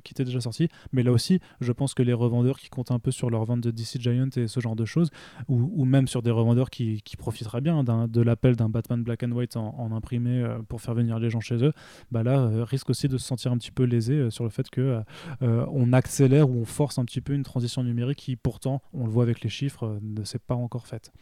[0.03, 0.69] qui étaient déjà sortis.
[0.93, 3.61] Mais là aussi, je pense que les revendeurs qui comptent un peu sur leur vente
[3.61, 5.11] de DC Giant et ce genre de choses,
[5.47, 9.23] ou, ou même sur des revendeurs qui, qui profiteraient bien de l'appel d'un Batman Black
[9.23, 11.73] and White en, imprimé pour faire venir les gens chez eux,
[12.11, 15.01] bah là, risque aussi de se sentir un petit peu lésé sur le fait que
[15.40, 19.11] on accélère ou on force un petit peu une transition numérique qui, pourtant, on le
[19.11, 21.12] voit avec les chiffres, ne s'est pas encore faite.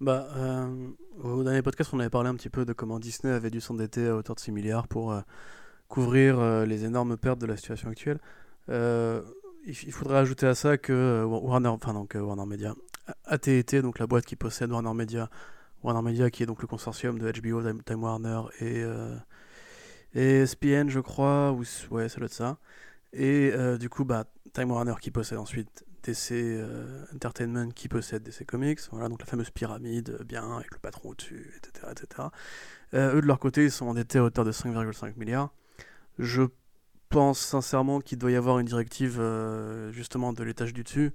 [0.00, 0.88] Bah, euh,
[1.22, 4.08] au dernier podcast, on avait parlé un petit peu de comment Disney avait dû s'endetter
[4.08, 5.20] à hauteur de 6 milliards pour, euh,
[5.88, 8.18] couvrir les énormes pertes de la situation actuelle.
[8.68, 12.74] il, faudrait ajouter à ça que Warner, enfin donc Warner Media,
[13.24, 15.28] AT&T, donc la boîte qui possède Warner Media,
[15.82, 18.84] Warner Media qui est donc le consortium de HBO, Time, Warner et,
[20.14, 22.58] et SPN je crois, ou ouais ça doit ça.
[23.12, 24.24] Et du coup bah
[24.54, 29.26] Time Warner qui possède ensuite DC euh, Entertainment qui possède DC Comics, voilà, donc la
[29.26, 31.92] fameuse pyramide, euh, bien, avec le patron au-dessus, etc.
[31.92, 32.28] etc.
[32.94, 35.52] Euh, eux, de leur côté, ils sont endettés à hauteur de 5,5 milliards.
[36.18, 36.42] Je
[37.08, 39.20] pense sincèrement qu'il doit y avoir une directive,
[39.90, 41.12] justement, de l'étage du dessus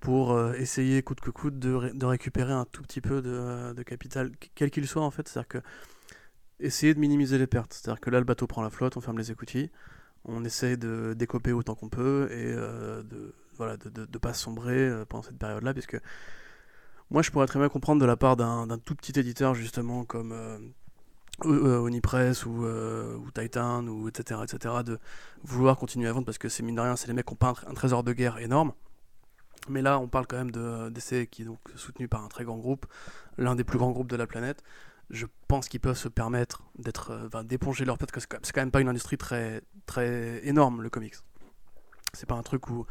[0.00, 4.86] pour essayer, coûte que coûte, de, récupérer un tout petit peu de, capital, quel qu'il
[4.86, 5.28] soit, en fait.
[5.28, 5.58] C'est-à-dire que
[6.58, 7.74] essayer de minimiser les pertes.
[7.74, 9.70] C'est-à-dire que là, le bateau prend la flotte, on ferme les écoutilles,
[10.24, 15.04] on essaie de décoper autant qu'on peut et de voilà, de ne pas sombrer euh,
[15.04, 15.98] pendant cette période-là, puisque
[17.10, 20.32] moi je pourrais très bien comprendre de la part d'un tout petit éditeur justement comme
[20.32, 20.58] euh,
[21.44, 22.66] euh Onipress ou,
[23.32, 24.98] Titan ou etc etc de
[25.44, 27.36] vouloir continuer à vendre parce que c'est mine de rien c'est les mecs qui ont
[27.36, 28.72] pas un, trésor de guerre énorme.
[29.68, 32.56] Mais là on parle quand même d'essais qui est donc soutenu par un très grand
[32.56, 32.86] groupe
[33.38, 34.62] l'un des plus grands groupes de la planète.
[35.10, 38.72] Je pense qu'ils peuvent se permettre d'être d'éponger leur tête parce que c'est quand même
[38.72, 41.14] pas une industrie très très énorme le comics.
[42.12, 42.86] C'est pas un truc où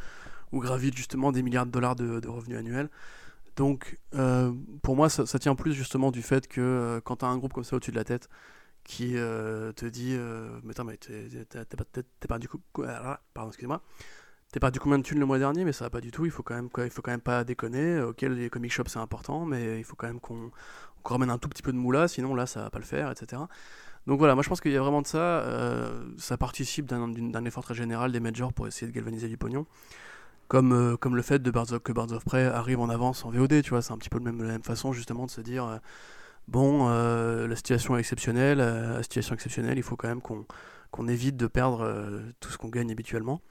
[0.56, 2.90] où gravitent justement des milliards de dollars de, revenus annuels.
[3.58, 4.52] Donc, euh,
[4.82, 7.54] pour moi, ça, tient plus justement du fait que euh, quand tu as un groupe
[7.54, 8.30] comme ça au-dessus de la tête
[8.86, 10.18] qui euh, te dit
[10.64, 12.62] Mais attends, mais t'es pas, du coup.
[12.74, 13.82] Pardon, excusez-moi.
[14.52, 16.24] T'es pas du combien de thunes le mois dernier, mais ça va pas du tout.
[16.26, 18.00] Il faut quand même, il faut quand même pas déconner.
[18.02, 20.52] Ok, les comic shops c'est important, mais il faut quand même qu'on
[21.04, 23.42] ramène un tout petit peu de moula, sinon là ça va pas le faire, etc.
[24.08, 25.44] Donc voilà, moi je pense qu'il y a vraiment de ça.
[26.18, 29.66] ça participe d'un effort très général des majors pour essayer de galvaniser du pognon
[30.48, 33.62] comme, euh, comme le fait de que Birds of Prey arrive en avance en VOD,
[33.62, 35.78] tu vois, c'est un petit peu même, la même façon justement de se dire, euh,
[36.48, 40.46] bon, euh, la situation est exceptionnelle, la situation exceptionnelle, il faut quand même qu'on
[40.92, 43.42] qu'on évite de perdre tout ce qu'on gagne habituellement.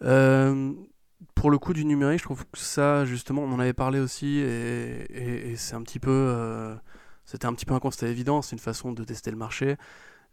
[0.00, 4.40] pour le coup du numérique, je trouve que ça, justement, on en avait parlé aussi,
[4.40, 6.76] et, et, c'est un petit peu...
[7.24, 9.76] c'était un petit peu un constat évident, c'est une façon de tester le marché,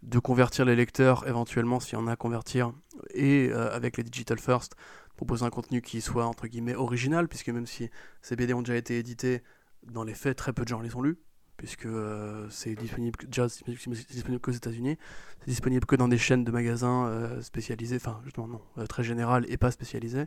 [0.01, 2.73] de convertir les lecteurs éventuellement s'il y en a à convertir,
[3.13, 4.75] et avec les digital first,
[5.23, 7.89] proposer un contenu qui soit entre guillemets original, puisque même si
[8.21, 9.41] ces BD ont déjà été édités,
[9.83, 11.17] dans les faits, très peu de gens les ont lus,
[11.55, 14.97] puisque euh, c'est disponible déjà disponible qu'aux États-Unis,
[15.39, 19.03] c'est disponible que dans des chaînes de magasins euh, spécialisées, enfin justement non, euh, très
[19.03, 20.25] générales et pas spécialisées.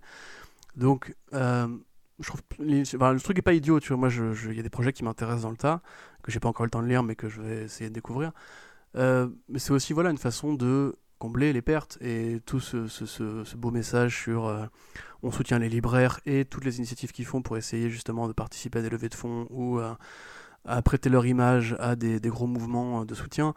[0.77, 3.99] Donc je trouve le truc est pas idiot, tu vois.
[3.99, 5.83] Moi, il y a des projets qui m'intéressent dans le tas,
[6.23, 8.33] que j'ai pas encore le temps de lire, mais que je vais essayer de découvrir.
[8.95, 14.23] mais c'est aussi voilà une façon de combler les pertes et tout ce, beau message
[14.23, 14.67] sur euh,
[15.23, 18.81] on soutient les libraires et toutes les initiatives qu'ils font pour essayer justement de participer
[18.81, 23.15] à des levées de fonds ou à prêter leur image à des, gros mouvements de
[23.15, 23.55] soutien,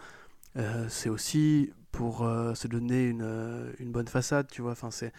[0.58, 4.72] euh, c'est aussi pour euh, se donner une, bonne façade, tu vois.
[4.72, 5.12] Enfin, c'est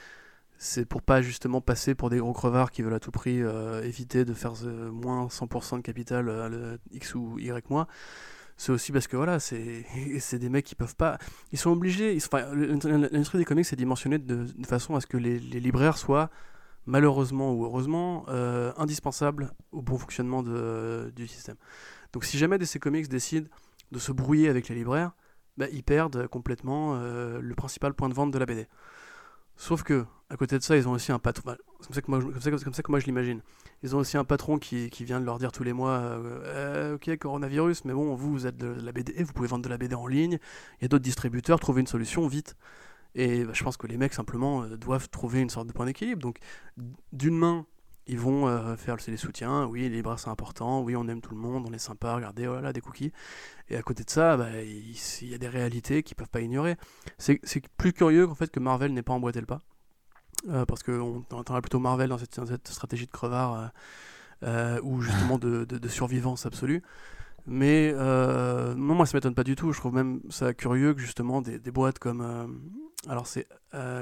[0.62, 3.40] c'est pour pas justement passer pour des gros crevards qui veulent à tout prix
[3.82, 4.52] éviter de faire
[4.92, 7.88] moins 100% de capital le X ou Y mois
[8.60, 11.16] c'est aussi parce que voilà, c'est des mecs qui peuvent pas.
[11.50, 12.18] Ils sont obligés.
[12.84, 16.28] L'industrie des comics est dimensionnée de, façon à ce que les, libraires soient,
[16.84, 21.56] malheureusement ou heureusement, euh, indispensables au bon fonctionnement du système.
[22.12, 23.48] Donc si jamais DC Comics décide
[23.92, 25.12] de se brouiller avec les libraires,
[25.56, 28.66] bah, ils perdent complètement euh, le principal point de vente de la BD.
[29.56, 31.56] Sauf que, à côté de ça, ils ont aussi un patron.
[31.90, 32.32] c'est comme, moi,
[32.62, 33.40] comme ça que moi je l'imagine.
[33.82, 36.42] Ils ont aussi un patron qui, qui, vient de leur dire tous les mois euh,
[36.44, 39.70] euh, Ok, coronavirus, mais bon, vous, vous êtes de la BD, vous pouvez vendre de
[39.70, 40.38] la BD en ligne.
[40.78, 42.56] Il y a d'autres distributeurs, trouvez une solution vite.
[43.14, 45.86] Et bah, je pense que les mecs, simplement, euh, doivent trouver une sorte de point
[45.86, 46.20] d'équilibre.
[46.20, 46.38] Donc,
[47.12, 47.66] d'une main,
[48.06, 49.66] ils vont faire les soutiens.
[49.66, 50.82] Oui, les libraires, c'est important.
[50.82, 52.14] Oui, on aime tout le monde, on est sympa.
[52.16, 53.12] Regardez, voilà, des cookies.
[53.68, 56.76] Et à côté de ça, bah, il, y a des réalités qu'ils peuvent pas ignorer.
[57.18, 57.40] C'est
[57.76, 59.62] plus curieux qu'en fait que Marvel n'ait pas emboîté le pas.
[60.48, 63.66] Euh, parce qu'on entendrait plutôt Marvel dans cette, stratégie de crevard euh,
[64.44, 66.82] euh, ou justement de, de, survivance absolue.
[67.46, 69.72] Mais non, moi ça m'étonne pas du tout.
[69.72, 72.60] Je trouve même ça curieux que justement des, boîtes comme.
[73.08, 73.48] alors c'est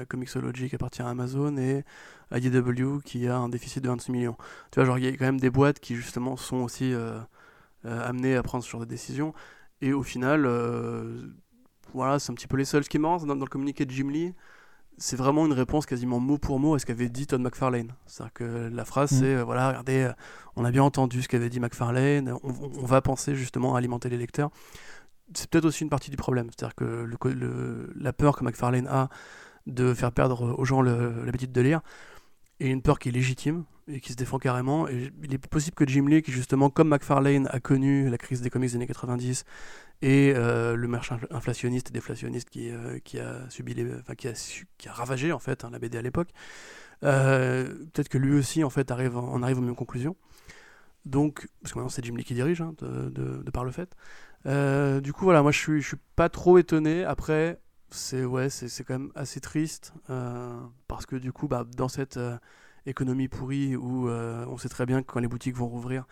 [0.07, 1.83] Comixology qui appartient à Amazon et
[2.31, 4.37] IDW qui a un déficit de 26 millions.
[4.71, 6.93] Tu vois, genre il y a quand même des boîtes qui justement sont aussi
[7.83, 9.33] amenées à prendre ce genre de décisions.
[9.81, 10.47] Et au final,
[11.93, 12.83] voilà, c'est un petit peu les seuls.
[12.83, 14.33] Ce qui est marrant, dans le communiqué de Jim Lee,
[14.99, 17.93] c'est vraiment une réponse quasiment mot pour mot à ce qu'avait dit Todd McFarlane.
[18.05, 19.15] C'est-à-dire que la phrase, mm.
[19.15, 20.13] c'est euh, voilà, regardez, euh,
[20.55, 24.17] on a bien entendu ce qu'avait dit McFarlane, on, va penser justement à alimenter les
[24.17, 24.51] lecteurs.
[25.33, 26.49] C'est peut-être aussi une partie du problème.
[26.49, 29.09] C'est-à-dire que le, la peur que McFarlane a
[29.67, 31.81] de faire perdre aux gens l'habitude de lire
[32.59, 34.87] est une peur qui est légitime et qui se défend carrément.
[34.87, 38.41] Et il est possible que Jim Lee, qui justement, comme McFarlane, a connu la crise
[38.41, 39.45] des comics des années 90
[40.01, 44.27] et euh, le marché inflationniste et déflationniste qui, euh, qui a subi les, enfin, qui
[44.27, 44.33] a,
[44.77, 46.29] qui a ravagé en fait hein, la BD à l'époque.
[47.03, 50.15] Euh, peut-être que lui aussi en fait arrive, en arrive aux mêmes conclusions.
[51.05, 53.95] Donc, parce que maintenant c'est Jim Lee qui dirige, hein, de, par le fait.
[55.01, 57.03] du coup, voilà, moi je suis, je suis pas trop étonné.
[57.03, 57.59] Après,
[57.89, 59.93] c'est ouais, c'est quand même assez triste
[60.87, 62.19] parce que du coup, bah, dans cette
[62.85, 66.05] économie pourrie où on sait très bien que quand les boutiques vont rouvrir,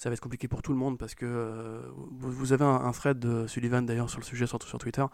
[0.00, 1.82] ça va être compliqué pour tout le monde parce que euh,
[2.20, 5.04] vous, avez un, thread de Sullivan d'ailleurs sur le sujet, surtout sur Twitter,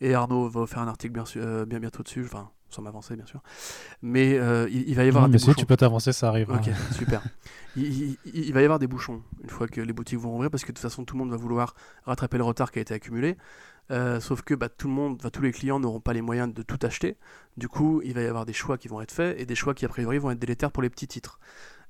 [0.00, 3.24] et Arnaud va faire un article bien, euh, bien bientôt dessus, enfin sans m'avancer bien
[3.24, 3.40] sûr.
[4.02, 6.50] Mais euh, il, va y avoir des mais Si tu peux t'avancer, ça arrive.
[6.50, 7.22] Ok, super.
[7.76, 10.62] il, il, va y avoir des bouchons une fois que les boutiques vont ouvrir parce
[10.62, 12.92] que de toute façon tout le monde va vouloir rattraper le retard qui a été
[12.92, 13.38] accumulé.
[14.20, 16.78] sauf que bah, tout le monde, tous les clients n'auront pas les moyens de tout
[16.82, 17.16] acheter.
[17.56, 19.72] Du coup, il va y avoir des choix qui vont être faits et des choix
[19.72, 21.38] qui a priori vont être délétères pour les petits titres.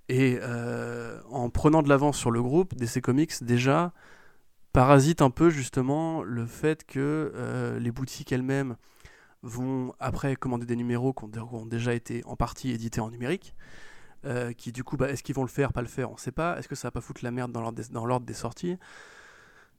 [0.08, 3.92] Et euh, en prenant de l'avance sur le groupe, DC Comics déjà
[4.72, 8.76] parasite un peu justement le fait que euh, les boutiques elles-mêmes
[9.42, 13.54] vont après commander des numéros qui ont, déjà été en partie édités en numérique.
[14.26, 16.18] Euh, qui du coup, bah, est-ce qu'ils vont le faire, pas le faire, on ne
[16.18, 16.58] sait pas.
[16.58, 17.60] Est-ce que ça va pas foutre la merde dans
[18.06, 18.78] l'ordre des sorties?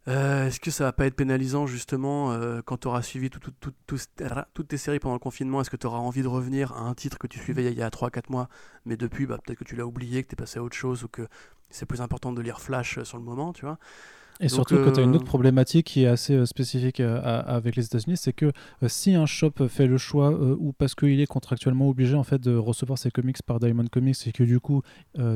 [0.07, 4.67] Euh, est-ce que ça va pas être pénalisant justement euh, quand tu auras suivi toutes
[4.67, 7.17] tes séries pendant le confinement Est-ce que tu auras envie de revenir à un titre
[7.17, 8.47] que tu suivais il y a 3-4 mois,
[8.85, 11.03] mais depuis bah, peut-être que tu l'as oublié, que tu es passé à autre chose
[11.03, 11.27] ou que
[11.71, 13.79] c'est plus important de lire Flash euh, sur le moment, tu vois?
[14.41, 17.21] Et surtout que tu as une autre euh, problématique qui est assez euh, spécifique euh,
[17.23, 18.51] avec les États-Unis, c'est que
[18.87, 22.55] si un shop fait le choix, ou parce qu'il est contractuellement obligé en fait de
[22.55, 24.81] recevoir ses comics par Diamond Comics, et que du coup,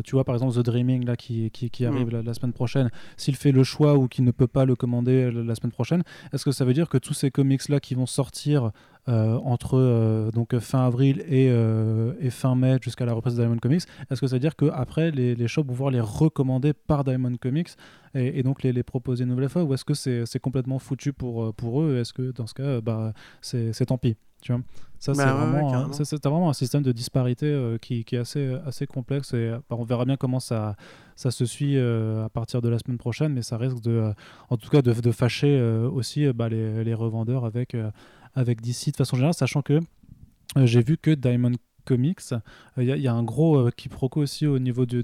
[0.04, 2.22] tu vois par exemple The Dreaming là, qui, qui, arrive mm.
[2.22, 5.56] la, semaine prochaine, s'il fait le choix ou qu'il ne peut pas le commander la,
[5.56, 6.04] semaine prochaine,
[6.34, 8.72] est-ce que ça veut dire que tous ces comics là qui vont sortir
[9.08, 14.22] entre donc fin avril et, et fin mai jusqu'à la reprise de Diamond Comics, est-ce
[14.22, 17.70] que ça veut dire qu'après les, les shops vont pouvoir les recommander par Diamond Comics
[18.16, 21.44] et, donc les, les, proposer une nouvelle fois ou est-ce que c'est complètement foutu pour,
[21.44, 24.62] euh, pour eux Est-ce que dans ce cas, bah, c'est tant pis tu vois?
[25.00, 28.54] Ça c'est bah vraiment, c'est vraiment un système de disparité euh, qui, qui, est assez,
[28.66, 30.76] assez complexe et bah, on verra bien comment ça,
[31.16, 34.14] ça se suit euh, à partir de la semaine prochaine mais ça risque de
[34.50, 37.76] en tout cas de, de fâcher aussi bah, les, les, revendeurs avec,
[38.36, 39.80] avec DC de façon générale sachant que
[40.56, 41.52] j'ai vu que Diamond
[41.90, 42.34] Comics.
[42.78, 45.02] Il euh, y, a un gros euh, quiproquo aussi au niveau du,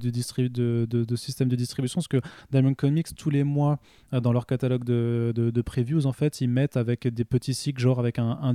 [1.15, 2.21] système de distribution, parce que
[2.51, 3.79] Diamond Comics, tous les mois,
[4.13, 7.99] euh, dans leur catalogue de, previews, en fait, ils mettent avec des petits cycles, genre
[7.99, 8.53] avec un,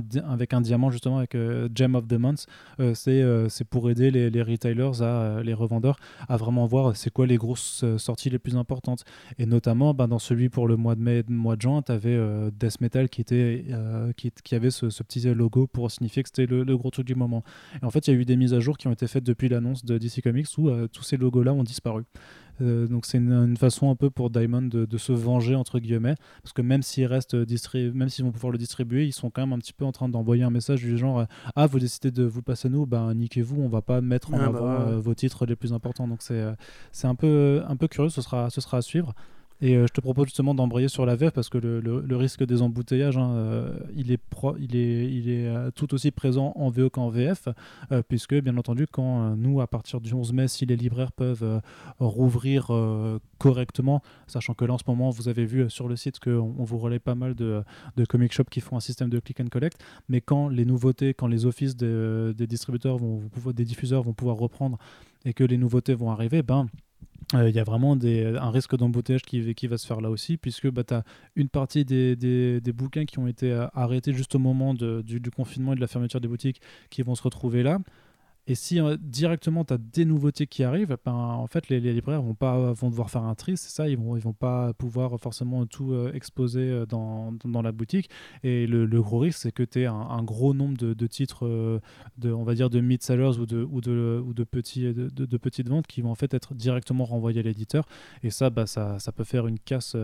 [0.61, 1.35] diamant, justement, avec
[1.75, 2.45] Gem of the Month.
[2.93, 5.97] c'est pour aider les, retailers, les revendeurs,
[6.29, 9.03] à vraiment voir c'est quoi les grosses sorties les plus importantes.
[9.39, 11.81] Et notamment, ben, dans celui pour le mois de mai et le mois de juin,
[11.81, 12.17] tu avais
[12.57, 13.65] Death Metal qui, était,
[14.15, 17.43] qui, avait ce, petit logo pour signifier que c'était le, le, gros truc du moment.
[17.81, 19.23] Et en fait, il y a eu des mises à jour qui ont été faites
[19.23, 22.03] depuis l'annonce de DC Comics où euh, tous ces logos-là ont disparu.
[22.61, 26.53] Euh, donc c'est une, façon un peu pour Diamond de, se venger entre guillemets, parce
[26.53, 29.59] que même s'ils restent même s'ils vont pouvoir le distribuer, ils sont quand même un
[29.59, 31.25] petit peu en train d'envoyer un message du genre
[31.55, 34.37] ah vous décidez de vous passer à nous, ben niquez-vous, on va pas mettre en
[34.37, 36.07] ah, bah avant euh, vos titres les plus importants.
[36.07, 36.43] Donc c'est
[36.91, 39.13] c'est un peu un peu curieux, ce sera ce sera à suivre.
[39.63, 42.63] Et euh, je te propose justement d'embrayer sur la VF parce que le, risque des
[42.63, 44.19] embouteillages, hein, euh, il est,
[45.47, 47.47] euh, tout aussi présent en VO qu'en VF,
[48.07, 51.61] puisque bien entendu, quand nous, à partir du 11 mai, si les libraires peuvent
[51.99, 52.71] rouvrir
[53.37, 56.63] correctement, sachant que là en ce moment, vous avez vu sur le site qu'on on
[56.63, 57.63] vous relaie pas mal de,
[57.97, 61.13] de comic shops qui font un système de click and collect, mais quand les nouveautés,
[61.13, 63.21] quand les offices des, des distributeurs, vont,
[63.53, 64.77] des diffuseurs vont pouvoir reprendre
[65.25, 66.67] et que les nouveautés vont arriver, ben
[67.33, 70.69] euh, il y a vraiment un risque d'embouteillage qui, va se faire là aussi, puisque
[70.69, 71.03] bah, tu as
[71.35, 75.75] une partie des, bouquins qui ont été euh, arrêtés juste au moment du, confinement et
[75.75, 77.79] de la fermeture des boutiques qui vont se retrouver là.
[78.47, 82.23] Et si euh, directement tu as des nouveautés qui arrivent, ben, en fait les, libraires
[82.23, 85.19] vont pas vont devoir faire un tri, c'est ça, ils vont ils vont pas pouvoir
[85.19, 88.09] forcément tout euh, exposer euh, dans, dans, la boutique.
[88.43, 91.81] Et le, gros risque c'est que tu aies un, gros nombre de, titres
[92.17, 95.37] de on va dire de mid sellers ou de ou de, ou de petits de,
[95.37, 97.85] petites ventes qui vont en fait être directement renvoyés à l'éditeur.
[98.23, 99.95] Et ça, bah, ça ça peut faire une casse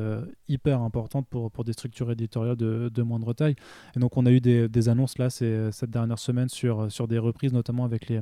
[0.48, 3.56] hyper importante pour pour des structures éditoriales de, de moindre taille.
[3.96, 7.18] Et donc on a eu des, des annonces là cette dernière semaine sur sur des
[7.18, 8.22] reprises notamment avec les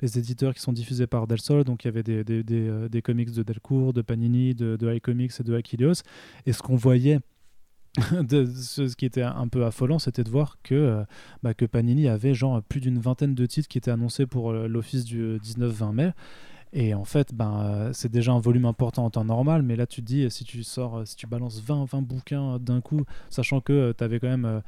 [0.00, 1.64] les éditeurs qui sont diffusés par Del Sol.
[1.64, 4.94] Donc il y avait des, des, des, euh, comics de Delcourt, de Panini, de, de
[4.94, 6.02] iComics et de Achilleos.
[6.46, 7.20] Et ce qu'on voyait
[7.96, 11.04] ce qui était un peu affolant, c'était de voir que, euh,
[11.42, 14.66] bah, que Panini avait genre plus d'une vingtaine de titres qui étaient annoncés pour euh,
[14.66, 16.10] l'office du 19-20 mai.
[16.72, 20.00] Et en fait, ben, c'est déjà un volume important en temps normal, mais là tu
[20.00, 23.94] te dis, si tu sors, si tu balances 20, 20 bouquins d'un coup, sachant que
[23.96, 24.60] tu avais quand même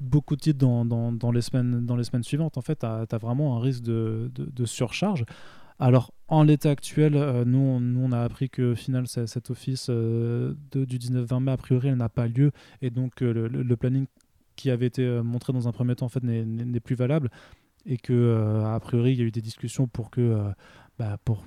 [0.00, 4.64] beaucoup de titres dans, les semaines, suivantes, en fait, tu as, vraiment un risque de,
[4.64, 5.24] surcharge.
[5.78, 7.12] Alors, en l'état actuel,
[7.46, 11.52] nous, on, nous, on, a appris que au final, cet office de, du 19-20 mai,
[11.52, 12.52] a priori, elle n'a pas lieu.
[12.80, 14.06] Et donc, le, le, planning
[14.56, 17.30] qui avait été montré dans un premier temps, en fait, n'est plus valable.
[17.84, 20.50] Et que, a priori, il y a eu des discussions pour que,
[20.98, 21.44] bah, pour,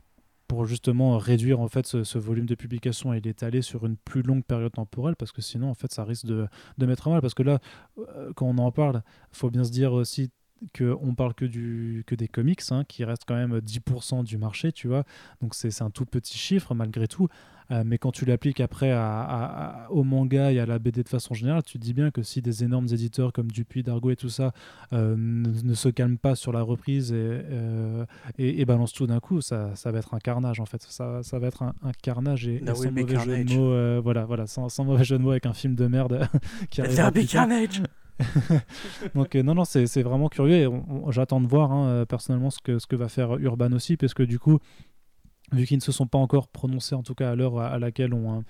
[0.50, 4.44] pour justement réduire en fait ce, volume de publication et l'étaler sur une plus longue
[4.44, 6.48] période temporelle parce que sinon en fait ça risque de,
[6.80, 7.22] mettre à mal.
[7.22, 7.60] Parce que là
[8.00, 10.32] euh, quand on en parle faut bien se dire aussi
[10.78, 14.72] qu'on parle que, du, que des comics, hein, qui restent quand même 10% du marché,
[14.72, 15.04] tu vois.
[15.42, 17.28] Donc c'est un tout petit chiffre malgré tout.
[17.72, 21.34] Euh, mais quand tu l'appliques après à, au manga et à la BD de façon
[21.34, 24.30] générale, tu te dis bien que si des énormes éditeurs comme Dupuis, Dargo et tout
[24.30, 24.54] ça
[24.94, 28.06] euh, ne, se calment pas sur la reprise et, euh,
[28.40, 30.82] et, balancent tout d'un coup, ça, ça, va être un carnage en fait.
[30.82, 34.70] Ça, ça va être un, carnage et, sans mauvais jeu de mots, voilà, voilà, sans,
[34.70, 36.28] sans, mauvais jeu de mots avec un film de merde
[36.72, 37.28] qui arrive.
[37.28, 37.84] Carnage
[39.16, 40.70] Donc non, non, c'est vraiment curieux
[41.10, 44.24] j'attends de voir hein, personnellement ce que, ce que va faire Urban aussi, parce que
[44.24, 44.60] du coup,
[45.52, 48.14] vu qu'ils ne se sont pas encore prononcés, en tout cas à l'heure à laquelle
[48.14, 48.44] on,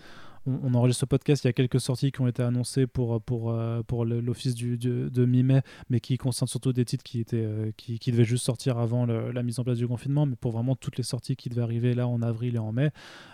[0.63, 3.51] on, enregistre ce podcast, il y a quelques sorties qui ont été annoncées pour, pour,
[3.51, 7.71] euh, pour l'office du, de mi-mai, mais qui concernent surtout des titres qui, étaient, euh,
[7.77, 10.97] qui, devaient juste sortir avant la mise en place du confinement, mais pour vraiment toutes
[10.97, 12.91] les sorties qui devaient arriver là en avril et en mai.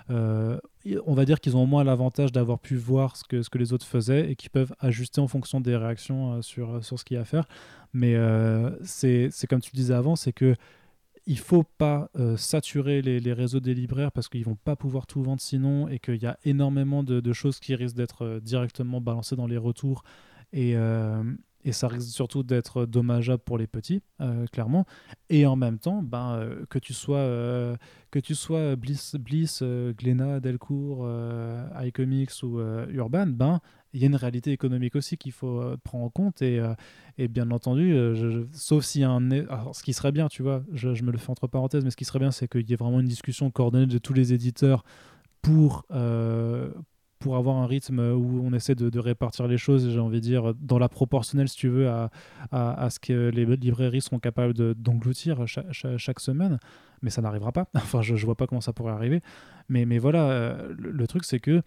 [0.10, 0.60] Euh,
[1.06, 3.58] on va dire qu'ils ont au moins l'avantage d'avoir pu voir ce que, ce que
[3.58, 7.16] les autres faisaient et qui peuvent ajuster en fonction des réactions sur, sur ce qu'il
[7.16, 7.48] y a à faire.
[7.94, 8.16] Mais
[8.84, 10.56] c'est comme tu le disais avant, c'est que
[11.28, 15.24] il faut pas euh, saturer les, réseaux des libraires parce qu'ils vont pas pouvoir tout
[15.24, 19.36] vendre sinon et qu'il y a énormément de, choses qui risquent d'être euh, directement balancées
[19.36, 20.04] dans les retours
[20.54, 21.24] et, euh,
[21.64, 24.04] et ça risque surtout d'être dommageable pour les petits,
[24.52, 24.86] clairement.
[25.32, 27.26] Et en même temps, ben, que tu sois,
[28.12, 31.10] que tu sois Bliss, Bliss Glénat, Delcourt,
[31.82, 33.62] iComics ou Urban, ben,
[33.96, 36.74] il y a une réalité économique aussi qu'il faut euh, prendre en compte et, euh,
[37.18, 39.32] et bien entendu, euh, sauf s'il y a un...
[39.32, 41.96] Alors, ce qui serait bien, tu vois, je, me le fais entre parenthèses, mais ce
[41.96, 44.84] qui serait bien, c'est qu'il y ait vraiment une discussion coordonnée de tous les éditeurs
[45.42, 45.86] pour,
[47.20, 50.54] pour avoir un rythme où on essaie de, répartir les choses, j'ai envie de dire,
[50.56, 52.10] dans la proportionnelle, si tu veux, à,
[52.52, 56.60] à, ce que les librairies seront capables d'engloutir chaque, semaine.
[57.02, 57.68] Mais ça n'arrivera pas.
[57.76, 59.22] Enfin, je ne vois pas comment ça pourrait arriver.
[59.70, 61.62] Mais, mais voilà, le, truc, c'est que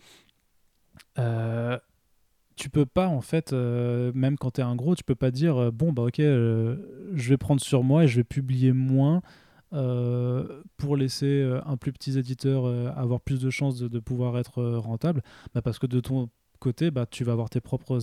[2.58, 5.30] tu peux pas en fait, euh, même quand tu es un gros, tu peux pas
[5.30, 6.76] dire euh, bon bah ok, euh,
[7.14, 9.22] je vais prendre sur moi et je vais publier moins
[9.70, 12.64] pour laisser un plus petit éditeur
[12.96, 15.22] avoir plus de chances de, pouvoir être rentable,
[15.52, 17.98] bah, parce que de ton côté, bah, tu vas avoir tes propres,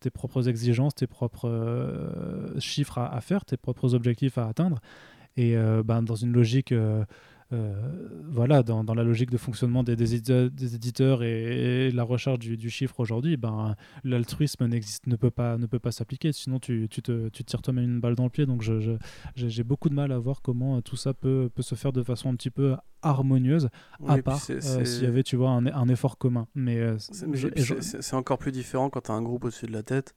[0.00, 4.80] tes propres exigences, tes propres chiffres à, faire, tes propres objectifs à atteindre.
[5.36, 5.54] Et
[5.84, 6.72] bah, dans une logique
[8.28, 10.14] voilà, dans, la logique de fonctionnement des, des,
[10.74, 15.78] éditeurs, et, la recherche du, chiffre aujourd'hui, ben, l'altruisme n'existe, ne peut pas, ne peut
[15.78, 16.32] pas s'appliquer.
[16.32, 18.46] Sinon, tu, tu, te, tu tires toi-même une balle dans le pied.
[18.46, 18.62] Donc,
[19.34, 22.30] j'ai beaucoup de mal à voir comment tout ça peut, peut se faire de façon
[22.30, 23.68] un petit peu harmonieuse,
[24.08, 26.46] à part euh, s'il y avait, tu vois, un, un effort commun.
[26.54, 30.14] Mais euh, c'est encore plus différent quand tu as un groupe au-dessus de la tête.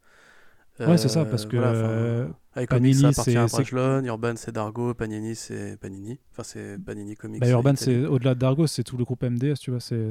[0.80, 2.27] ouais, c'est ça, parce que.
[2.57, 6.17] Avec Panini, c'est Urban c'est Dargo, Panini c'est Panini.
[6.31, 7.39] Enfin, c'est Panini Comics.
[7.39, 9.79] Bah, Urban, c'est au-delà de Dargo, c'est tout le groupe MDS, tu vois.
[9.79, 10.09] C'est,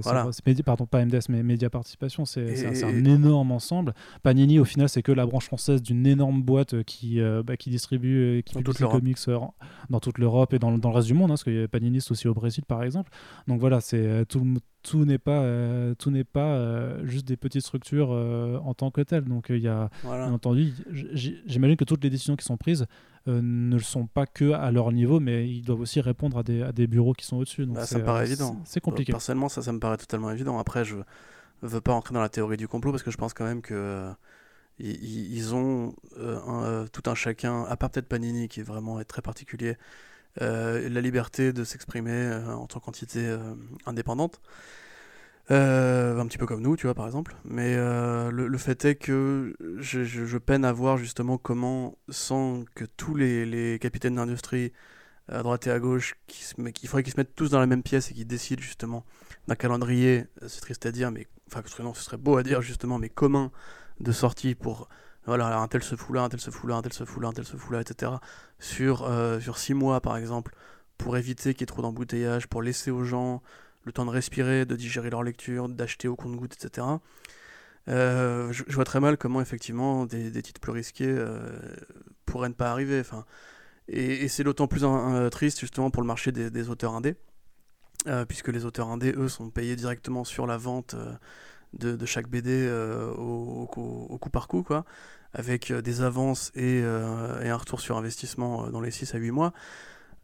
[0.65, 2.25] pardon, pas MDS, mais Média Participation.
[2.25, 3.95] C'est, un, énorme ensemble.
[4.23, 7.57] Panini, au final, c'est que la branche française d'une énorme boîte euh, qui, euh, bah,
[7.57, 9.39] qui distribue, qui publie les comics euh,
[9.91, 12.13] dans toute l'Europe et dans, dans, le reste du monde, hein, parce que Panini, c'est
[12.13, 13.11] aussi au Brésil, par exemple.
[13.49, 15.45] Donc voilà, c'est tout le tout n'est pas
[15.99, 19.91] tout n'est pas juste des petites structures en tant que telles donc il y a
[20.05, 22.87] bien entendu j'imagine que toutes les décisions qui sont prises
[23.29, 26.43] euh, ne le sont pas que à leur niveau, mais ils doivent aussi répondre à
[26.45, 27.67] des, à des bureaux qui sont au-dessus.
[27.67, 28.61] Bah, ça me paraît euh, évident.
[28.65, 29.13] C'est compliqué.
[29.13, 30.59] Personnellement, ça, ça me paraît totalement évident.
[30.61, 30.97] Après, je
[31.63, 33.75] veux pas entrer dans la théorie du complot parce que je pense quand même que
[33.75, 34.13] euh,
[34.79, 35.95] ils, ont
[36.93, 39.77] tout un chacun, à part peut-être Panini qui est vraiment très particulier,
[40.39, 43.37] la liberté de s'exprimer en tant qu'entité
[43.87, 44.41] indépendante.
[45.53, 47.37] Euh, un petit peu comme nous, tu vois, par exemple.
[47.45, 53.15] Mais euh, le, fait est que je, peine à voir justement comment, sans que tous
[53.15, 54.73] les, capitaines d'industrie,
[55.29, 57.83] à droite et à gauche, qui, qu'il faudrait qu'ils se mettent tous dans la même
[57.83, 59.05] pièce et qu'ils décident justement
[59.49, 62.61] d'un calendrier, euh, c'est triste à dire, mais enfin, non, ce serait beau à dire
[62.61, 63.51] justement, mais commun
[64.01, 64.89] de sortie pour
[65.27, 67.21] voilà, un tel se fout là, un tel se fout là, un tel se fout
[67.21, 68.13] là, un tel se fout là, etc.
[68.61, 69.11] Sur,
[69.41, 70.55] sur six mois, par exemple,
[70.99, 73.43] pour éviter qu'il y ait trop d'embouteillage, pour laisser aux gens
[73.87, 76.87] le temps de respirer, de digérer leur lecture, d'acheter au compte-goutte, etc.
[77.89, 81.57] Euh, je, vois très mal comment effectivement des, titres plus risqués euh,
[82.27, 83.01] pourraient ne pas arriver.
[83.01, 83.25] Enfin,
[83.89, 84.85] et, c'est d'autant plus
[85.31, 87.15] triste justement pour le marché des, auteurs indés,
[88.09, 90.97] euh, puisque les auteurs indés, eux, sont payés directement sur la vente
[91.73, 92.69] de, chaque BD
[93.17, 94.85] au, coup par coup, quoi,
[95.33, 99.53] avec des avances et, et, un retour sur investissement dans les 6 à 8 mois.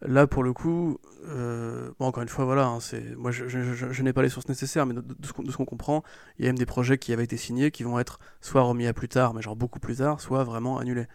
[0.04, 0.98] Là, pour le coup,
[1.28, 5.64] euh, encore une fois, hein, je, n'ai pas les sources nécessaires, mais de, ce qu'on
[5.64, 6.02] comprend,
[6.38, 8.86] il y a même des projets qui avaient été signés qui vont être soit remis
[8.86, 11.06] à plus tard, mais genre beaucoup plus tard, soit vraiment annulés.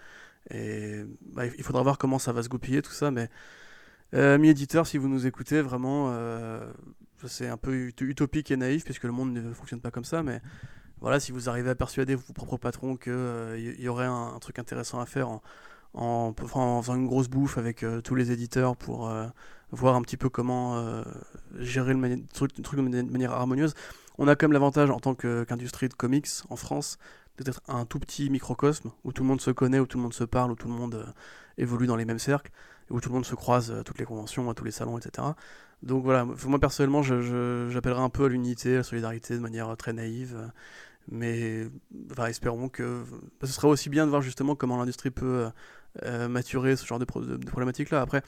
[0.52, 1.04] Et
[1.34, 3.30] bah, il faudra voir comment ça va se goupiller tout ça, mais
[4.14, 6.72] euh, mi-éditeur, si vous nous écoutez, vraiment, euh,
[7.26, 10.42] c'est un peu utopique et naïf, puisque le monde ne fonctionne pas comme ça, mais
[11.02, 14.60] voilà, si vous arrivez à persuader vos propres patrons qu'il euh, y, aurait un, truc
[14.60, 15.40] intéressant à faire
[15.98, 19.26] en, faisant une grosse bouffe avec euh, tous les éditeurs pour euh,
[19.72, 21.04] voir un petit peu comment euh,
[21.58, 23.74] gérer le, truc, de manière harmonieuse.
[24.20, 26.98] On a quand même l'avantage en tant qu'industrie de comics en France
[27.40, 30.14] d'être un tout petit microcosme où tout le monde se connaît, où tout le monde
[30.14, 31.14] se parle, où tout le monde
[31.60, 32.52] évolue dans les mêmes cercles,
[32.90, 35.28] où tout le monde se croise à toutes les conventions, à tous les salons, etc.
[35.84, 39.94] Donc voilà, moi personnellement, j'appellerais un peu à l'unité, à la solidarité de manière très
[39.94, 40.52] naïve.
[41.10, 41.68] Mais
[42.28, 43.04] espérons que.
[43.44, 45.48] ce serait aussi bien de voir justement comment l'industrie peut
[46.04, 48.02] euh, maturer ce genre de, problématiques là.
[48.02, 48.22] Après,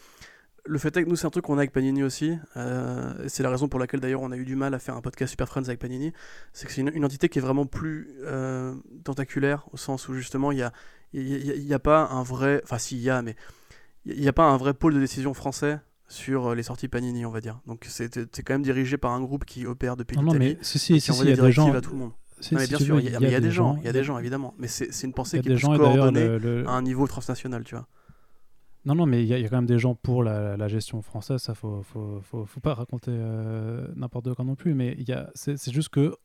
[0.65, 2.37] le fait est que nous, c'est un truc qu'on a avec Panini aussi.
[2.57, 5.01] Euh, c'est la raison pour laquelle d'ailleurs on a eu du mal à faire un
[5.01, 6.13] podcast Super Friends avec Panini.
[6.53, 10.51] C'est que c'est une, entité qui est vraiment plus euh, tentaculaire, au sens où justement
[10.51, 10.71] il n'y a,
[11.13, 12.61] y a, pas un vrai.
[12.63, 13.35] Enfin, si, il y a, mais
[14.05, 17.31] il n'y a pas un vrai pôle de décision français sur les sorties Panini, on
[17.31, 17.59] va dire.
[17.67, 18.09] Donc c'est
[18.43, 21.29] quand même dirigé par un groupe qui opère depuis non, non, mais si, si, il
[21.29, 21.73] y a des gens...
[22.51, 24.53] bien sûr, il y, a, des, gens, il y a des gens, évidemment.
[24.57, 27.87] Mais c'est une pensée qui est coordonnée à un niveau transnational, tu vois.
[28.85, 31.53] Non, non, mais il y, a quand même des gens pour la, gestion française, ça
[31.53, 34.97] faut, faut, faut, faut pas raconter euh, n'importe quoi non plus, mais
[35.35, 36.15] c'est juste que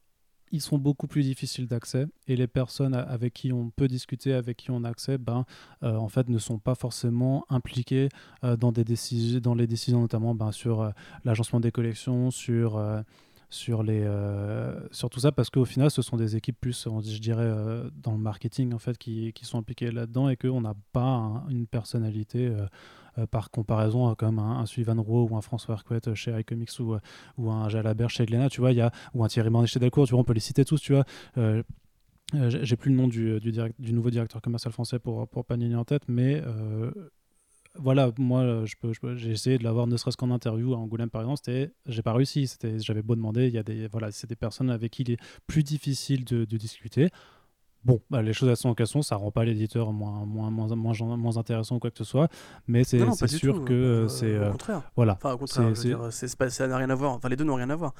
[0.52, 4.58] ils sont beaucoup plus difficiles d'accès et les personnes avec qui on peut discuter, avec
[4.58, 5.46] qui on a accès, ben,
[5.82, 8.08] euh, en fait, ne sont pas forcément impliquées
[8.44, 10.92] euh, dans, des décisions, dans les décisions, notamment ben, sur
[11.24, 12.80] l'agencement des collections, sur
[13.54, 17.44] sur, les, euh, tout ça parce qu'au final, ce sont des équipes plus, je dirais,
[17.46, 21.44] euh, dans le marketing en fait, qui, qui sont impliquées là-dedans et qu'on n'a pas
[21.48, 22.52] une personnalité
[23.18, 26.80] euh, par comparaison à comme un, un Sullivan Rowe ou un François Arquette chez iComics
[26.80, 26.96] ou,
[27.38, 30.06] ou un Jalabert chez Glénat, tu vois, y a, ou un Thierry Mornay chez Delcourt,
[30.06, 31.04] tu vois, on peut les citer tous, tu vois.
[32.32, 35.84] j'ai plus le nom du, du, du, nouveau directeur commercial français pour, pour Panini en
[35.84, 36.42] tête, mais
[37.76, 41.22] voilà, moi, je peux, j'ai essayé de l'avoir ne serait-ce qu'en interview à Angoulême, par
[41.22, 41.40] exemple.
[41.44, 42.46] C'était, j'ai pas réussi.
[42.46, 43.48] C'était, j'avais beau demander.
[43.48, 46.44] Il y a des, voilà, c'est des personnes avec qui il est plus difficile de,
[46.44, 47.10] discuter.
[47.84, 51.16] Bon, bah, les choses à son occasion, ça rend pas l'éditeur moins, moins, moins, moins,
[51.16, 52.28] moins intéressant ou quoi que ce soit,
[52.66, 54.38] mais c'est, sûr que euh, c'est.
[54.38, 54.82] au contraire.
[54.96, 55.14] Voilà.
[55.14, 57.12] Enfin, au contraire, ça n'a rien à voir.
[57.12, 57.92] Enfin, les deux n'ont rien à voir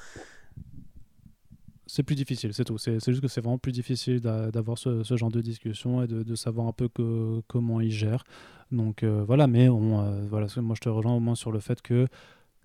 [1.87, 2.77] c'est plus difficile, c'est tout.
[2.77, 6.67] C'est juste que c'est vraiment plus difficile d'avoir ce, genre de discussion et de, savoir
[6.67, 6.89] un peu
[7.47, 8.23] comment ils gèrent.
[8.71, 11.59] Donc euh, voilà, mais on, euh, voilà, moi je te rejoins au moins sur le
[11.59, 12.07] fait que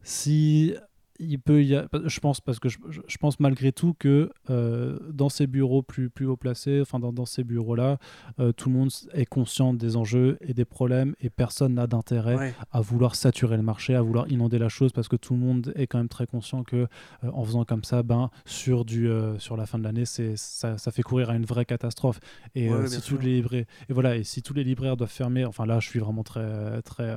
[0.02, 0.74] si
[1.20, 5.46] il peut y je pense parce que je, pense malgré tout que euh, dans ces
[5.46, 7.98] bureaux plus plus haut placés enfin dans, ces bureaux là
[8.38, 12.54] euh, tout le monde est conscient des enjeux et des problèmes et personne n'a d'intérêt
[12.72, 15.72] à vouloir saturer le marché à vouloir inonder la chose parce que tout le monde
[15.76, 19.56] est quand même très conscient que euh, en faisant comme ça ben sur du sur
[19.56, 22.20] la fin de l'année c'est ça, ça, fait courir à une vraie catastrophe.
[22.54, 25.66] Et si tous les libraires et voilà et si tous les libraires doivent fermer enfin
[25.66, 27.16] là je suis vraiment très très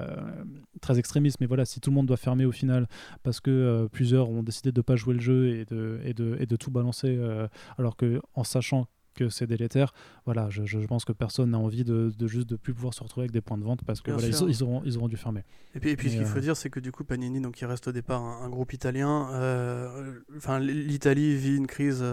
[0.82, 2.88] très extrémiste mais voilà si tout le monde doit fermer au final
[3.24, 6.36] parce que plusieurs ont décidé de ne pas jouer le jeu et de, et de,
[6.40, 7.48] et de tout balancer, euh,
[7.78, 9.94] alors que en sachant que c'est délétère.
[10.26, 13.04] Voilà, je, je, pense que personne n'a envie de, de, juste de plus pouvoir se
[13.04, 15.44] retrouver avec des points de vente parce que voilà, ils, auront, ils auront dû fermer.
[15.76, 17.62] Et puis, et puis ce qu'il faut euh, dire, c'est que du coup, Panini, donc,
[17.62, 19.30] il reste au départ un, groupe italien.
[19.34, 22.04] Euh, enfin, l'Italie vit une crise,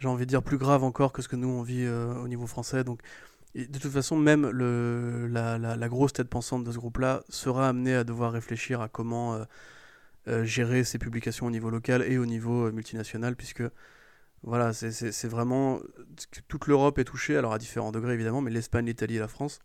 [0.00, 2.48] j'ai envie de dire, plus grave encore que ce que nous, on vit au niveau
[2.48, 2.82] français.
[2.82, 3.02] Donc,
[3.54, 7.68] de toute façon, même le, la, la, la, grosse tête pensante de ce groupe-là sera
[7.68, 9.44] amenée à devoir réfléchir à comment euh,
[10.26, 13.62] gérer ses publications au niveau local et au niveau euh, multinational, puisque
[14.42, 15.80] voilà, c'est vraiment.
[16.48, 19.60] Toute l'Europe est touchée, alors à différents degrés évidemment, mais l'Espagne, l'Italie et la France.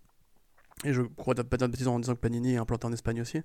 [0.83, 3.21] Et je crois pas dire de bêtises en disant que Panini est implanté en Espagne
[3.21, 3.41] aussi.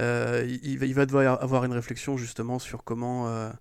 [0.00, 3.52] Euh, il, il, va, devoir avoir une réflexion justement sur comment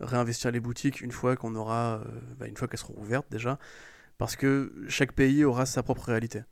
[0.00, 2.02] réinvestir les boutiques une fois qu'on aura.
[2.38, 3.60] Bah, une fois qu'elles seront ouvertes déjà.
[4.18, 6.42] Parce que chaque pays aura sa propre réalité.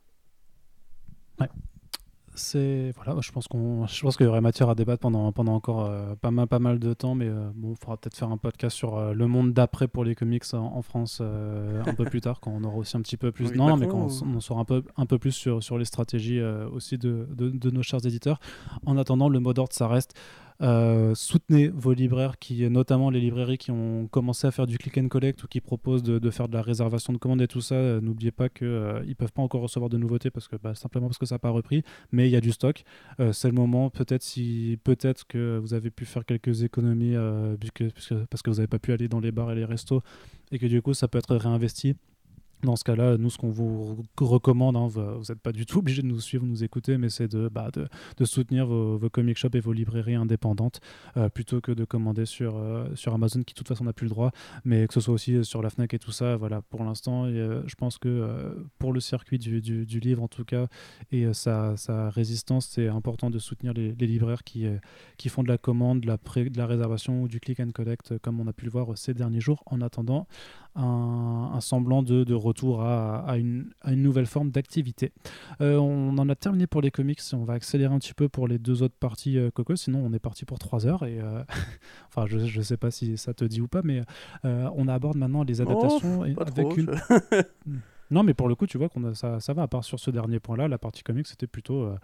[2.37, 5.53] C'est voilà, je pense qu'on, je pense qu'il y aurait matière à débattre pendant pendant
[5.53, 8.29] encore euh, pas mal pas mal de temps, mais euh, bon, il faudra peut-être faire
[8.29, 12.21] un podcast sur euh, le monde d'après pour les comics en, France un peu plus
[12.21, 13.53] tard, quand on aura aussi un petit peu plus.
[13.53, 16.41] non, mais quand on, on, saura un peu un peu plus sur sur les stratégies
[16.41, 18.39] aussi de, de, de, nos chers éditeurs.
[18.85, 20.13] En attendant, le mot d'ordre, ça reste
[20.61, 24.97] euh, soutenez vos libraires, qui, notamment les librairies qui ont commencé à faire du click
[24.97, 27.75] and collect ou qui proposent de, faire de la réservation de commandes et tout ça.
[27.75, 30.75] Euh, n'oubliez pas qu'ils euh, ne peuvent pas encore recevoir de nouveautés parce que bah,
[30.75, 32.83] simplement parce que ça n'a pas repris, mais il y a du stock.
[33.31, 37.15] c'est le moment, peut-être si peut-être que vous avez pu faire quelques économies
[38.29, 40.01] parce que vous n'avez pas pu aller dans les bars et les restos
[40.51, 41.95] et que du coup ça peut être réinvesti
[42.63, 46.01] Dans ce cas-là, nous, ce qu'on vous recommande, hein, vous n'êtes pas du tout obligé
[46.01, 47.69] de nous suivre, nous écouter, mais c'est de, bah,
[48.23, 50.81] soutenir vos, comic shops et vos librairies indépendantes
[51.17, 54.05] euh, plutôt que de commander sur, euh, sur Amazon qui, de toute façon, n'a plus
[54.05, 54.31] le droit,
[54.65, 56.35] mais que ce soit aussi sur la Fnac et tout ça.
[56.35, 60.67] Voilà, pour l'instant, je pense que pour le circuit du, livre, en tout cas,
[61.11, 61.75] et sa,
[62.09, 67.21] résistance, c'est important de soutenir les, libraires qui, font de la commande, de la réservation
[67.21, 69.81] ou du click and collect, comme on a pu le voir ces derniers jours, en
[69.81, 70.27] attendant
[70.77, 75.11] un, semblant de, de retour à, à, une, à, une, nouvelle forme d'activité.
[75.61, 78.47] Euh, on en a terminé pour les comics, on va accélérer un petit peu pour
[78.47, 81.03] les deux autres parties euh, Coco, sinon on est parti pour trois heures.
[81.03, 81.43] Et, euh,
[82.09, 84.01] enfin, je ne sais pas si ça te dit ou pas, mais
[84.43, 86.91] on aborde maintenant les adaptations oh, avec une...
[88.09, 89.63] Non, mais pour le coup, tu vois qu'on ça, ça va.
[89.63, 91.97] À part sur ce dernier point-là, la partie comics c'était plutôt, euh,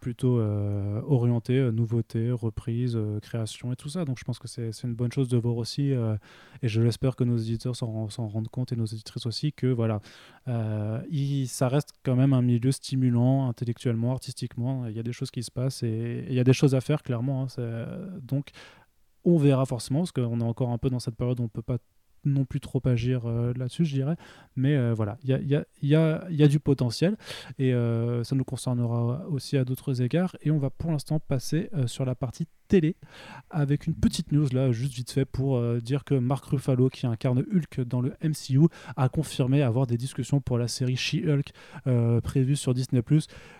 [0.00, 4.04] plutôt euh, orienté euh, nouveauté, reprise, création et tout ça.
[4.04, 7.24] Donc je pense que c'est une bonne chose de voir aussi, et je l'espère que
[7.24, 10.00] nos éditeurs s'en rendent compte et nos éditrices aussi, que voilà,
[11.10, 14.86] il, ça reste quand même un milieu stimulant intellectuellement, artistiquement.
[14.86, 16.80] Il y a des choses qui se passent et, il y a des choses à
[16.80, 17.46] faire clairement.
[17.58, 18.50] Hein, donc
[19.24, 21.62] on verra forcément, parce qu'on est encore un peu dans cette période où on peut
[21.62, 21.78] pas
[22.28, 24.16] non plus trop agir euh, là-dessus, je dirais.
[24.56, 27.16] Mais euh, voilà, il y a, du potentiel
[27.58, 30.36] et euh, ça nous concernera aussi à d'autres égards.
[30.42, 32.96] Et on va pour l'instant passer sur la partie télé
[33.50, 37.38] avec une petite news là, juste vite fait pour dire que Mark Ruffalo, qui incarne
[37.38, 41.52] Hulk dans le MCU, a confirmé avoir des discussions pour la série She-Hulk
[42.22, 43.02] prévue sur Disney+,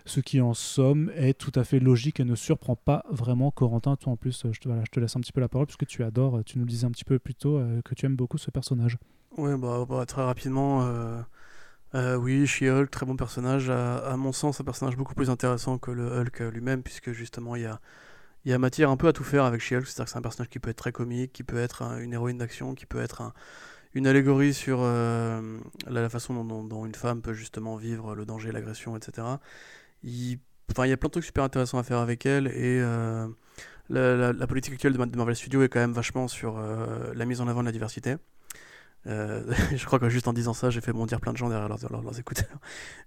[0.04, 3.96] ce qui en somme est tout à fait logique et ne surprend pas vraiment Corentin.
[3.96, 5.86] Toi en plus, je te, voilà, je te laisse un petit peu la parole puisque
[5.86, 8.38] tu adores, tu nous le disais un petit peu plus tôt que tu aimes beaucoup
[8.38, 8.98] ce personnage
[9.36, 11.20] Ouais, bah, bah, très rapidement, euh,
[11.94, 13.70] euh, oui, She-Hulk, très bon personnage.
[13.70, 17.62] À, mon sens, un personnage beaucoup plus intéressant que le Hulk lui-même, puisque justement, il
[17.62, 17.80] y a,
[18.48, 19.86] il y a matière un peu à tout faire avec She-Hulk.
[19.86, 22.38] C'est-à-dire que c'est un personnage qui peut être très comique, qui peut être une héroïne
[22.38, 23.34] d'action, qui peut être
[23.92, 28.96] une allégorie sur euh, la, façon dont, une femme peut justement vivre le danger, l'agression,
[28.96, 29.26] etc.
[30.02, 32.80] Il, y a plein de trucs super intéressants à faire avec elle et
[33.90, 37.60] la, politique actuelle de Marvel Studios est quand même vachement sur la mise en avant
[37.60, 38.16] de la diversité.
[39.06, 39.42] Euh,
[39.76, 42.18] je crois que juste en disant ça, j'ai fait bondir plein de gens derrière leurs,
[42.18, 42.58] écouteurs.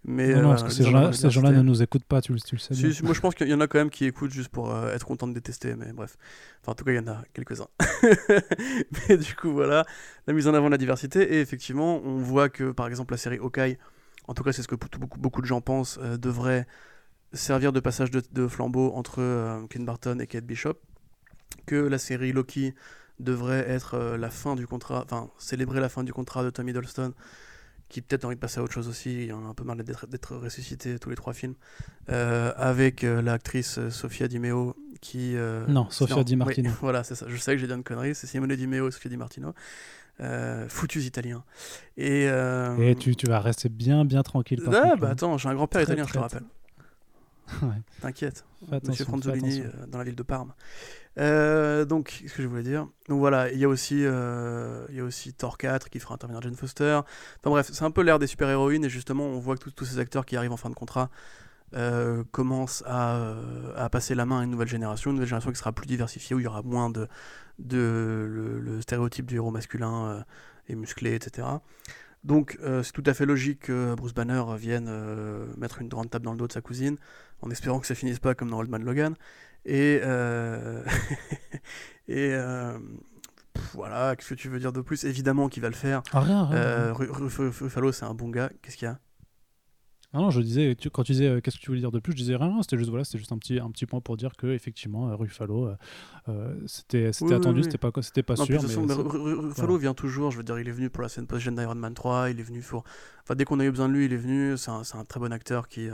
[0.03, 3.03] Mais, non, parce que ces gens-là, ne nous écoutent pas, tu, tu le sais.
[3.03, 5.05] moi, je pense qu'il y en a quand même qui écoutent juste pour euh, être
[5.05, 6.17] content de détester, mais bref.
[6.61, 7.67] Enfin, en tout cas, il y en a quelques-uns.
[9.09, 9.85] mais du coup, voilà,
[10.27, 11.35] la mise en avant de la diversité.
[11.35, 13.77] Et effectivement, on voit que, par exemple, la série Hawkeye,
[14.27, 16.67] en tout cas, c'est ce que beaucoup, beaucoup de gens pensent, euh, devrait
[17.33, 20.73] servir de passage de, de flambeau entre Clint Barton et Kate Bishop.
[21.65, 22.73] Que la série Loki
[23.21, 26.71] devrait être euh, la fin du contrat, enfin célébrer la fin du contrat de Tommy
[26.71, 27.13] Hiddleston,
[27.89, 29.81] qui peut-être a envie de passer à autre chose aussi, il a un peu mal
[29.83, 31.55] d'être ressuscité tous les trois films,
[32.09, 35.35] euh, avec euh, l'actrice Sofia Di Meo qui...
[35.67, 36.71] non, Sofia Di Martino.
[36.81, 38.91] voilà, c'est ça, je sais que j'ai dit une connerie, c'est Simone Di Meo et
[38.91, 39.53] Sofia Di Martino.
[40.69, 41.43] foutus italiens.
[41.97, 44.61] Et, et tu, tu, vas rester bien, bien tranquille.
[44.67, 45.11] ah, bah hein.
[45.11, 46.43] attends, j'ai un grand-père italien, je te rappelle.
[48.01, 48.45] T'inquiète,
[48.83, 50.53] Monsieur Franzolini dans la ville de Parme.
[51.17, 52.87] Euh, donc, qu'est-ce que je voulais dire?
[53.09, 56.15] Donc voilà, il y a aussi, euh, il y a aussi Thor 4 qui fera
[56.15, 57.01] intervenir Jane Foster.
[57.39, 59.99] Enfin bref, c'est un peu l'ère des super-héroïnes et justement, on voit que tous ces
[59.99, 61.09] acteurs qui arrivent en fin de contrat
[61.73, 63.35] euh, commencent à,
[63.75, 66.35] à, passer la main à une nouvelle génération, une nouvelle génération qui sera plus diversifiée,
[66.35, 67.07] où il y aura moins de,
[67.59, 70.25] de le, stéréotype du héros masculin
[70.67, 71.47] et musclé, etc.
[72.23, 74.89] Donc c'est tout à fait logique que Bruce Banner vienne
[75.57, 76.97] mettre une grande table dans le dos de sa cousine,
[77.41, 79.15] en espérant que ça finisse pas comme dans Old Man Logan.
[79.65, 80.83] Et, euh,
[82.07, 82.77] et euh,
[83.73, 85.03] voilà, qu'est-ce que tu veux dire de plus?
[85.03, 86.01] Évidemment qu'il va le faire.
[86.11, 88.49] Ah, rien, rien, euh, Ruffalo, c'est un bon gars.
[88.61, 88.99] Qu'est-ce qu'il y a?
[90.13, 92.17] Ah non, je disais, quand tu disais qu'est-ce que tu voulais dire de plus, je
[92.17, 94.47] disais rien, c'était juste, voilà, c'était juste un petit, un petit point pour dire que
[94.47, 95.69] effectivement Ruffalo,
[96.65, 98.61] c'était c'était attendu, c'était pas, c'était pas sûr.
[98.61, 101.75] mais, Ruffalo vient toujours, je veux dire, il est venu pour la scène post-gen d'Iron
[101.75, 102.83] Man 3, il est venu pour.
[103.23, 105.21] Enfin, dès qu'on a eu besoin de lui, il est venu, c'est un, un, très
[105.21, 105.87] bon acteur qui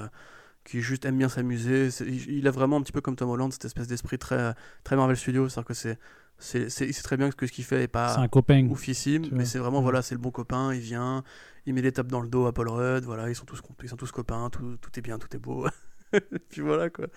[0.68, 1.89] qui juste aime bien s'amuser.
[2.27, 4.53] Il a vraiment un petit peu comme Tom Holland cette espèce d'esprit très,
[4.84, 5.98] très Marvel Studios, c'est-à-dire que c'est
[6.69, 9.81] c'est très bien que ce qu'il fait est pas un copain oufissime mais c'est vraiment
[9.81, 10.73] voilà c'est le bon copain.
[10.73, 11.23] Il vient
[11.65, 13.06] il met les tapes dans le dos à Paul Rudd.
[13.06, 14.49] Voilà ils sont tous ils sont tous copains.
[14.52, 15.68] Tout, tout est bien tout est beau.
[16.49, 17.07] Puis voilà quoi.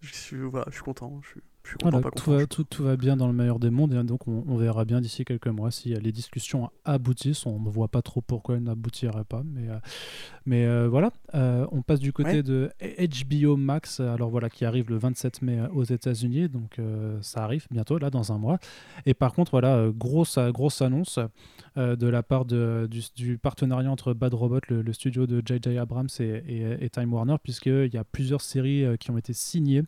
[0.00, 3.32] Je suis voilà je suis content je suis tout, va, tout, va, bien dans le
[3.32, 7.46] meilleur des mondes et donc on, verra bien d'ici quelques mois si les discussions aboutissent.
[7.46, 9.78] On ne voit pas trop pourquoi elles n'aboutiraient pas, mais, euh,
[10.46, 11.10] mais euh, voilà.
[11.34, 15.60] Euh, on passe du côté de HBO Max, alors voilà, qui arrive le 27 mai
[15.72, 16.80] aux États-Unis, donc
[17.20, 18.58] ça arrive bientôt là dans un mois.
[19.06, 21.18] Et par contre, voilà, grosse, grosse annonce
[21.76, 25.78] de la part de, du, partenariat entre Bad Robot, le, studio de J.J.
[25.78, 29.84] Abrams et, et, et Time Warner, puisqu'il y a plusieurs séries qui ont été signées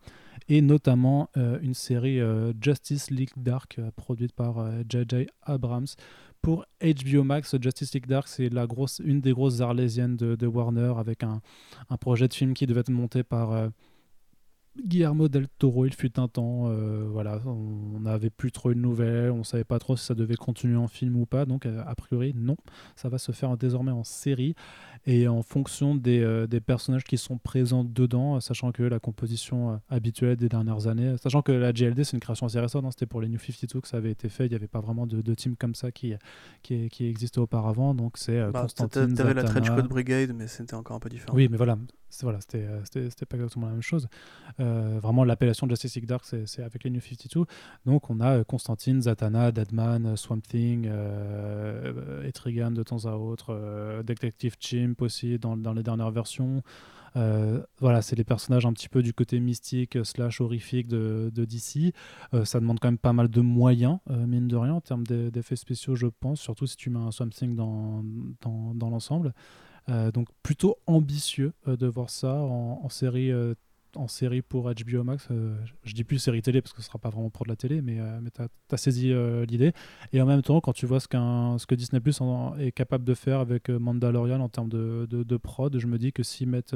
[0.52, 2.20] et notamment une série
[2.60, 5.26] Justice League Dark produite par J.J.
[5.42, 5.86] Abrams
[6.42, 10.92] pour HBO Max, Justice League Dark, c'est la grosse, une des grosses arlésiennes de, Warner
[10.98, 11.40] avec un,
[11.88, 13.70] un, projet de film qui devait être monté par
[14.80, 19.30] Guillermo del Toro, il fut un temps, euh, voilà, on n'avait plus trop une nouvelle,
[19.30, 21.94] on savait pas trop si ça devait continuer en film ou pas, donc euh, a
[21.94, 22.56] priori non,
[22.96, 24.54] ça va se faire désormais en série
[25.04, 29.78] et en fonction des, euh, des personnages qui sont présents dedans, sachant que la composition
[29.90, 33.06] habituelle des dernières années, sachant que la GLD c'est une création assez récente, hein, c'était
[33.06, 35.20] pour les New 52 que ça avait été fait, il n'y avait pas vraiment de,
[35.20, 36.14] de, team comme ça qui,
[36.62, 39.14] qui, qui existait auparavant, donc c'est bah, Constantine.
[39.14, 41.36] T'avais la Trench Code Brigade, mais c'était encore un peu différent.
[41.36, 41.76] Oui, mais voilà,
[42.22, 44.08] voilà, c'était pas exactement la même chose.
[44.60, 47.46] Euh, vraiment, l'appellation Justice League Dark, c'est avec les New 52.
[47.86, 53.14] Donc, on a euh, Constantine, Zatanna, Deadman, euh, Swamp Thing, euh, Etrigan de temps à
[53.14, 56.62] autre, Detective Chimp aussi dans, dans les dernières versions.
[57.14, 61.94] voilà, c'est les personnages un petit peu du côté mystique slash horrifique de, de DC.
[62.44, 65.94] ça demande quand même pas mal de moyens, mine de rien, en termes d'effets spéciaux,
[65.94, 68.04] je pense, surtout si tu mets un Swamp Thing dans,
[68.40, 69.34] dans, dans l'ensemble.
[69.88, 73.30] Donc plutôt ambitieux de voir ça en, série
[73.96, 75.28] en série pour HBO Max.
[75.30, 77.56] Euh, je dis plus série télé parce que ce sera pas vraiment pour de la
[77.56, 79.72] télé, mais, euh, mais tu as, saisi euh, l'idée.
[80.12, 82.20] Et en même temps, quand tu vois ce, ce que Disney Plus
[82.58, 86.22] est capable de faire avec Mandalorian en termes de, de, prod, je me dis que
[86.22, 86.74] s'ils mettent,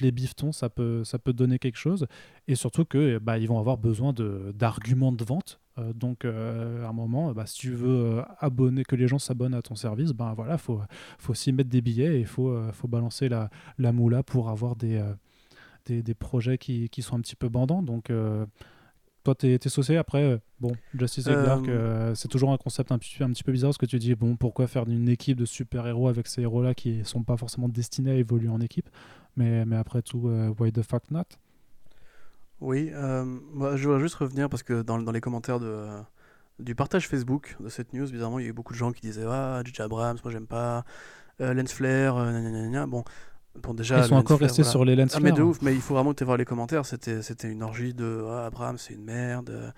[0.00, 2.06] les biftons, ça peut, ça peut donner quelque chose.
[2.48, 5.60] Et surtout que bah, ils vont avoir besoin d'arguments de vente.
[5.94, 9.74] donc, à un moment, bah, si tu veux abonner, que les gens s'abonnent à ton
[9.74, 10.80] service, ben voilà, faut,
[11.18, 15.02] faut aussi mettre des billets et faut, faut balancer la, la moula pour avoir des,
[15.86, 17.82] des, projets qui, qui, sont un petit peu bandants.
[17.82, 18.46] Donc, euh,
[19.24, 19.96] toi, tu es, saucé.
[19.96, 23.44] Après, euh, bon, Justice League Dark, euh, c'est toujours un concept un petit, un petit
[23.44, 26.42] peu bizarre parce que tu dis, bon, pourquoi faire une équipe de super-héros avec ces
[26.42, 28.88] héros-là qui sont pas forcément destinés à évoluer en équipe?
[29.36, 31.24] Mais, mais après tout, why the fuck not?
[32.60, 32.90] Oui,
[33.52, 35.88] moi, je voudrais juste revenir parce que dans, dans les commentaires de
[36.58, 39.00] du partage Facebook de cette news, bizarrement, il y a eu beaucoup de gens qui
[39.00, 39.82] disaient Ah, J.J.
[39.82, 40.84] Abrams, moi j'aime pas,
[41.40, 42.14] Lens Flare,
[42.86, 43.04] Bon,
[43.74, 45.94] déjà, Ils sont encore restés sur les lens ah, mais de ouf, mais il faut
[45.94, 46.86] vraiment que tu voir les commentaires.
[46.86, 49.72] C'était, c'était une orgie de ah, Abraham, c'est une merde.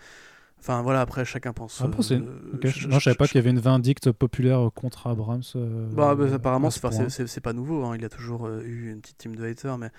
[0.67, 1.83] Enfin voilà, après chacun pense.
[1.85, 2.21] Ah, euh,
[2.65, 5.43] je, ne savais pas qu'il y avait une vindicte populaire contre Abrams.
[5.57, 7.85] Euh, bah, bah, apparemment, c'est, pas nouveau.
[7.85, 7.97] Hein.
[7.99, 9.91] Il a toujours euh, eu une petite team de haters, mais euh,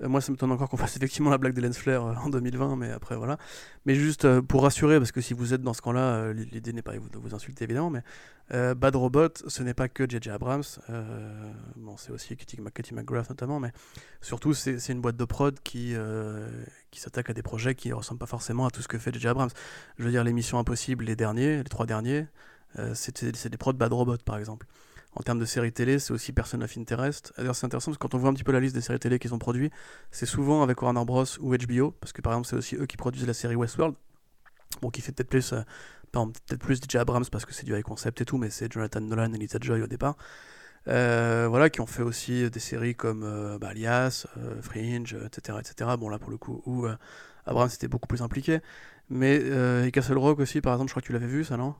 [0.00, 2.76] moi, ça m'étonne encore qu'on fasse effectivement la blague des lens flare euh, en 2020,
[2.76, 3.38] mais après voilà.
[3.84, 6.82] Mais juste euh, pour rassurer, parce que si vous êtes dans ce camp-là, l'idée n'est
[6.82, 8.02] pas de vous insulter évidemment, mais
[8.50, 10.30] Bad Robot, ce n'est pas que J.J.
[10.30, 10.62] Abrams,
[11.76, 13.72] bon, c'est aussi Katie, McGrath notamment, mais
[14.22, 15.94] surtout c'est une boîte de prod qui,
[16.90, 19.12] qui s'attaque à des projets qui ne ressemblent pas forcément à tout ce que fait
[19.12, 19.28] J.J.
[19.28, 19.50] Abrams.
[19.98, 22.26] Je veux dire, les Missions Impossibles, les derniers, les trois derniers,
[22.94, 24.66] c'est des prods Bad Robot par exemple
[25.18, 27.32] en termes de séries télé, c'est aussi Person of Interest.
[27.36, 29.00] D'ailleurs, c'est intéressant parce que quand on voit un petit peu la liste des séries
[29.00, 29.70] télé qu'ils ont produit,
[30.12, 31.24] c'est souvent avec Warner Bros.
[31.40, 33.96] ou HBO, parce que par exemple, c'est aussi eux qui produisent la série Westworld.
[34.80, 35.62] Bon, qui fait peut-être plus, euh,
[36.12, 39.00] peut-être plus DJ Abrams parce que c'est du high concept et tout, mais c'est Jonathan
[39.00, 40.16] Nolan et Lisa Joy au départ.
[40.86, 44.26] Euh, voilà, qui ont fait aussi des séries comme euh, bah, Alias,
[44.62, 45.90] Fringe, etc., etc.
[45.98, 46.86] Bon, là pour le coup, où
[47.44, 48.60] Abrams était beaucoup plus impliqué.
[49.10, 51.74] Mais Castle Rock aussi, par exemple, je crois que tu l'avais vu, ça, non?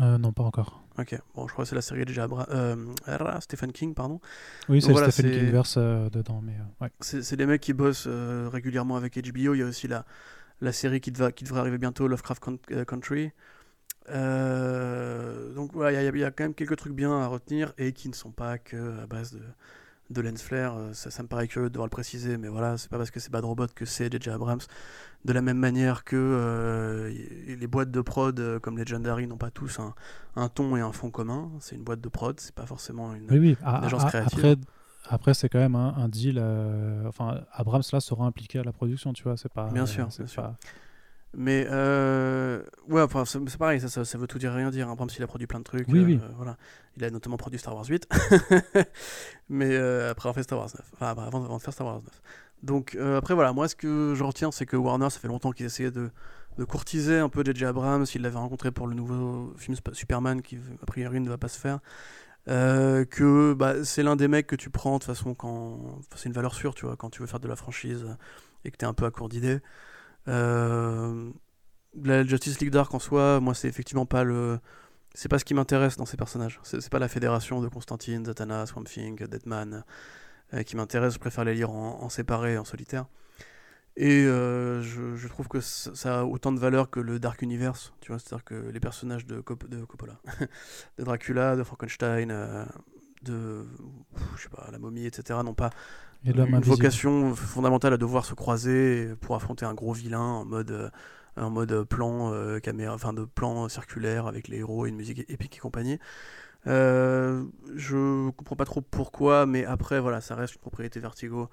[0.00, 0.82] Euh, non, pas encore.
[0.98, 2.76] Ok, bon, je crois que c'est la série déjà euh,
[3.40, 4.20] Stephen King, pardon.
[4.68, 6.90] Oui, c'est Stephen King verse euh, dedans, mais ouais.
[7.00, 9.54] C'est des mecs qui bossent régulièrement avec HBO.
[9.54, 10.04] Il y a aussi la,
[10.60, 12.42] la série qui, devra, qui devrait arriver bientôt, Lovecraft
[12.86, 13.32] Country.
[14.08, 18.08] donc voilà, il y, y, a quand même quelques trucs bien à retenir et qui
[18.08, 19.40] ne sont pas que à base de,
[20.10, 20.76] de lens flare.
[20.92, 23.20] Ça, ça me paraît curieux de devoir le préciser, mais voilà, c'est pas parce que
[23.20, 24.30] c'est Bad Robot que c'est J.J.
[24.30, 24.60] Abrams.
[25.24, 27.10] De la même manière que euh,
[27.46, 29.80] les boîtes de prod euh, comme Legendary n'ont pas tous
[30.36, 31.50] un, ton et un fond commun.
[31.60, 34.38] C'est une boîte de prod, c'est pas forcément une, oui, agence créative.
[34.38, 34.56] Après,
[35.08, 36.38] après c'est quand même un, deal.
[36.38, 39.38] Euh, enfin, Abrams là sera impliqué à la production, tu vois.
[39.38, 39.70] C'est pas.
[39.70, 40.52] Bien sûr, c'est sûr.
[41.36, 41.66] Mais
[42.88, 44.88] ouais, enfin, c'est pareil, ça, ça, veut tout dire rien dire.
[44.88, 45.88] Abrams, il a produit plein de trucs.
[45.88, 46.20] Oui, oui.
[46.36, 46.56] Voilà.
[46.96, 48.08] Il a notamment produit Star Wars 8.
[49.48, 50.86] Mais après avoir fait Star Wars 9.
[50.94, 52.04] Enfin, avant, avant de faire Star Wars 9.
[52.64, 55.52] Donc euh, après voilà, moi ce que je retiens c'est que Warner ça fait longtemps
[55.52, 56.10] qu'ils essayaient de,
[56.66, 57.66] courtiser un peu J.J.
[57.66, 61.48] Abrams, il l'avait rencontré pour le nouveau film Superman qui a priori ne va pas
[61.48, 61.80] se faire.
[62.48, 66.28] Euh, que bah, c'est l'un des mecs que tu prends de toute façon quand c'est
[66.28, 68.06] une valeur sûre tu vois quand tu veux faire de la franchise
[68.66, 69.60] et que tu es un peu à court d'idées
[70.28, 71.30] euh,
[72.02, 74.58] la Justice League Dark en soi moi c'est effectivement pas le
[75.14, 78.66] c'est pas ce qui m'intéresse dans ces personnages c'est pas la fédération de Constantine Zatanna
[78.66, 79.84] Swamp Thing Deadman
[80.52, 83.06] euh, qui m'intéressent, je préfère les lire en, séparé, en solitaire.
[83.96, 88.12] Et euh, je, trouve que ça a autant de valeur que le Dark Universe, tu
[88.12, 90.20] vois, c'est-à-dire que les personnages de, Coppola,
[90.98, 92.28] de Dracula, de Frankenstein,
[93.22, 93.66] de
[94.36, 95.70] je sais pas, la momie, etc., n'ont pas
[96.24, 100.90] une vocation fondamentale à devoir se croiser pour affronter un gros vilain en mode
[101.36, 102.32] en mode plan
[102.62, 105.98] caméra, enfin de plan circulaire avec les héros et une musique épique et compagnie.
[106.66, 107.44] Euh,
[107.74, 111.50] je comprends pas trop pourquoi, mais après, voilà, ça reste une propriété Vertigo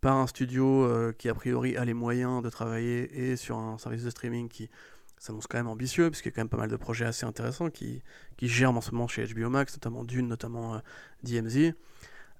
[0.00, 3.78] par un studio euh, qui, a priori, a les moyens de travailler et sur un
[3.78, 4.70] service de streaming qui
[5.18, 7.70] s'annonce quand même ambitieux, puisqu'il y a quand même pas mal de projets assez intéressants
[7.70, 8.02] qui,
[8.36, 10.80] qui germent en ce moment chez HBO Max, notamment Dune, notamment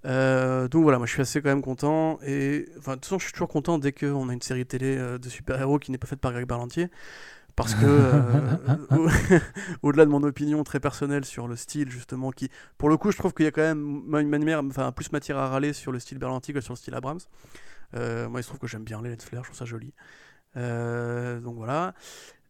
[0.07, 2.19] euh, donc voilà, moi je suis assez quand même content.
[2.25, 4.97] Et enfin, de toute façon, je suis toujours content dès qu'on a une série télé
[4.97, 6.91] de super-héros qui n'est pas faite par Greg Berlantier
[7.57, 9.39] parce que euh,
[9.83, 13.17] au-delà de mon opinion très personnelle sur le style justement qui pour le coup je
[13.17, 15.99] trouve qu'il y a quand même une manière enfin plus matière à râler sur le
[15.99, 17.21] style Berlanti que sur le style Abrams.
[17.95, 19.95] Euh, moi il se trouve que j'aime bien les Let's Flair je trouve ça joli.
[20.57, 21.95] Euh, donc voilà.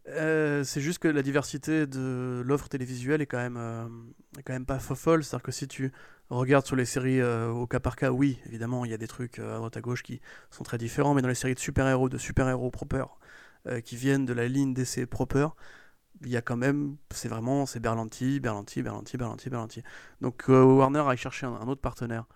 [0.04, 4.78] C'est juste que la diversité de l'offre télévisuelle est quand même est quand même pas
[4.78, 5.24] folle.
[5.24, 5.92] C'est à dire que si tu
[6.30, 9.38] regardes sur les séries au cas par cas oui évidemment il y a des trucs
[9.38, 10.20] à droite à gauche qui
[10.50, 13.04] sont très différents mais dans les séries de super héros de super héros proper
[13.68, 15.48] euh, qui viennent de la ligne d'essai proper,
[16.22, 19.82] il y a quand même, c'est vraiment, c'est Berlanti, Berlanti, Berlanti, Berlanti, Berlanti.
[20.20, 22.26] Donc euh, Warner a cherché un, autre partenaire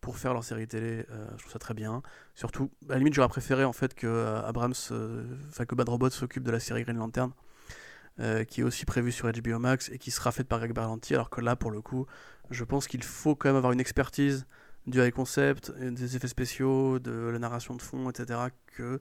[0.00, 2.02] pour faire leur série télé, euh, je trouve ça très bien.
[2.36, 4.06] Surtout, à la limite, j'aurais préféré en fait que
[4.44, 4.74] Abrams,
[5.48, 7.32] enfin que Bad Robot s'occupe de la série Green Lantern,
[8.48, 11.28] qui est aussi prévue sur HBO Max et qui sera faite par Greg Berlanti, alors
[11.28, 12.06] que là, pour le coup,
[12.50, 14.46] je pense qu'il faut quand même avoir une expertise
[14.86, 18.40] du high concept, des effets spéciaux, de la narration de fond, etc.
[18.66, 19.00] que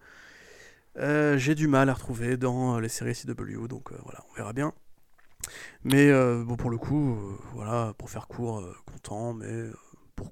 [0.98, 4.36] euh, j'ai du mal à retrouver dans euh, les séries CW, donc euh, voilà, on
[4.36, 4.74] verra bien.
[5.84, 6.12] Mais
[6.44, 7.20] bon, pour le coup,
[7.54, 9.70] voilà, pour faire court, content, mais
[10.16, 10.32] pour,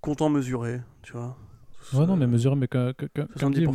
[0.00, 1.36] content mesuré, tu vois.
[1.92, 3.66] Ouais, non, mais mesuré, mais comme dit,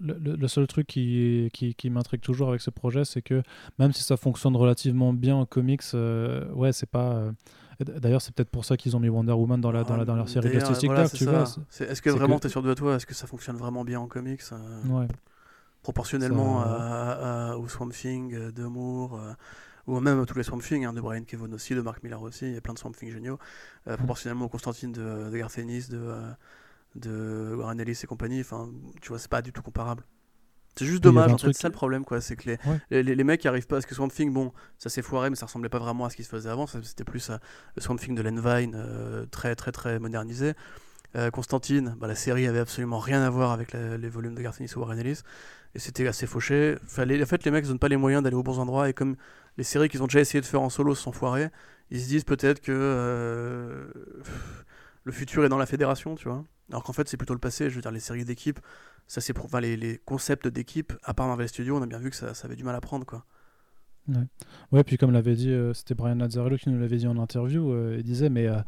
[0.00, 3.42] le, seul truc qui, qui, qui m'intrigue toujours avec ce projet, c'est que
[3.78, 7.32] même si ça fonctionne relativement bien en comics, ouais, c'est pas.
[7.80, 10.16] D'ailleurs, c'est peut-être pour ça qu'ils ont mis Wonder Woman dans, la, dans, la, dans
[10.16, 11.44] leur série Justice voilà, tu vois.
[11.78, 12.96] Est-ce que vraiment tu es sûr de toi?
[12.96, 15.06] Est-ce que ça fonctionne vraiment bien en comics euh, ouais.
[15.82, 19.32] Proportionnellement à, au Swamp Thing euh, de Moore, euh,
[19.86, 22.20] ou même à tous les Swamp Thing, hein, de Brian Kevon aussi, de Mark Miller
[22.20, 23.38] aussi, il y a plein de Swamp Thing géniaux.
[23.86, 23.94] Mm.
[23.94, 26.14] Proportionnellement au Constantine de, de Garth Ennis, de,
[26.98, 28.70] de Warren Ellis et compagnie, enfin,
[29.00, 30.04] tu vois, c'est pas du tout comparable.
[30.78, 32.20] C'est juste dommage, en fait, c'est ça le problème, quoi.
[32.20, 33.76] C'est que les, les, les, mecs arrivent pas.
[33.76, 36.14] Parce que Swamp Thing, bon, ça s'est foiré, mais ça ressemblait pas vraiment à ce
[36.14, 36.68] qui se faisait avant.
[36.68, 37.36] C'était plus euh,
[37.74, 40.52] le Swamp Thing de Len Vine, euh, très, très, très modernisé.
[41.16, 44.60] Euh, Constantine, bah, la série avait absolument rien à voir avec les volumes de Garth
[44.60, 45.22] Ennis ou Warren Ellis.
[45.74, 46.76] Et c'était assez fauché.
[46.86, 48.88] Fallait, en fait, les mecs ne donnent pas les moyens d'aller aux bons endroits.
[48.88, 49.16] Et comme
[49.56, 51.48] les séries qu'ils ont déjà essayé de faire en solo se sont foirées,
[51.90, 53.90] ils se disent peut-être que
[55.02, 56.44] le futur est dans la fédération, tu vois.
[56.70, 57.70] Alors qu'en fait, c'est plutôt le passé.
[57.70, 58.60] Je veux dire, les séries d'équipe,
[59.06, 62.16] ça c'est enfin, les, concepts d'équipe, à part Marvel Studios, on a bien vu que
[62.16, 63.24] ça, ça avait du mal à prendre, quoi.
[64.08, 64.24] Ouais,
[64.72, 67.72] ouais puis comme l'avait dit, euh, c'était Brian Lazzarello qui nous l'avait dit en interview,
[67.72, 68.60] euh, il disait, mais euh,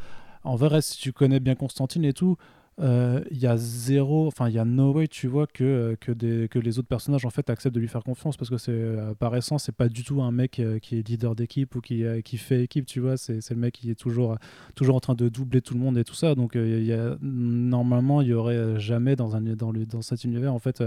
[0.44, 2.36] en vrai, si tu connais bien Constantine et tout,
[2.80, 5.96] il euh, y a zéro, enfin il y a no way, tu vois, que, euh,
[6.00, 8.56] que, des, que les autres personnages en fait acceptent de lui faire confiance parce que
[8.56, 11.82] c'est euh, par essence, c'est pas du tout un mec qui est leader d'équipe ou
[11.82, 14.38] qui, qui fait équipe, tu vois, c'est le mec qui est toujours,
[14.74, 16.34] toujours en train de doubler tout le monde et tout ça.
[16.34, 20.54] Donc y a, normalement, il y aurait jamais dans, un, dans, le, dans cet univers
[20.54, 20.82] en fait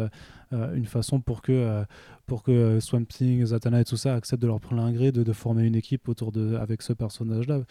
[0.52, 1.84] une façon pour que,
[2.26, 5.34] pour que Swamp Thing, Zatanna et tout ça acceptent de leur prendre l'ingré de, de
[5.34, 7.62] former une équipe autour de, avec ce personnage-là.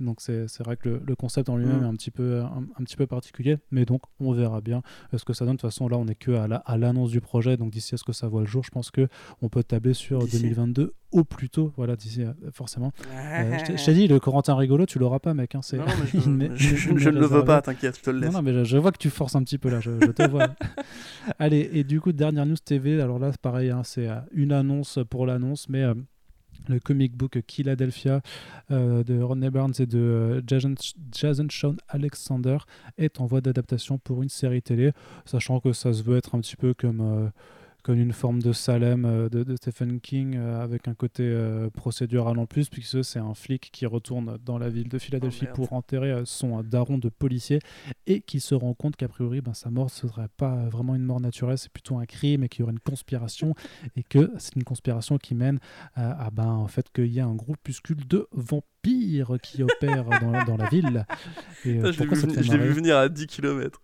[0.00, 1.84] Donc c'est vrai que le, concept en lui-même mm.
[1.84, 4.82] est un petit, peu, un, petit peu particulier, mais donc on verra bien
[5.16, 5.56] ce que ça donne.
[5.56, 8.04] De toute façon, là on est que à l'annonce du projet, donc d'ici à ce
[8.04, 9.08] que ça voit le jour, je pense que
[9.40, 11.72] on peut tabler sur 2022 au plus tôt.
[11.76, 12.92] Voilà, d'ici euh, forcément.
[13.14, 15.54] Euh, je t'ai dit, le Corentin rigolo, tu l'auras pas, mec.
[15.54, 15.84] Hein, non,
[16.26, 18.32] mais je, ne le veux pas, t'inquiète, je te le laisse.
[18.32, 20.48] Non, mais je, vois que tu forces un petit peu là, je, te vois.
[21.38, 24.52] Allez, et du coup, dernière news TV, alors là, c'est pareil, hein, c'est euh, une
[24.52, 25.84] annonce pour l'annonce, mais
[26.68, 28.20] le comic book Philadelphia
[28.70, 30.74] euh, de Rodney Barnes et de euh, Jason,
[31.12, 32.58] Jason Sean Alexander
[32.98, 34.92] est en voie d'adaptation pour une série télé,
[35.24, 37.28] sachant que ça se veut être un petit peu comme euh,
[37.82, 42.38] comme une forme de Salem euh, de, Stephen King euh, avec un côté euh, procédural
[42.38, 45.72] en plus, puisque c'est un flic qui retourne dans la ville de Philadelphie oh, pour
[45.72, 47.58] enterrer son daron de policier
[48.06, 51.02] et qui se rend compte qu'a priori ben, sa mort ne serait pas vraiment une
[51.02, 53.54] mort naturelle, c'est plutôt un crime et qu'il y aurait une conspiration
[53.96, 55.58] et que c'est une conspiration qui mène
[55.94, 60.56] à, ben, en fait qu'il y a un groupuscule de vampires qui opère dans, dans,
[60.56, 61.06] la ville.
[61.64, 63.80] Et, je l'ai vu, vu, venir à 10 km.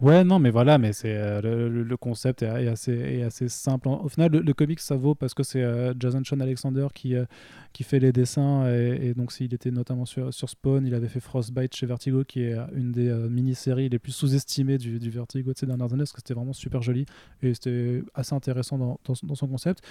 [0.00, 3.86] Ouais, non, mais voilà, mais c'est euh, le, concept est, assez, simple.
[3.86, 7.26] Au final, le, comic ça vaut parce que c'est euh, Jason Sean Alexander qui, euh,
[7.74, 11.20] qui fait les dessins et, donc s'il était notamment sur, sur, Spawn, il avait fait
[11.20, 15.58] Frostbite chez Vertigo, qui est une des mini-séries les plus sous-estimées du, du, Vertigo de
[15.58, 17.04] ces dernières années, parce que c'était vraiment super joli
[17.42, 19.84] et c'était assez intéressant dans, dans, son concept.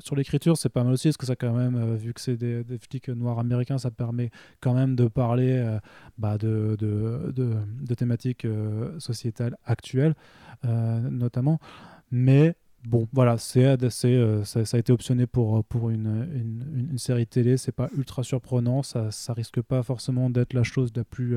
[0.00, 2.64] sur l'écriture, c'est pas mal aussi, parce que ça quand même, vu que c'est des,
[2.64, 4.30] des, flics noirs américains, ça permet
[4.60, 5.78] quand même de parler
[6.18, 8.46] bah, de, de, de, de, thématiques
[8.98, 9.21] sociales
[9.64, 10.14] actuelle,
[10.64, 11.58] euh, notamment.
[12.10, 12.54] Mais
[12.84, 16.28] bon, voilà, c'est, euh, ça, ça, a été optionné pour, pour une,
[16.90, 17.56] une, série télé.
[17.56, 18.82] C'est pas ultra surprenant.
[18.82, 21.36] Ça, ça risque pas forcément d'être la chose la plus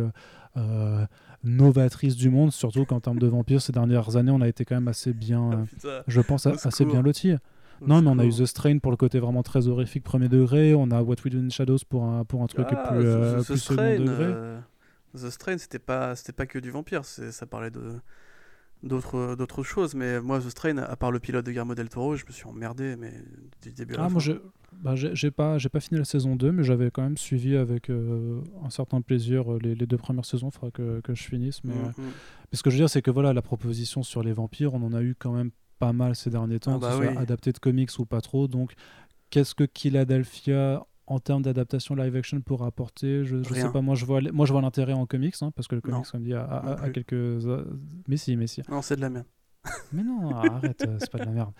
[0.58, 1.06] euh,
[1.44, 4.76] novatrice du monde, surtout qu'en termes de vampires, ces dernières années, on a été quand
[4.76, 7.36] même assez bien, ah, je pense, assez bien lotis.
[7.86, 10.74] Non, mais on a eu The Strain pour le côté vraiment très horrifique premier degré.
[10.74, 13.58] On a What We Do in Shadows pour un, pour un truc ah, plus, plus
[13.58, 14.34] second degré.
[15.16, 18.00] The Strain, c'était pas, c'était pas que du vampire, ça parlait de
[18.84, 22.16] d'autres d'autres choses mais moi The Strain à part le pilote de Guillermo del Toro
[22.16, 23.14] je me suis emmerdé mais
[23.62, 24.22] du début à la ah, moi
[24.74, 27.90] bah, j'ai pas j'ai pas fini la saison 2 mais j'avais quand même suivi avec
[27.90, 31.24] euh, un certain plaisir euh, les, les, deux premières saisons il faudra que, que, je
[31.24, 31.94] finisse mais, mm-hmm.
[31.98, 34.84] mais ce que je veux dire c'est que voilà la proposition sur les vampires on
[34.84, 37.22] en a eu quand même pas mal ces derniers temps ah que ce bah soit
[37.22, 38.74] adapté de comics ou pas trop donc
[39.30, 43.96] qu'est-ce que Philadelphia en termes d'adaptation live action pour apporter je, je sais pas moi
[43.96, 46.34] je vois moi je vois l'intérêt en comics hein, parce que le comics comme dit
[46.34, 47.66] a, quelques euh,
[48.08, 48.62] mais si mais si.
[48.70, 49.28] Non c'est de la merde.
[49.94, 51.52] Mais non arrête euh, c'est pas de la merde.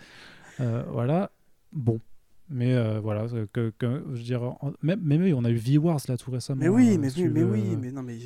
[0.60, 1.32] Euh, voilà.
[1.72, 2.00] Bon.
[2.48, 6.16] Mais voilà que, que, je veux dire même, même oui, on a eu V-Wars là
[6.16, 8.16] tout récemment mais oui mais, oui, mais oui mais non mais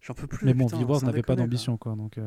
[0.00, 2.18] j'en peux plus mais bon V-Wars n'avait pas d'ambition quoi donc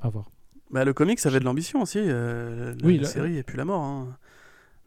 [0.00, 0.30] à voir.
[0.70, 3.82] Bah, le comics avait de l'ambition aussi la, oui, la, série et puis la mort
[3.82, 4.16] hein.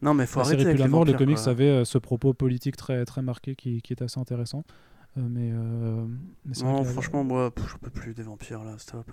[0.02, 0.64] Non, mais faut la arrêter.
[0.64, 3.92] Série la mort, le comics avait euh, ce propos politique très, très marqué qui, qui
[3.92, 4.64] est assez intéressant.
[5.18, 6.06] Euh, mais, euh,
[6.62, 9.10] non, franchement, moi, je peux plus des vampires là, stop.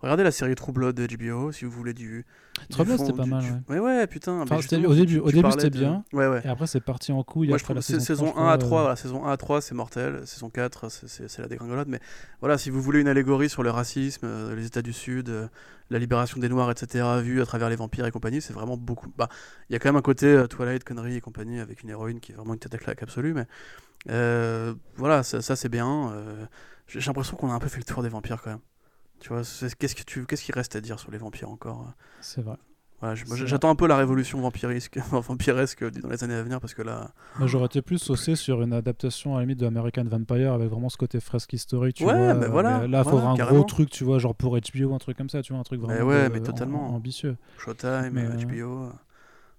[0.00, 2.24] Regardez la série True Blood de HBO si vous voulez du.
[2.70, 3.62] True Blood, c'était pas mal.
[3.68, 4.40] Ouais, ouais, putain.
[4.40, 6.02] au début, au début c'était bien.
[6.14, 6.40] Ouais, ouais.
[6.44, 7.48] Et après, c'est parti en couille.
[7.48, 9.74] Moi, je trouve la saison, saison 1 à 3, la saison 1 à 3, c'est
[9.74, 10.26] mortel.
[10.26, 11.88] Saison 4, c'est la dégringolade.
[11.88, 12.00] Mais
[12.40, 15.30] voilà, si vous voulez une allégorie sur le racisme, les États du Sud,
[15.90, 19.12] la libération des Noirs, etc., vue à travers les vampires et compagnie, c'est vraiment beaucoup.
[19.18, 19.28] Bah,
[19.68, 22.32] il y a quand même un côté Twilight, conneries et compagnie avec une héroïne qui
[22.32, 23.46] est vraiment une tête à claque absolue, mais
[24.10, 26.12] euh, voilà, ça, c'est bien.
[26.12, 26.46] Euh,
[26.86, 28.60] j'ai l'impression qu'on a un peu fait le tour des vampires quand même.
[29.20, 29.42] Tu vois,
[29.78, 31.92] qu'est-ce que tu, qu'est-ce qu'il reste à dire sur les vampires encore euh?
[32.20, 32.56] C'est vrai.
[33.00, 36.82] Voilà, j'attends un peu la révolution vampiresque, vampiresque dans les années à venir parce que
[36.82, 37.10] là.
[37.44, 40.88] J'aurais été plus saucé sur une adaptation à la limite de American Vampire avec vraiment
[40.88, 41.96] ce côté fresque historique.
[41.96, 42.86] Tu ouais, vois, mais voilà.
[42.86, 45.42] là, il faudra un gros truc, tu vois, genre pour HBO, un truc comme ça,
[45.42, 46.94] tu vois, un truc vraiment ouais, mais totalement.
[46.94, 47.36] ambitieux.
[47.58, 48.90] Showtime, HBO,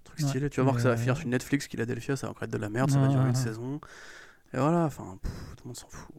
[0.03, 0.49] truc stylé.
[0.49, 2.57] Tu vas voir que ça va finir sur Netflix, Philadelphia, ça va encore être de
[2.57, 3.79] la merde, ça va durer une saison.
[4.53, 6.15] Et voilà, enfin, tout le monde s'en fout.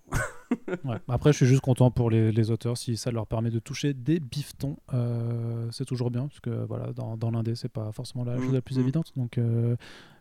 [0.85, 0.97] ouais.
[1.09, 3.95] Après, je suis juste content pour les, les, auteurs si ça leur permet de toucher
[3.95, 4.77] des bifetons.
[4.93, 8.53] Euh, c'est toujours bien, parce que voilà, dans, dans l'indé, c'est pas forcément la chose
[8.53, 8.83] la plus mmh, mmh.
[8.83, 9.13] évidente.
[9.17, 9.77] Donc, euh,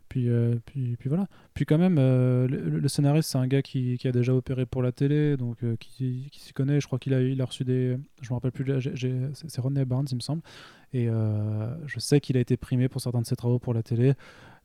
[0.08, 1.26] puis, euh, puis, puis voilà.
[1.52, 4.92] Puis quand même, le, scénariste, c'est un gars qui, qui, a déjà opéré pour la
[4.92, 6.80] télé, donc qui, qui s'y connaît.
[6.80, 7.98] Je crois qu'il a, il a reçu des.
[8.22, 8.64] Je me rappelle plus,
[9.34, 10.42] c'est Rodney Barnes, il me semble.
[10.92, 11.08] Et
[11.86, 14.14] je sais qu'il a été primé pour certains de ses travaux pour la télé.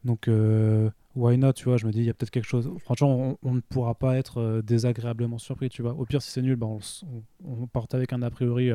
[0.03, 2.69] Donc, euh, why not, tu vois Je me dis, il y a peut-être quelque chose.
[2.79, 5.93] Franchement, on, ne pourra pas être euh, désagréablement surpris, tu vois.
[5.93, 6.79] Au pire, si c'est nul, bah, on,
[7.45, 8.71] on, part avec un a priori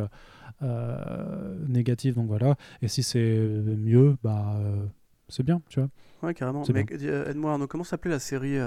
[0.62, 2.56] euh, négatif, donc voilà.
[2.82, 4.60] Et si c'est mieux, bah,
[5.28, 5.88] c'est bien, tu vois.
[6.22, 6.62] Ouais, carrément.
[6.72, 8.58] Mais aide-moi, Arnaud, comment s'appelait la série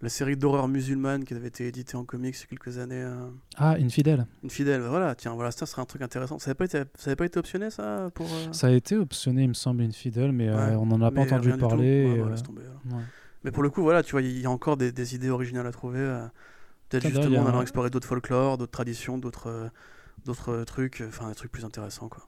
[0.00, 3.02] la série d'horreur musulmane qui avait été éditée en comics il y a quelques années.
[3.02, 3.28] Euh...
[3.56, 4.26] Ah, Infidèle.
[4.44, 6.38] Infidèle, voilà, tiens, voilà, ça serait un truc intéressant.
[6.38, 8.52] Ça n'avait pas, été, ça avait pas été optionné, ça pour, euh?
[8.52, 11.52] Ça a été optionné, il me semble, Infidèle, mais euh, on n'en a pas entendu
[11.56, 12.20] parler.
[12.20, 12.62] Ouais, bah, tomber,
[13.44, 15.66] mais pour le coup, voilà, tu vois, il y a encore des, des idées originales
[15.66, 16.00] à trouver.
[16.00, 16.26] Euh,
[16.88, 19.70] peut-être justement en allant explorer d'autres folklores, d'autres traditions, d'autres
[20.24, 22.26] d'autres trucs, enfin des trucs plus intéressants, quoi.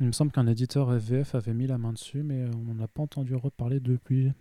[0.00, 2.88] Il me semble qu'un éditeur FVF avait mis la main dessus, mais on n'en a
[2.88, 4.32] pas entendu reparler depuis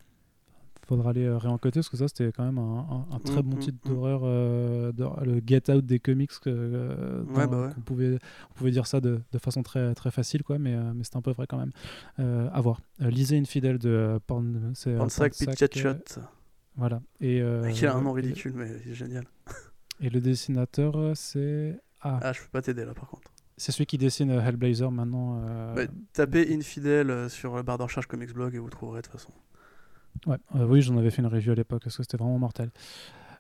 [0.90, 3.78] faudra aller euh, réencoder parce que ça c'était quand même un, très bon mm, titre
[3.86, 3.94] mm, mm.
[3.94, 4.92] d'horreur euh,
[5.24, 7.48] le Get Out des comics euh, bah
[7.78, 8.18] on pouvait
[8.50, 11.22] on pouvait dire ça de, de, façon très très facile quoi mais mais c'est un
[11.22, 11.72] peu vrai quand même
[12.52, 14.98] à voir lisez Infidèle de Porn c'est
[15.76, 16.22] Shot
[16.76, 17.42] voilà et
[17.74, 19.26] qui a un nom ridicule mais c'est génial
[20.02, 22.20] et le dessinateur c'est ah.
[22.22, 25.44] ah je peux pas t'aider là par contre c'est celui qui dessine Hellblazer maintenant.
[25.76, 25.82] Bah,
[26.14, 29.34] tapez Infidèle sur la barre de recherche Comics Blog et vous trouverez de toute façon.
[30.26, 32.70] Ouais, euh, oui, j'en avais fait une review à l'époque parce que c'était vraiment mortel.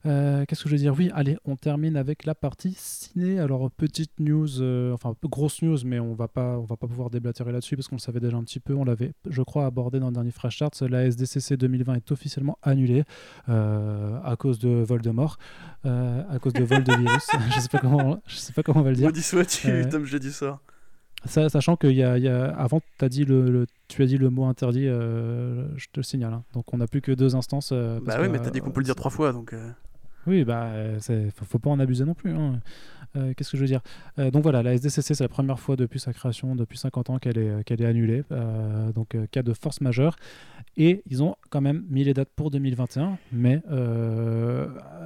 [0.05, 0.95] Euh, qu'est-ce que je veux dire?
[0.97, 3.37] Oui, allez, on termine avec la partie ciné.
[3.37, 7.09] Alors, petite news, euh, enfin, grosse news, mais on va pas, on va pas pouvoir
[7.09, 8.73] déblatérer là-dessus parce qu'on le savait déjà un petit peu.
[8.73, 10.71] On l'avait, je crois, abordé dans le dernier Fresh Charts.
[10.81, 13.03] La SDCC 2020 est officiellement annulée
[13.47, 15.37] à cause de Voldemort,
[15.83, 17.27] à cause de vol de virus.
[17.55, 19.07] je sais pas comment, je sais pas comment on va le dire.
[19.07, 20.61] Maudit soit tu, Tom, j'ai dit ça.
[21.25, 24.45] Ça, sachant qu'il y, y, a, avant, as dit le, tu as dit le mot
[24.45, 26.33] interdit, je te le signale.
[26.33, 26.43] Hein.
[26.53, 27.73] Donc on n'a plus que deux instances.
[27.73, 29.53] bah oui, mais tu as dit qu'on peut le dire trois fois, donc.
[30.27, 30.69] Oui, bah,
[31.09, 32.33] ne faut pas en abuser non plus.
[32.33, 32.59] Hein.
[33.15, 33.81] Euh, qu'est-ce que je veux dire?
[34.19, 37.17] Euh, Donc voilà, la SDCC, c'est la première fois depuis sa création, depuis 50 ans,
[37.17, 38.23] qu'elle est, qu'elle est annulée.
[38.31, 40.15] Euh, donc, cas de force majeure.
[40.77, 43.61] Et ils ont quand même mis les dates pour 2021, mais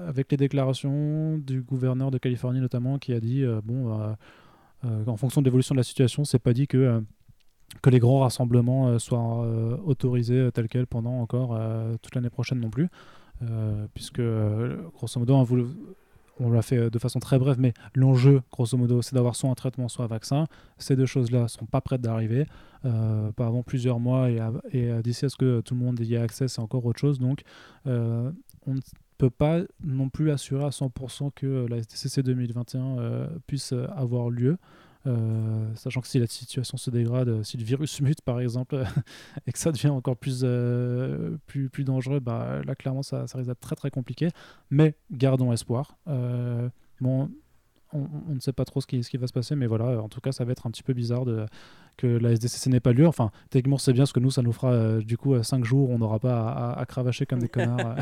[0.07, 4.15] avec les déclarations du gouverneur de Californie notamment, qui a dit bon,
[4.83, 7.03] en fonction de l'évolution de la situation, c'est pas dit que
[7.81, 9.47] que les grands rassemblements soient
[9.85, 11.59] autorisés tels quels pendant encore
[12.01, 12.89] toute l'année prochaine non plus.
[13.41, 15.45] Euh, puisque euh, grosso modo,
[16.39, 19.55] on, l'a fait de façon très brève, mais l'enjeu, grosso modo, c'est d'avoir soit un
[19.55, 20.47] traitement, soit un vaccin.
[20.77, 22.45] Ces deux choses-là sont pas prêtes d'arriver,
[22.85, 24.39] euh, pas avant plusieurs mois, et,
[24.71, 27.19] et d'ici à ce que tout le monde y ait accès, c'est encore autre chose.
[27.19, 27.41] Donc,
[27.85, 28.33] on
[28.67, 28.81] ne
[29.17, 34.57] peut pas non plus assurer à 100% que la STCC 2021 puisse avoir lieu.
[35.05, 38.83] Euh, sachant que si la situation se dégrade, euh, si le virus mute par exemple,
[39.47, 43.37] et que ça devient encore plus, euh, plus, plus dangereux, bah, là clairement ça, ça
[43.37, 44.29] risque d'être très très compliqué.
[44.69, 45.97] Mais gardons espoir.
[47.01, 47.29] bon,
[47.91, 50.09] on, ne sait pas trop ce qui, ce qui va se passer, mais voilà, en
[50.09, 51.45] tout cas, ça va être un petit peu bizarre de,
[51.97, 53.07] que la SDCC n'ait pas lieu.
[53.07, 55.89] Enfin, techniquement, c'est bien, parce que nous, ça nous fera euh, du coup 5 jours,
[55.89, 57.95] on n'aura pas à, cravacher comme des connards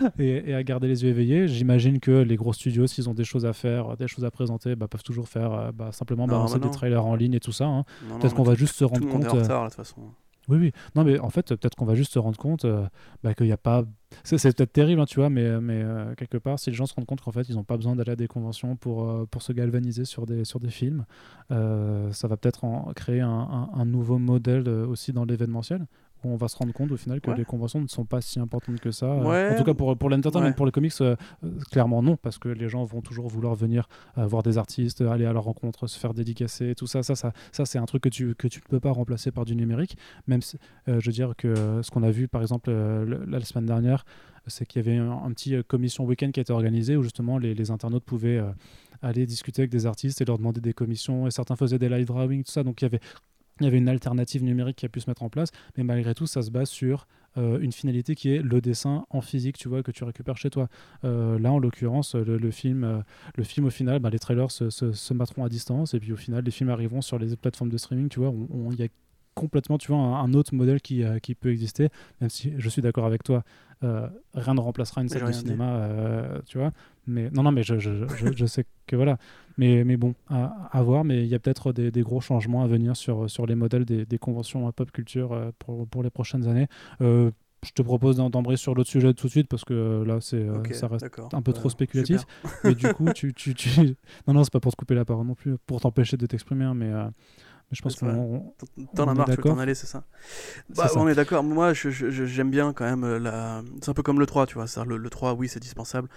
[0.00, 1.48] euh, et, à garder les yeux éveillés.
[1.48, 4.76] J'imagine que les gros studios, s'ils ont des choses à faire, des choses à présenter,
[4.76, 7.66] bah, peuvent toujours faire euh, bah, simplement balancer des trailers en ligne et tout ça.
[7.66, 7.84] Hein.
[8.20, 9.26] Peut-être qu'on va juste se rendre compte.
[9.26, 10.02] Retard, façon.
[10.48, 10.72] Oui, oui.
[10.94, 12.86] Non, mais en fait, peut-être qu'on va juste se rendre compte euh,
[13.22, 13.84] bah, qu'il n'y a pas.
[14.24, 16.94] C'est, peut-être terrible, hein, tu vois, mais, mais euh, quelque part, si les gens se
[16.94, 19.42] rendent compte qu'en fait, ils n'ont pas besoin d'aller à des conventions pour, euh, pour
[19.42, 21.04] se galvaniser sur des, sur des films,
[21.50, 25.86] ça va peut-être en créer un, un nouveau modèle aussi dans l'événementiel
[26.24, 28.80] on va se rendre compte au final que les conventions ne sont pas si importantes
[28.80, 29.08] que ça.
[29.08, 32.48] En tout cas pour, pour l'entertainment, pour les comics, euh, euh, clairement non, parce que
[32.48, 35.98] les gens vont toujours vouloir venir euh, voir des artistes, aller à leur rencontre, se
[35.98, 37.02] faire dédicacer, tout ça.
[37.02, 39.44] Ça, ça, ça c'est un truc que tu, que tu ne peux pas remplacer par
[39.44, 39.96] du numérique.
[40.26, 44.04] Même si, je veux dire que ce qu'on a vu par exemple la, semaine dernière,
[44.46, 47.54] c'est qu'il y avait un, petit commission week-end qui a été organisé où justement les,
[47.54, 48.42] les internautes pouvaient
[49.02, 52.06] aller discuter avec des artistes et leur demander des commissions et certains faisaient des live
[52.06, 53.00] drawing tout ça donc il y avait
[53.60, 56.14] il y avait une alternative numérique qui a pu se mettre en place, mais malgré
[56.14, 57.06] tout, ça se base sur
[57.36, 60.50] euh, une finalité qui est le dessin en physique, tu vois, que tu récupères chez
[60.50, 60.68] toi.
[61.04, 63.00] Euh, là, en l'occurrence, le, film, euh,
[63.36, 66.44] le film au final, bah, les trailers se, se, à distance, et puis au final,
[66.44, 68.32] les films arriveront sur les plateformes de streaming, tu vois.
[68.72, 68.88] Il y a
[69.34, 71.90] complètement, tu vois, un, autre modèle qui, qui, peut exister,
[72.20, 73.44] même si je suis d'accord avec toi.
[73.82, 75.88] Rien ne remplacera une salle de cinéma,
[76.46, 76.72] tu vois.
[77.08, 79.16] Mais non, non, mais je, je, je, je sais que voilà.
[79.56, 81.04] Mais, mais bon, à, voir.
[81.04, 83.84] Mais il y a peut-être des, des, gros changements à venir sur, sur les modèles
[83.84, 86.68] des, des conventions à pop culture euh, pour, pour, les prochaines années.
[87.00, 87.30] Euh,
[87.64, 90.46] je te propose d'embrayer sur l'autre sujet tout de suite parce que euh, là, c'est
[90.74, 92.24] ça reste un peu trop spéculatif.
[92.62, 93.68] Mais du coup, tu, tu, tu...
[94.28, 96.64] non, non, c'est pas pour te couper la parole non plus, pour t'empêcher de t'exprimer,
[96.64, 96.92] hein, mais.
[97.70, 98.52] Mais je pense qu'on.
[98.94, 100.04] T'en as marre, tu veux t'en aller, c'est ça
[100.70, 101.44] bah, On est d'accord.
[101.44, 103.62] Moi, j'aime bien quand même la.
[103.82, 104.66] C'est un peu comme le 3, tu vois.
[104.84, 106.08] Le, le 3, oui, c'est dispensable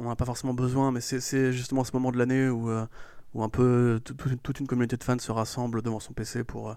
[0.00, 2.86] on n'en a pas forcément besoin, mais c'est justement ce moment de l'année où, euh,
[3.34, 6.70] où un peu toute une communauté de fans se rassemble devant son PC pour.
[6.70, 6.74] Euh,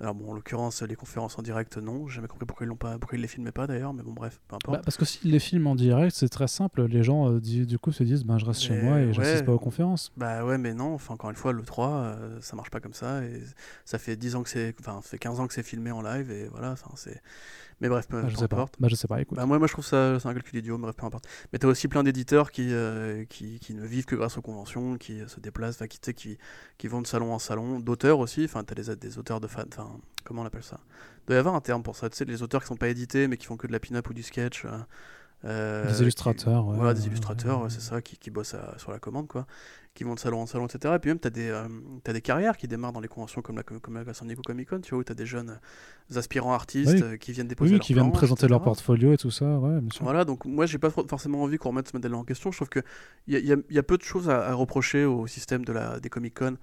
[0.00, 2.08] alors bon, en l'occurrence, les conférences en direct, non.
[2.08, 4.12] J'ai jamais compris pourquoi ils l'ont pas, pourquoi ils les filmaient pas d'ailleurs, mais bon,
[4.12, 4.76] bref, peu importe.
[4.76, 6.86] Bah, parce que s'ils les filment en direct, c'est très simple.
[6.86, 9.44] Les gens, euh, du coup, se disent, ben, je reste chez moi et je n'assiste
[9.44, 10.12] pas aux conférences.
[10.16, 10.94] Bah ouais, mais non.
[10.94, 13.22] Enfin, encore une fois, le 3, ça marche pas comme ça.
[13.24, 13.42] Et
[13.84, 16.02] ça fait 10 ans que c'est, enfin, ça fait 15 ans que c'est filmé en
[16.02, 16.72] live et voilà.
[16.72, 17.20] Enfin, c'est
[17.80, 18.76] mais bref, peu, bah, je sais importe.
[18.76, 18.82] Pas.
[18.82, 19.36] Bah, je sais pas, écoute.
[19.36, 21.26] Bah, moi, moi, je trouve ça c'est un calcul idiot, mais bref, peu importe.
[21.52, 24.98] Mais t'as aussi plein d'éditeurs qui, euh, qui, qui, ne vivent que grâce aux conventions,
[24.98, 26.38] qui se déplacent, qui, qui,
[26.76, 28.44] qui vont de salon en salon, d'auteurs aussi.
[28.44, 29.64] Enfin, t'as des, des auteurs de fans.
[29.72, 29.90] Enfin,
[30.24, 30.80] comment on appelle ça?
[31.22, 32.10] Il doit y avoir un terme pour ça.
[32.10, 34.08] Tu sais, les auteurs qui sont pas édités, mais qui font que de la pin-up
[34.08, 34.64] ou du sketch.
[34.64, 34.70] Euh,
[35.46, 39.26] euh, des illustrateurs, ouais, Voilà, des illustrateurs, c'est ça, qui, qui bossent sur la commande,
[39.26, 39.46] quoi.
[39.92, 40.94] Qui vont de salon en salon, etc.
[40.94, 41.66] Et puis même, tu as, des, euh,
[42.06, 44.68] as des carrières qui démarrent dans les conventions comme la, comme la San Diego Comic
[44.68, 45.58] Con, tu vois, où tu as des jeunes
[46.12, 49.58] euh, aspirants artistes qui viennent déposer oui, qui viennent présenter leur portfolio et tout ça,
[49.58, 50.04] ouais, bien sûr.
[50.04, 52.52] Voilà, donc moi, j'ai pas forcément envie qu'on remette ce modèle en question.
[52.52, 52.84] Je trouve qu'il
[53.26, 56.08] y a, y, y a peu de choses à, reprocher au système de la, des
[56.08, 56.56] Comic Con.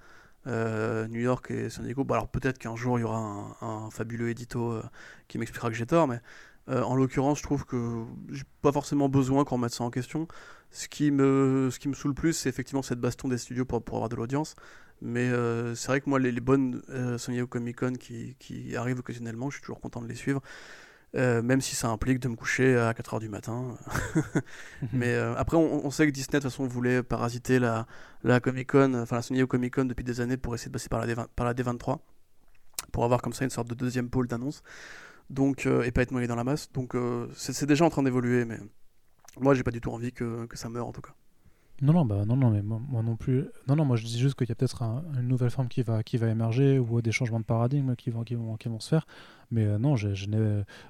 [0.45, 2.05] New York et San Diego.
[2.05, 4.79] Bon, alors peut-être qu'un jour il y aura un, un fabuleux édito
[5.27, 6.21] qui m'expliquera que j'ai tort, mais
[6.69, 10.27] euh, en l'occurrence, je trouve que j'ai pas forcément besoin qu'on remette ça en question.
[10.71, 13.83] Ce qui me, ce qui me saoule plus, c'est effectivement cette baston des studios pour,
[13.83, 14.55] pour avoir de l'audience.
[15.01, 18.75] Mais euh, c'est vrai que moi, les, les bonnes euh, Sony Comic Con qui, qui,
[18.75, 20.41] arrivent occasionnellement, je suis toujours content de les suivre.
[21.13, 23.77] même si ça implique de me coucher à 4h du matin.
[24.93, 27.87] Mais après, on, sait que Disney, de toute façon, voulait parasiter la,
[28.23, 30.73] la Comic Con, enfin la Sony au Comic Con depuis des années pour essayer de
[30.73, 31.99] passer par la, D, par la D23,
[32.91, 34.63] pour avoir comme ça une sorte de deuxième pôle d'annonce.
[35.29, 36.71] Donc, et pas être noyé dans la masse.
[36.71, 36.95] Donc,
[37.35, 38.59] c'est déjà en train d'évoluer, mais
[39.39, 41.13] moi, j'ai pas du tout envie que, que ça meure en tout cas.
[41.79, 43.45] Non, non, bah, non, non, mais moi, non plus.
[43.67, 46.01] Non, non, moi je dis juste qu'il y a peut-être une nouvelle forme qui va,
[46.01, 48.89] qui va émerger ou des changements de paradigme qui vont, qui vont, qui vont se
[48.89, 49.05] faire.
[49.51, 50.25] Mais euh, non, je, je,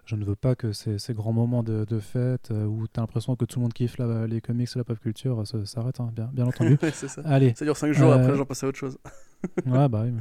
[0.05, 2.99] je, ne veux pas que ces, ces grands moments de, de fête euh, où tu
[2.99, 5.99] as l'impression que tout le monde kiffe les comics et la pop culture ça s'arrête,
[5.99, 6.77] hein, bien, bien entendu.
[6.93, 7.21] ça.
[7.25, 8.97] Allez, ça dure 5 jours, après euh, j'en passe à autre chose.
[9.65, 10.13] ouais, bah oui.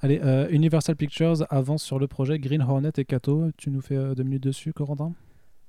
[0.00, 3.50] Allez, Universal Pictures avance sur le projet Green Hornet et Kato.
[3.58, 5.12] Tu nous fais deux minutes dessus, Corentin?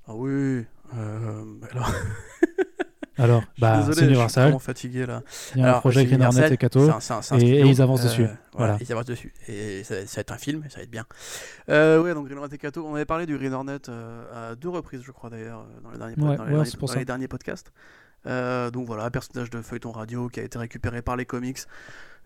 [0.06, 0.64] Ah oui.
[0.92, 1.92] Alors.
[3.18, 4.52] Alors, bah, c'est Universal.
[4.52, 5.22] Je suis fatigué là.
[5.56, 6.88] Il y a un projet Green Hornet et Kato.
[7.40, 8.22] et, ils avancent dessus.
[8.22, 9.34] Euh, voilà, ils avancent dessus.
[9.48, 11.04] Et ça, va être un film, ça va être bien.
[11.68, 14.54] Euh, ouais, donc Green Hornet et Kato, on avait parlé du Green Hornet euh, à
[14.54, 17.72] deux reprises, je crois d'ailleurs, dans, les derniers, dans, les, derniers podcasts.
[18.24, 21.58] donc voilà, personnage de feuilleton radio qui a été récupéré par les comics.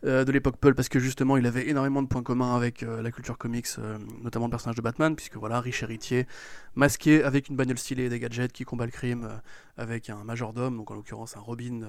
[0.05, 3.03] Euh, de l'époque Pulp parce que justement il avait énormément de points communs avec euh,
[3.03, 6.27] la culture comics, euh, notamment le personnage de Batman, puisque voilà, riche héritier,
[6.75, 9.29] masqué avec une bagnole stylée et des gadgets qui combat le crime
[9.77, 11.89] avec un majordome, donc en l'occurrence un Robin,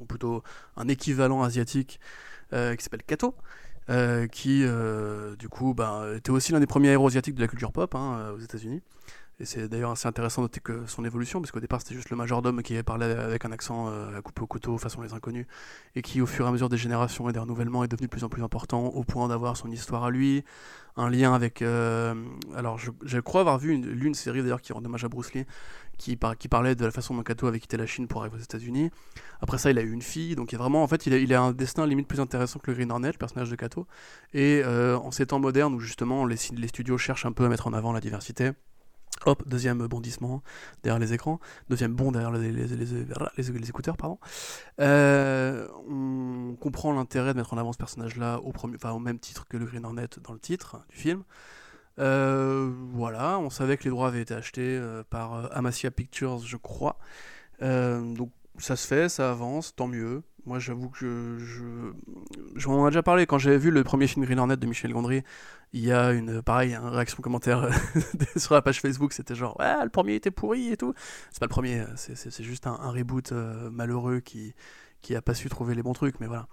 [0.00, 0.42] ou plutôt
[0.76, 2.00] un équivalent asiatique
[2.50, 3.34] qui s'appelle Kato.
[4.32, 4.64] qui
[5.38, 8.32] du coup bah, était aussi l'un des premiers héros asiatiques de la culture pop hein,
[8.34, 8.82] aux États-Unis.
[9.38, 12.08] Et c'est d'ailleurs assez intéressant de noter que son évolution, parce qu'au départ c'était juste
[12.08, 15.46] le majordome qui parlait avec un accent euh, à couper au couteau façon les inconnus,
[15.94, 18.10] et qui au fur et à mesure des générations et des renouvellements est devenu de
[18.10, 20.42] plus en plus important, au point d'avoir son histoire à lui,
[20.96, 21.60] un lien avec...
[21.60, 22.14] Euh,
[22.54, 25.44] alors je, crois avoir vu une, l'une série d'ailleurs qui rend hommage à Bruce Lee,
[25.98, 28.42] qui, qui parlait de la façon dont Kato avait quitté la Chine pour arriver aux
[28.42, 28.90] États-Unis.
[29.42, 31.18] Après ça il a eu une fille, donc il est vraiment en fait il a,
[31.18, 33.86] il a un destin limite plus intéressant que le Green Hornet, le personnage de Kato.
[34.32, 37.66] Et euh, en ces temps modernes où justement les studios cherchent un peu à mettre
[37.66, 38.52] en avant la diversité,
[39.24, 40.42] Hop, deuxième bondissement
[40.82, 44.18] derrière les écrans, deuxième bond derrière les, écouteurs, pardon.
[44.80, 49.56] Euh, on comprend l'intérêt de mettre en avant ce personnage-là au, au même titre que
[49.56, 51.22] le Green Hornet dans le titre du film.
[51.98, 56.58] Euh, voilà, on savait que les droits avaient été achetés euh, par Amasia Pictures, je
[56.58, 56.98] crois.
[57.60, 60.22] donc ça se fait, ça avance, tant mieux.
[60.44, 61.92] Moi, j'avoue que je,
[62.54, 64.92] je, m'en ai déjà parlé quand j'avais vu le premier film Green Hornet de Michel
[64.92, 65.22] Gondry.
[65.72, 67.68] Il y a une, pareil, une réaction commentaire
[68.36, 69.12] sur la page Facebook.
[69.12, 70.94] C'était genre, ouais, le premier était pourri et tout.
[71.32, 74.54] C'est pas le premier, c'est juste un, reboot euh, malheureux qui
[75.02, 76.48] qui a pas su trouver les bons trucs, mais voilà.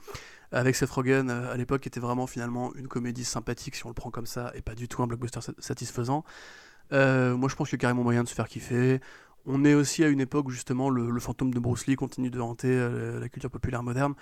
[0.52, 3.96] Avec Seth Rogen, euh, à l'époque, était vraiment finalement une comédie sympathique si on le
[3.96, 6.24] prend comme ça, et pas du tout un blockbuster satisfaisant.
[6.92, 9.02] Euh, moi, je pense qu'il y a carrément moyen de se faire kiffer.
[9.46, 12.40] On est aussi à une époque où justement le, fantôme de Bruce Lee continue de
[12.40, 14.16] hanter euh, la culture populaire moderne.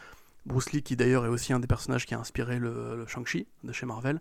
[0.46, 3.72] Bruce Lee qui d'ailleurs est aussi un des personnages qui a inspiré le, Shang-Chi de
[3.72, 4.20] chez Marvel.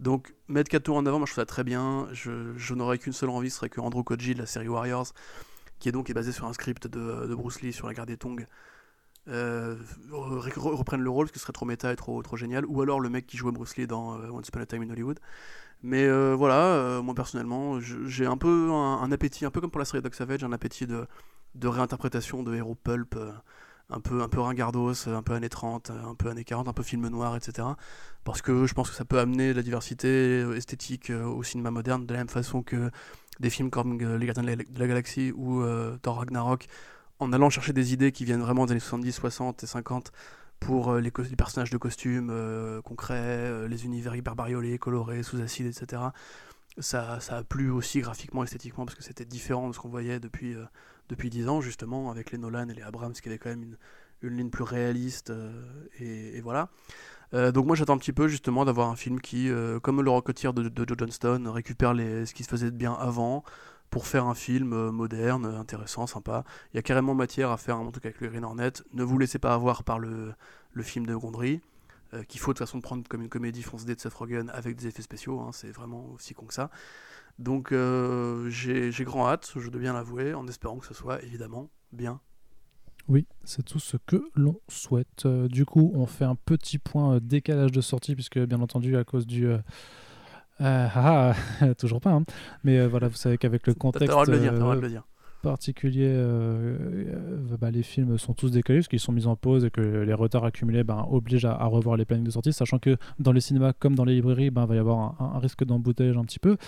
[0.00, 2.08] Donc mettre Kato en avant, moi je trouve ça très bien.
[2.12, 5.06] Je, n'aurais qu'une seule envie, ce serait que Andrew Koji de la série Warriors,
[5.78, 8.44] qui est donc basé sur un script de, Bruce Lee sur la guerre des Tongs,
[9.28, 9.76] euh,
[10.10, 12.66] reprenne le rôle, ce serait trop méta et trop, trop génial.
[12.66, 14.90] Ou alors le mec qui jouait Bruce Lee dans euh, Once Upon a Time in
[14.90, 15.20] Hollywood.
[15.82, 19.78] Mais euh, voilà, euh, moi personnellement, j'ai un peu un, appétit, un peu comme pour
[19.78, 21.06] la série Doc Savage, un appétit de,
[21.54, 23.32] de réinterprétation de héros pulp, euh,
[23.88, 26.82] un peu, un peu ringardos, un peu années 30, un peu années 40, un peu
[26.82, 27.66] film noir, etc.
[28.24, 32.06] Parce que je pense que ça peut amener de la diversité esthétique au cinéma moderne,
[32.06, 32.90] de la même façon que
[33.40, 35.64] des films comme Les Gardiens de la, Galaxie ou
[36.02, 36.66] Thor Ragnarok,
[37.18, 40.12] en allant chercher des idées qui viennent vraiment des années 70, 60 et 50
[40.60, 45.40] pour euh, les, personnages de costumes euh, concrets, euh, les univers hyper bariolés, colorés, sous
[45.40, 46.02] acide, etc.
[46.78, 50.20] Ça, ça, a plu aussi graphiquement, esthétiquement, parce que c'était différent de ce qu'on voyait
[50.20, 50.54] depuis,
[51.08, 53.76] depuis 10 ans, justement, avec les Nolan et les Abrams, qui avaient quand même une,
[54.22, 55.32] une ligne plus réaliste,
[55.98, 56.68] et, voilà.
[57.32, 59.50] donc moi j'attends un petit peu justement d'avoir un film qui,
[59.82, 62.92] comme le Rocketeer de, de, Joe Johnston, récupère les, ce qui se faisait de bien
[62.94, 63.42] avant,
[63.90, 66.44] pour faire un film euh, moderne, intéressant, sympa.
[66.72, 68.72] Il y a carrément matière à faire un cas avec le Green Hornet.
[68.92, 70.32] Ne vous laissez pas avoir par le,
[70.72, 71.60] le film de Gondry,
[72.14, 74.76] euh, qu'il faut de toute façon prendre comme une comédie fonce de Seth Rogen avec
[74.76, 76.70] des effets spéciaux, hein, c'est vraiment aussi con que ça.
[77.38, 81.68] Donc euh, j'ai grand hâte, je dois bien l'avouer, en espérant que ce soit évidemment
[81.92, 82.20] bien.
[83.08, 85.26] Oui, c'est tout ce que l'on souhaite.
[85.26, 89.26] du coup, on fait un petit point décalage de sortie, puisque bien entendu, à cause
[89.26, 89.48] du
[90.60, 92.10] euh, ah, ah toujours pas.
[92.10, 92.24] Hein.
[92.64, 95.00] Mais euh, voilà, vous savez qu'avec le contexte euh,
[95.42, 96.14] particulier,
[97.58, 100.12] bah, les films sont tous décalés parce qu'ils sont mis en pause et que les
[100.12, 103.72] retards accumulés ben, obligent à, revoir les plannings de sortie, sachant que dans les cinémas
[103.72, 106.58] comme dans les librairies, ben, il va y avoir un, risque d'embouteillage un petit peu.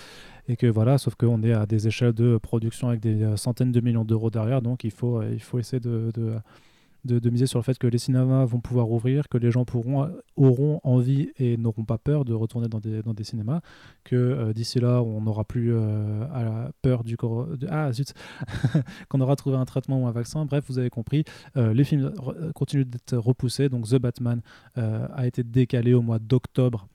[0.47, 3.79] Et que voilà, sauf qu'on est à des échelles de production avec des centaines de
[3.79, 6.33] millions d'euros derrière, donc il faut, il faut essayer de de,
[7.05, 10.79] miser sur le fait que les cinémas vont pouvoir ouvrir, que les gens pourront, auront
[10.83, 13.61] envie et n'auront pas peur de retourner dans des, dans des cinémas,
[14.03, 17.47] que d'ici là, on n'aura plus à peur du corps.
[17.69, 18.13] Ah zut
[19.09, 20.45] Qu'on aura trouvé un traitement ou un vaccin.
[20.45, 21.23] Bref, vous avez compris,
[21.55, 22.11] les films
[22.55, 23.69] continuent d'être repoussés.
[23.69, 24.41] Donc The Batman
[24.75, 26.87] a été décalé au mois d'octobre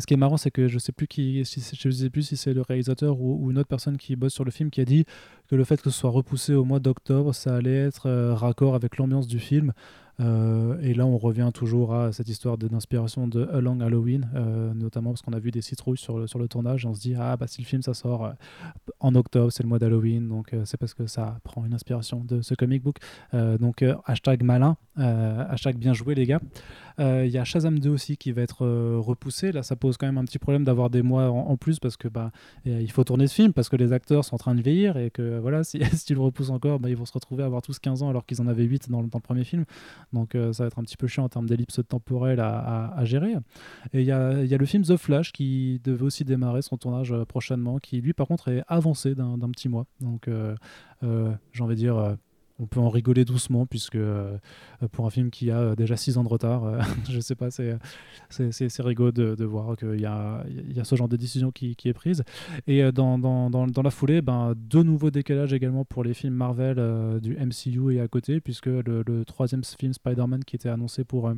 [0.00, 2.36] ce qui est marrant, c'est que je sais plus qui, si, je sais plus si
[2.36, 5.04] c'est le réalisateur ou, une autre personne qui bosse sur le film qui a dit
[5.48, 8.74] que le fait que ce soit repoussé au mois d'octobre, ça allait être euh, raccord
[8.74, 9.72] avec l'ambiance du film.
[10.20, 14.72] Euh, et là, on revient toujours à cette histoire d'inspiration de A Long Halloween, euh,
[14.72, 16.84] notamment parce qu'on a vu des citrouilles sur le, sur le tournage.
[16.84, 18.32] Et on se dit, ah, bah, si le film ça sort
[19.00, 22.42] en octobre, c'est le mois d'Halloween, donc c'est parce que ça prend une inspiration de
[22.42, 22.98] ce comic book.
[23.32, 26.40] donc, hashtag malin, hashtag bien joué, les gars.
[26.98, 28.66] Il y a Shazam 2 aussi qui va être
[28.98, 29.52] repoussé.
[29.52, 32.08] Là, ça pose quand même un petit problème d'avoir des mois en, plus parce que
[32.08, 32.30] bah,
[32.64, 35.10] il faut tourner ce film parce que les acteurs sont en train de vieillir et
[35.10, 37.62] que voilà, si, si tu le repousses encore, bah, ils vont se retrouver à avoir
[37.62, 39.64] tous 15 ans alors qu'ils en avaient 8 dans le, premier film.
[40.12, 43.34] Donc euh, ça va être un petit peu chiant en termes d'ellipse temporelle à, gérer.
[43.92, 46.76] Et il y a, y a, le film The Flash qui devait aussi démarrer son
[46.76, 49.86] tournage euh, prochainement, qui lui par contre est avancé d'un petit mois.
[50.00, 50.54] Donc euh,
[51.52, 52.16] j'ai envie de dire
[52.58, 54.38] on peut en rigoler doucement, puisque euh,
[54.92, 57.50] pour un film qui a euh, déjà 6 ans de retard, euh, je sais pas,
[57.50, 57.76] c'est,
[58.80, 62.22] rigolo de, voir qu'il y a, y a ce genre de décision qui, est prise.
[62.66, 67.36] Et dans, dans, la foulée, ben, deux nouveaux décalages également pour les films Marvel du
[67.36, 71.30] MCU et à côté, puisque le troisième film Spider-Man qui était annoncé pour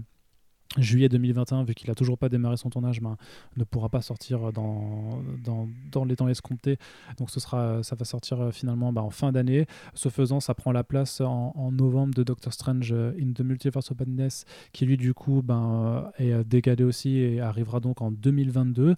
[0.78, 3.16] juillet 2021, vu qu'il a toujours pas démarré son tournage, ben,
[3.56, 6.78] ne pourra pas sortir dans, dans, dans, les temps escomptés.
[7.18, 9.66] Donc ce sera, ça va sortir euh, finalement ben, en fin d'année.
[9.94, 13.90] Ce faisant, ça prend la place en, novembre de Doctor Strange euh, in the Multiverse
[13.90, 18.10] of Madness, qui lui du coup ben, euh, est décalé aussi et arrivera donc en
[18.10, 18.94] 2022.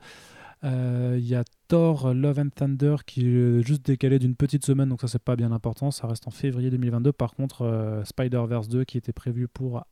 [0.64, 5.00] Il y a Thor Love and Thunder qui est juste décalé d'une petite semaine, donc
[5.00, 7.12] ça c'est pas bien important, ça reste en février 2022.
[7.12, 9.84] Par contre, Spider-Verse 2 qui était prévu pour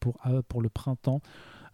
[0.00, 0.18] pour,
[0.48, 1.20] pour le printemps.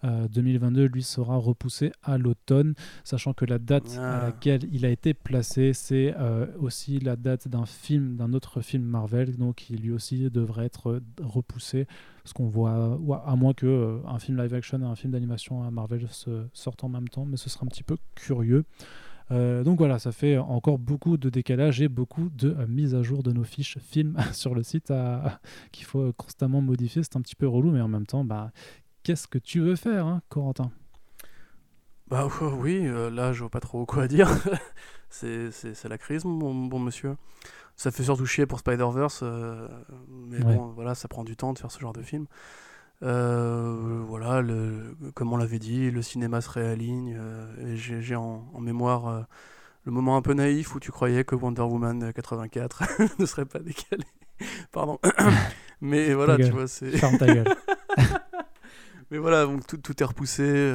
[0.04, 2.74] 2022 lui sera repoussé à l'automne,
[3.04, 4.26] sachant que la date à ah.
[4.26, 8.82] laquelle il a été placé, c'est euh, aussi la date d'un film, d'un autre film
[8.82, 11.86] Marvel, donc qui lui aussi devrait être repoussé,
[12.22, 15.62] parce qu'on voit, à moins que euh, un film live action et un film d'animation
[15.62, 18.64] à Marvel se sortent en même temps, mais ce sera un petit peu curieux.
[19.32, 23.02] Euh, donc voilà, ça fait encore beaucoup de décalage et beaucoup de euh, mise à
[23.02, 24.92] jour de nos fiches films sur le site
[25.72, 27.02] qu'il faut constamment modifier.
[27.02, 28.52] C'est un petit peu relou, mais en même temps, bah,
[29.02, 30.70] qu'est-ce que tu veux faire, hein, Corentin?
[32.08, 32.28] Bah
[32.58, 34.28] oui, euh, là je vois pas trop quoi dire.
[35.08, 37.16] c'est la crise, mon bon monsieur.
[37.74, 39.24] Ça fait surtout chier pour Spider-Verse,
[40.08, 42.26] mais bon, voilà, ça prend du temps de faire ce genre de film.
[43.02, 47.16] Euh, voilà, le, comme on l'avait dit, le cinéma se réaligne.
[47.18, 49.22] Euh, j'ai en, mémoire euh,
[49.84, 52.84] le moment un peu naïf où tu croyais que Wonder Woman 84
[53.18, 54.04] ne serait pas décalé.
[54.72, 55.00] Pardon.
[55.80, 56.92] Mais voilà, tu vois, c'est.
[59.10, 60.72] Mais voilà, donc tout, tout est repoussé.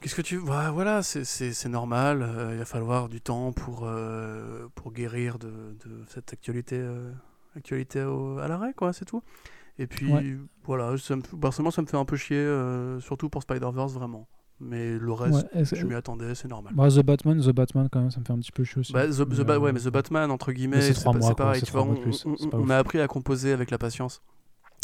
[0.00, 0.40] Qu'est-ce que tu.
[0.40, 2.26] Bah, voilà, c'est normal.
[2.52, 3.86] il va falloir du temps pour,
[4.74, 6.82] pour guérir de, de cette actualité,
[7.56, 9.22] actualité à l'arrêt, quoi, c'est tout.
[9.78, 10.12] Et puis
[10.64, 14.28] voilà, ça me, personnellement ça me fait un peu chier, euh, surtout pour Spider-Verse vraiment.
[14.60, 16.72] Mais le reste, je m'y attendais, c'est normal.
[16.74, 18.92] Bah, The Batman, The Batman quand même, ça me fait un petit peu chier aussi.
[18.92, 21.04] Bah, the, ouais, mais The Batman entre guillemets, c'est
[21.36, 21.62] pareil.
[21.62, 21.96] Tu vois, on,
[22.52, 24.20] on, a appris à composer avec la patience.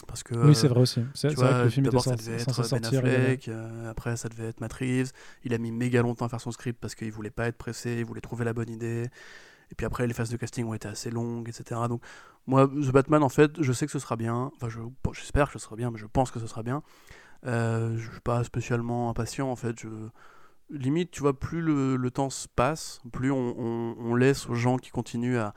[0.06, 1.00] Parce que, oui, c'est vrai aussi.
[1.14, 4.48] C'est vrai que le film était ça devait être Ben Affleck, euh, après ça devait
[4.48, 5.12] être Matt Reeves.
[5.44, 7.96] Il a mis méga longtemps à faire son script parce qu'il voulait pas être pressé,
[7.98, 9.08] il voulait trouver la bonne idée.
[9.70, 11.80] Et puis après, les phases de casting ont été assez longues, etc.
[11.88, 12.02] Donc,
[12.46, 14.50] moi, The Batman, en fait, je sais que ce sera bien.
[14.56, 14.68] Enfin,
[15.12, 16.82] j'espère que ce sera bien, mais je pense que ce sera bien.
[17.46, 19.80] Euh, je suis pas spécialement impatient, en fait.
[19.80, 19.88] Je,
[20.70, 25.38] limite, tu vois, plus le, temps se passe, plus on, laisse aux gens qui continuent
[25.38, 25.54] à,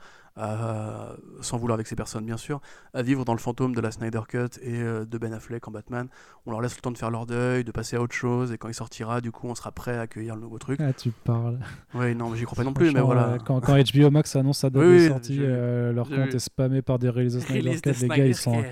[1.40, 2.60] sans vouloir avec ces personnes bien sûr,
[2.94, 5.72] à vivre dans le fantôme de la Snyder Cut et euh, de Ben Affleck en
[5.72, 6.08] Batman.
[6.46, 8.58] On leur laisse le temps de faire leur deuil, de passer à autre chose, et
[8.58, 10.80] quand il sortira, du coup, on sera prêt à accueillir le nouveau truc.
[10.80, 11.58] Ah, tu parles.
[11.94, 13.30] Oui, non, j'y crois pas non plus, mais voilà.
[13.30, 16.82] Euh, quand, quand, HBO Max annonce sa date de sortie, euh, leur compte est spammé
[16.82, 18.62] par des réalisateurs Snyder Cut, les gars, ils sont,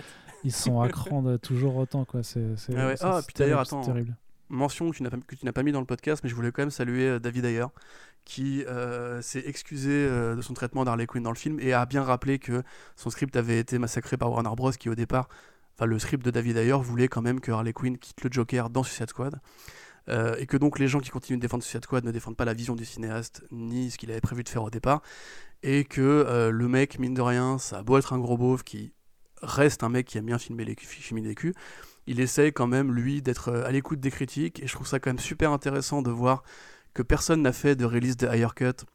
[0.45, 2.23] ils sont à cran toujours autant, quoi.
[2.23, 2.47] C'est
[2.77, 3.81] ah, ah puis d'ailleurs, attends.
[3.81, 4.15] Terrible
[4.49, 7.19] mention que tu n'as pas, mis dans le podcast, mais je voulais quand même saluer
[7.21, 7.67] David Ayer,
[8.27, 11.87] qui euh, s'est excusé euh, de son traitement d'Harley Quinn dans le film et a
[11.87, 12.63] bien rappelé que
[12.97, 14.73] son script avait été massacré par Warner Bros.
[14.73, 15.29] qui au départ,
[15.75, 18.69] enfin le script de David Ayer voulait quand même que Harley Quinn quitte le Joker
[18.69, 19.41] dans Suicide Squad.
[20.09, 22.45] Euh, et que donc les gens qui continuent de défendre Suicide Squad ne défendent pas
[22.45, 25.03] la vision du cinéaste ni ce qu'il avait prévu de faire au départ,
[25.63, 28.93] et que le mec, mine de rien, ça a beau être un gros beauf qui
[29.43, 31.55] reste un mec qui aime bien filmer les, filmer les culs,
[32.07, 35.11] il essaye quand même, lui, d'être à l'écoute des critiques, et je trouve ça quand
[35.11, 36.43] même super intéressant de voir
[36.95, 38.87] que personne n'a fait de release de Higher Cut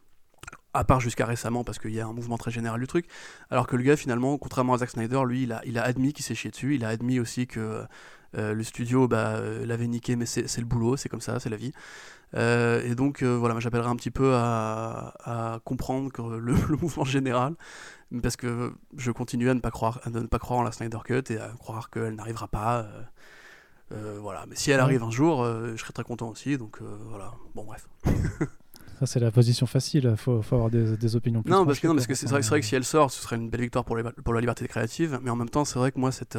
[0.73, 3.05] à part jusqu'à récemment, parce qu'il y a un mouvement très général du truc.
[3.49, 6.13] Alors que le gars, finalement, contrairement à Zack Snyder, lui, il a, il a admis
[6.13, 7.83] qu'il s'est chié dessus, il a admis aussi que euh,
[8.33, 11.57] le studio bah, euh, l'avait niqué, mais c'est le boulot, c'est comme ça, c'est la
[11.57, 11.71] vie.
[12.33, 17.55] Euh, et donc voilà, j'appellerai un petit peu à, comprendre que le, mouvement général,
[18.21, 20.99] parce que je continue à ne pas croire, à ne pas croire en la Snyder
[21.03, 22.87] Cut et à croire qu'elle n'arrivera pas.
[23.89, 26.57] voilà, mais si elle arrive un jour, je serai très content aussi.
[26.57, 26.79] Donc
[27.09, 27.87] voilà, bon bref.
[29.01, 30.09] Ça, c'est la position facile.
[30.11, 32.29] Il faut, faut, avoir des, des opinions plus Non, parce que, non, parce que c'est
[32.29, 34.39] vrai, vrai, que si elle sort, ce serait une belle victoire pour, les, pour la
[34.39, 35.19] liberté créative.
[35.23, 36.37] Mais en même temps, c'est vrai que moi, cette,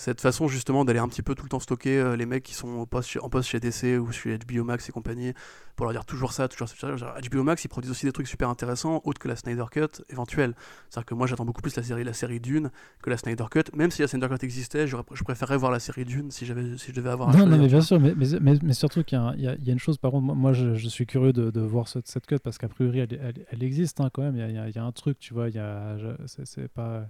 [0.00, 2.54] cette façon justement d'aller un petit peu tout le temps stocker euh, les mecs qui
[2.54, 5.34] sont en poste, chez, en poste chez DC ou chez HBO Max et compagnie
[5.76, 6.96] pour leur dire toujours ça, toujours ça.
[6.96, 10.02] Genre, HBO Max ils produisent aussi des trucs super intéressants autres que la Snyder Cut
[10.08, 10.54] éventuelle.
[10.88, 12.70] C'est-à-dire que moi j'attends beaucoup plus la série, la série Dune
[13.02, 13.64] que la Snyder Cut.
[13.74, 16.92] Même si la Snyder Cut existait, je préférerais voir la série Dune si, j'avais, si
[16.92, 17.36] je devais avoir.
[17.36, 19.78] Non, non mais bien sûr, mais, mais, mais, surtout qu'il y a, y a, une
[19.78, 22.56] chose, par contre, moi je, je suis curieux de, de voir cette, cette cut parce
[22.56, 24.36] qu'a priori elle, elle, existe hein, quand même.
[24.36, 27.06] Il y a, y a, un truc, tu vois, il y a, c'est pas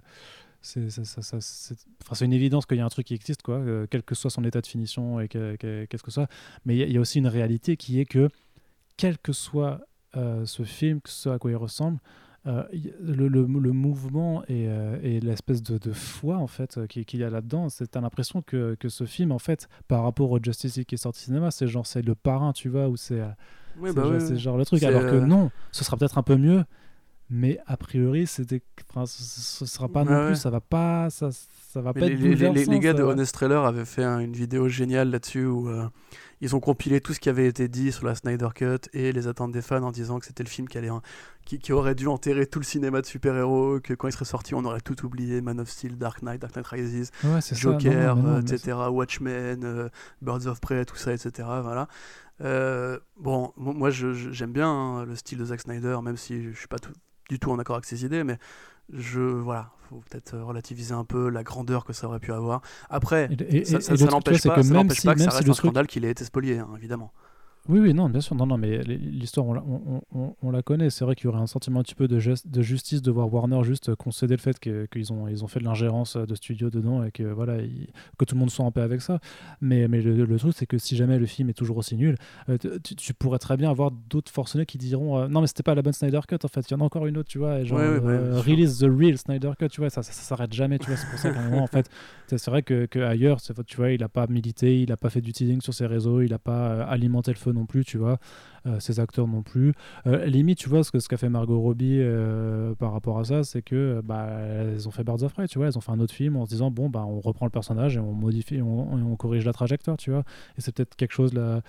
[0.61, 4.29] c'est une évidence qu'il y a un truc qui existe, quoi, euh, quel que soit
[4.29, 6.27] son état de finition et qu'est-ce que, ça.
[6.65, 8.29] Mais il y, a aussi une réalité qui est que,
[8.95, 9.81] quel que soit
[10.15, 11.99] euh, ce film, ce à quoi il ressemble,
[12.47, 12.63] euh,
[12.99, 17.91] le, le, mouvement et, l'espèce de, de, foi en fait qu'il y a là-dedans, c'est
[17.91, 20.97] t'as l'impression que, que, ce film en fait par rapport au Justice League qui est
[20.97, 23.21] sorti cinéma, c'est genre c'est le parrain, tu vois, ou c'est
[23.77, 24.03] oui, bah
[24.35, 24.83] genre le truc.
[24.83, 26.63] Alors que non, ce sera peut-être un peu mieux,
[27.33, 31.81] mais a priori c'était enfin, ce, sera pas non plus ça va pas ça, ça
[31.81, 35.09] va pas les, être les, les, gars de Honest Trailer avaient fait une vidéo géniale
[35.09, 35.87] là-dessus où euh,
[36.41, 39.27] ils ont compilé tout ce qui avait été dit sur la Snyder Cut et les
[39.27, 40.89] attentes des fans en disant que c'était le film qui, allait,
[41.45, 44.55] qui, qui, aurait dû enterrer tout le cinéma de super-héros, que quand il serait sorti
[44.55, 47.11] on aurait tout oublié, Man of Steel, Dark Knight, Dark Knight Rises,
[47.53, 49.89] Joker, etc., Watchmen, euh,
[50.21, 51.47] Birds of Prey, tout ça, etc.
[51.61, 51.87] Voilà.
[52.41, 56.67] Euh, bon, moi j'aime bien hein, le style de Zack Snyder, même si je suis
[56.67, 56.91] pas tout,
[57.31, 58.37] du tout en accord avec ses idées, mais
[58.91, 62.61] je voilà, faut peut-être relativiser un peu la grandeur que ça aurait pu avoir.
[62.89, 63.29] Après,
[63.63, 66.11] ça, n'empêche pas, que, ça, même si, pas que ça reste un scandale qu'il ait
[66.11, 67.13] été spolié, hein, évidemment.
[67.69, 70.89] Oui, oui, non, bien sûr, non, non, mais l'histoire, on, on, on, la connaît.
[70.89, 73.31] C'est vrai qu'il y aurait un sentiment un petit peu de, de justice de voir
[73.31, 77.03] Warner juste concéder le fait qu'ils ont, ils ont fait de l'ingérence de studio dedans
[77.03, 77.57] et que voilà,
[78.17, 79.19] que tout le monde soit en paix avec ça.
[79.61, 82.15] Mais, mais le, truc, c'est que si jamais le film est toujours aussi nul,
[82.49, 85.75] euh, tu, pourrais très bien avoir d'autres forcenés qui diront euh, non, mais c'était pas
[85.75, 86.67] la bonne Snyder Cut en fait.
[86.67, 89.51] Il y en a encore une autre, tu vois, genre euh, release the real Snyder
[89.59, 90.97] Cut, tu vois, ça, ça, s'arrête jamais, tu vois.
[90.97, 91.91] C'est pour ça qu'à un moment, en fait,
[92.27, 95.21] c'est vrai que, que ailleurs, tu vois, il a pas milité, il a pas fait
[95.21, 98.17] du teasing sur ses réseaux, il a pas alimenté le feu non plus, tu vois,
[98.65, 99.73] euh, ces acteurs non plus.
[100.07, 103.23] Euh, limite, tu vois, ce qu'a ce qu'a fait Margot Robbie euh, par rapport à
[103.23, 105.91] ça, c'est que bah, elles ont fait Birds of Prey, tu vois, elles ont fait
[105.91, 108.61] un autre film en se disant, bon, bah, on reprend le personnage et on modifie,
[108.61, 110.23] on, on corrige la trajectoire, tu vois.
[110.57, 111.61] Et c'est peut-être quelque chose, là,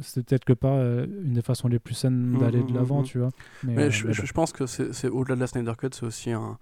[0.00, 0.76] c'est peut-être que pas
[1.24, 3.30] une des façons les plus saines mmh, d'aller de mmh, l'avant, mmh, tu vois.
[3.62, 6.58] Mais, je, je, pense que c'est au-delà de la Snyder Cut, c'est aussi un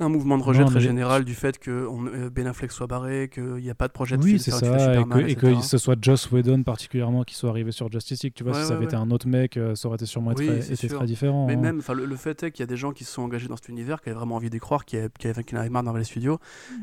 [0.00, 3.30] un mouvement de rejet très général du fait que on, euh, Ben Affleck soit barré,
[3.32, 6.30] qu'il n'y a pas de projet de oui, c'est ça, et que, ce soit Joss
[6.30, 8.34] Whedon particulièrement qui soit arrivé sur Justice League.
[8.34, 10.60] Tu vois, si ça avait été un autre mec, euh, ça aurait été sûrement été
[10.88, 11.46] très différent.
[11.46, 11.56] Mais hein.
[11.56, 13.68] même, le, fait est qu'il y a des gens qui se sont engagés dans cet
[13.68, 16.38] univers, qui avaient vraiment envie d'y croire, qui avaient, qui avaient, marre dans les studios,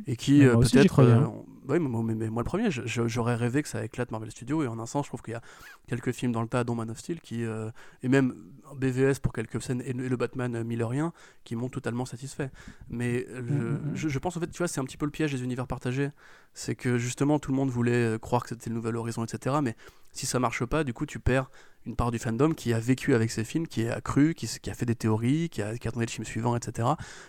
[0.08, 1.04] et qui euh, peut-être.
[1.04, 1.32] Hein.
[1.68, 4.86] Oui, mais, moi le premier, j'aurais rêvé que ça éclate Marvel Studios, et en un
[4.86, 5.42] sens, je trouve qu'il y a
[5.88, 8.36] quelques films dans le tas, dont Man of Steel, qui, et même
[8.76, 11.14] BVS pour quelques scènes, et le Batman millerien,
[11.44, 12.52] qui m'ont totalement satisfait.
[12.90, 13.96] Mais mm, mm, mm.
[13.96, 16.10] je, pense en fait, tu vois, c'est un petit peu le piège des univers partagés.
[16.54, 19.58] C'est que justement, tout le monde voulait croire que c'était le nouvel horizon, etc.
[19.64, 19.76] Mais
[20.14, 21.50] si ça marche pas, du coup, tu perds
[21.86, 24.70] une part du fandom qui a vécu avec ces films, qui a cru, qui, qui
[24.70, 26.88] a fait des théories, qui a, qui a le film suivant, etc.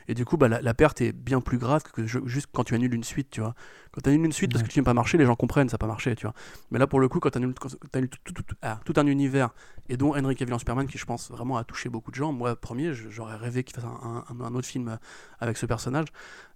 [0.09, 2.95] Et du coup, bah, la, perte est bien plus grave que juste quand tu annules
[2.95, 3.55] une suite, tu vois.
[3.93, 5.75] Quand tu annules une suite parce que tu n'as pas marché, les gens comprennent, ça
[5.75, 6.35] n'a pas marché, tu vois.
[6.71, 7.55] Mais là, pour le coup, quand tu annules,
[7.93, 9.51] annules tout, ah, tout, un univers,
[9.89, 12.33] et dont Henry Cavill en Superman, qui je pense vraiment a touché beaucoup de gens,
[12.33, 14.99] moi, premier, j'aurais rêvé qu'il fasse un, un, autre film
[15.41, 16.09] avec ce personnage.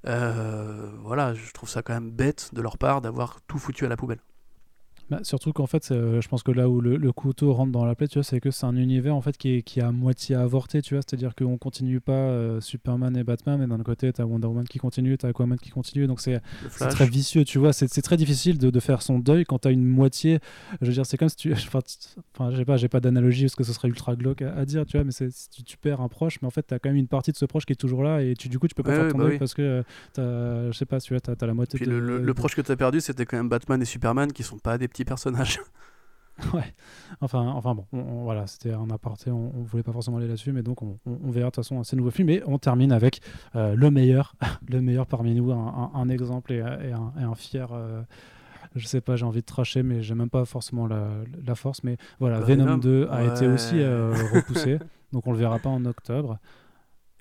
[0.07, 3.89] Euh, voilà, je trouve ça quand même bête de leur part d'avoir tout foutu à
[3.89, 4.21] la poubelle.
[5.11, 7.95] Bah, surtout qu'en fait, euh, je pense que là où le, couteau rentre dans la
[7.95, 9.93] plaie, tu vois, c'est que c'est un univers en fait qui est, qui a à
[9.93, 14.13] moitié avorté, tu vois, c'est-à-dire qu'on continue pas euh, Superman et Batman, mais d'un côté,
[14.13, 17.45] tu as Wonder Woman qui continue, tu as Aquaman qui continue, donc c'est très vicieux,
[17.45, 20.41] tu vois, c'est très difficile de, de, faire son deuil quand tu as une moitié,
[20.83, 21.53] je veux dire, c'est comme si tu,
[22.35, 24.99] enfin, j'ai pas, j'ai pas d'analogie parce que ce serait ultra glauque à, dire, tu
[24.99, 26.97] vois, mais c'est tu, tu, perds un proche, mais en fait, tu as quand même
[26.97, 28.83] une partie de ce proche qui est toujours là et tu, du coup, tu peux
[28.83, 29.83] pas faire ton bah deuil parce que,
[30.19, 32.61] as, je sais pas, tu vois, tu as, la moitié de, le, le, proche que
[32.61, 35.61] tu as perdu, c'était quand même Batman et Superman qui sont pas des petits personnage.
[36.55, 36.75] ouais.
[37.21, 37.87] Enfin, enfin bon,
[38.23, 41.47] voilà, c'était un aparté, on, on, voulait pas forcément aller là-dessus, mais donc on, verra
[41.47, 42.31] de toute façon ces nouveaux films.
[42.31, 43.21] Et on termine avec
[43.57, 44.35] euh, le meilleur,
[44.69, 47.69] le meilleur parmi nous, un, exemple et, un, fier.
[47.73, 48.03] Euh,
[48.75, 51.09] je sais pas, j'ai envie de tracher, mais j'ai même pas forcément la,
[51.45, 51.83] la force.
[51.83, 54.79] Mais voilà, bah, Venom, 2 a été aussi repoussé,
[55.13, 56.39] donc on le verra pas en octobre.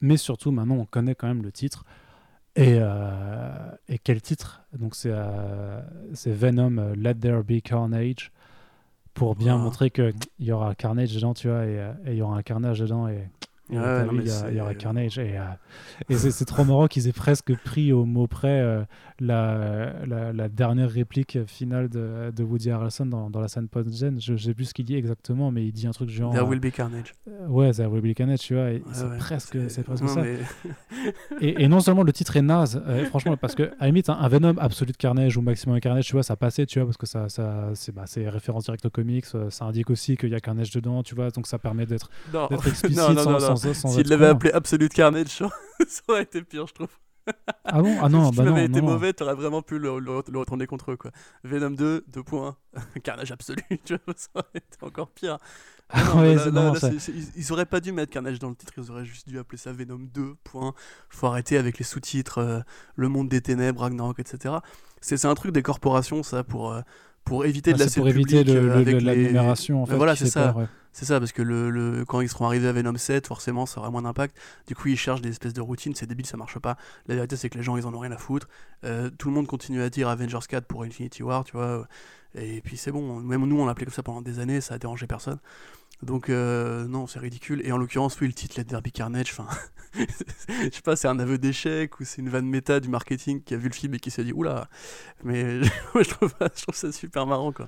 [0.02, 1.84] Mais surtout, maintenant, on connaît quand même le titre.
[2.58, 2.80] Et,
[3.88, 4.62] et quel titre?
[4.78, 5.12] Donc c'est
[6.26, 8.32] Venom, Let There Be Carnage
[9.14, 12.44] pour bien montrer qu'il y aura Carnage dedans, tu vois, et il y aura un
[12.44, 13.30] carnage dedans, et
[13.70, 15.20] il y, aura Carnage.
[15.20, 15.44] Et, euh,
[16.10, 18.84] et c'est trop marrant qu'ils aient presque pris au mot près euh,
[19.20, 24.20] la, la, dernière réplique finale de, de Woody Harrelson dans, dans la scène post-gen.
[24.22, 26.34] Je, sais plus ce qu'il dit exactement, mais il dit un truc genre.
[26.34, 27.14] There will be Carnage.
[27.28, 28.70] Euh, ouais, There will be Carnage, tu vois.
[28.94, 30.24] c'est presque, c'est presque ça.
[31.42, 34.28] et, et, non seulement le titre est naze, franchement, parce que à la limite, un,
[34.28, 37.28] Venom Absolute Carnage ou Maximum Carnage, tu vois, ça passait, tu vois, parce que ça,
[37.30, 39.26] ça c'est bah, référence directe aux comics.
[39.26, 42.10] Ça indique aussi qu'il y a Carnage dedans, tu vois, donc ça permet d'être
[42.52, 45.28] explicite sans s'il l'avait appelé Absolute Carnage,
[45.88, 46.88] ça aurait été pire, je trouve.
[47.66, 47.98] Ah bon?
[48.02, 48.56] Ah non, si bah non.
[48.56, 51.12] Si été mauvais, t'aurais vraiment pu le, retourner contre eux, quoi.
[51.44, 52.56] Venom 2, 2 points.
[53.04, 55.38] Carnage absolu, tu vois, ça aurait été encore pire.
[55.90, 56.74] Ah ouais, non,
[57.38, 59.72] ils, auraient pas dû mettre Carnage dans le titre, ils auraient juste dû appeler ça
[59.72, 60.74] Venom 2, point.
[61.10, 62.60] Faut arrêter avec les sous-titres, euh,
[62.96, 64.56] Le Monde des Ténèbres, Ragnarok, etc.
[65.00, 66.82] C'est un truc des corporations, ça, pour, euh,
[67.24, 70.56] pour éviter de la pour éviter de, la numération en fait, voilà c'est ça
[70.98, 73.92] c'est ça parce que le, quand ils seront arrivés à Venom 7 forcément ça aura
[73.92, 76.76] moins d'impact du coup ils cherchent des espèces de routines c'est débile ça marche pas
[77.08, 78.48] la vérité c'est que les gens ils en ont rien à foutre
[78.84, 81.88] euh, tout le monde continue à dire Avengers 4 pour Infinity War tu vois
[82.34, 84.74] et puis c'est bon même nous on l'a appelé comme ça pendant des années ça
[84.74, 85.40] a dérangé personne
[86.04, 87.62] donc euh, non, c'est ridicule.
[87.66, 89.48] Et en l'occurrence, oui, le titre Let Derby Carnage, enfin,
[89.96, 93.56] je sais pas, c'est un aveu d'échec ou c'est une vanne méta du marketing qui
[93.56, 94.70] a vu le film et qui s'est dit oula.
[95.24, 95.62] Mais
[95.96, 97.68] je, trouve, je trouve ça super marrant quoi.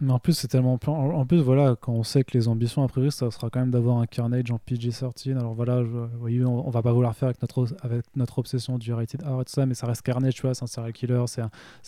[0.00, 0.78] Mais en plus, c'est tellement.
[0.86, 3.70] En plus, voilà, quand on sait que les ambitions, a priori, ça sera quand même
[3.70, 5.38] d'avoir un Carnage en PG-13.
[5.38, 6.44] Alors voilà, je...
[6.44, 9.52] on, va pas vouloir faire avec notre, avec notre obsession du rated R et tout
[9.52, 11.42] ça, mais ça reste Carnage, tu vois, c'est un serial killer, c'est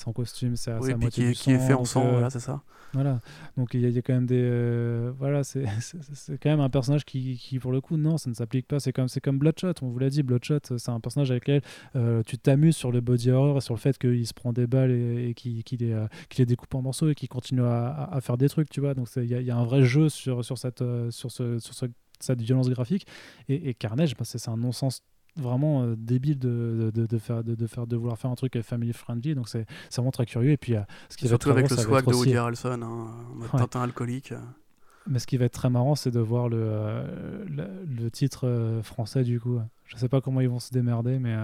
[0.07, 2.63] en costume, c'est à, moitié qui, qui est fait en sang, euh, voilà, c'est ça.
[2.93, 3.19] Voilà,
[3.57, 4.41] donc il y, a quand même des.
[4.41, 5.67] Euh, voilà, c'est
[6.41, 8.79] quand même un personnage qui, qui, pour le coup, non, ça ne s'applique pas.
[8.79, 11.63] C'est comme, comme Bloodshot, on vous l'a dit, Bloodshot, c'est un personnage avec lequel
[11.97, 14.69] euh, tu t'amuses sur le body horror et sur le fait qu'il se prend des
[14.69, 16.07] balles et, qu'il les,
[16.39, 18.95] les découpe en morceaux et qu'il continue à à, faire des trucs, tu vois.
[18.95, 21.75] Donc il y, y, a un vrai jeu sur, sur, cette, euh, sur, ce, sur
[21.75, 21.87] ce,
[22.21, 23.07] cette violence graphique.
[23.49, 25.03] Et, Carnage, bah, c'est un non-sens
[25.37, 28.93] vraiment euh, débile de, de, de, faire, de, faire, de vouloir faire un truc family
[28.93, 29.35] friendly.
[29.35, 30.51] Donc c'est vraiment très curieux.
[30.51, 34.35] Et puis, euh, ce qui surtout avec le swag de Woody Harrelson, hein, Tintin alcoolique.
[35.09, 37.05] Mais ce qui va être très marrant, c'est de voir le,
[37.47, 39.61] le, titre français du coup.
[39.87, 41.35] Je sais pas comment ils vont se démerder, mais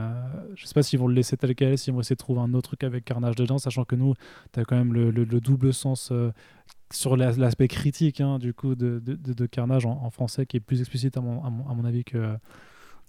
[0.56, 2.54] je sais pas s'ils vont le laisser tel quel, s'ils vont essayer de trouver un
[2.54, 4.14] autre truc avec Carnage dedans, sachant que nous,
[4.52, 6.12] tu as quand même le, le double sens
[6.92, 10.80] sur l'aspect critique hein, du coup de, de, de Carnage en, français qui est plus
[10.80, 12.36] explicite à mon, à mon, avis que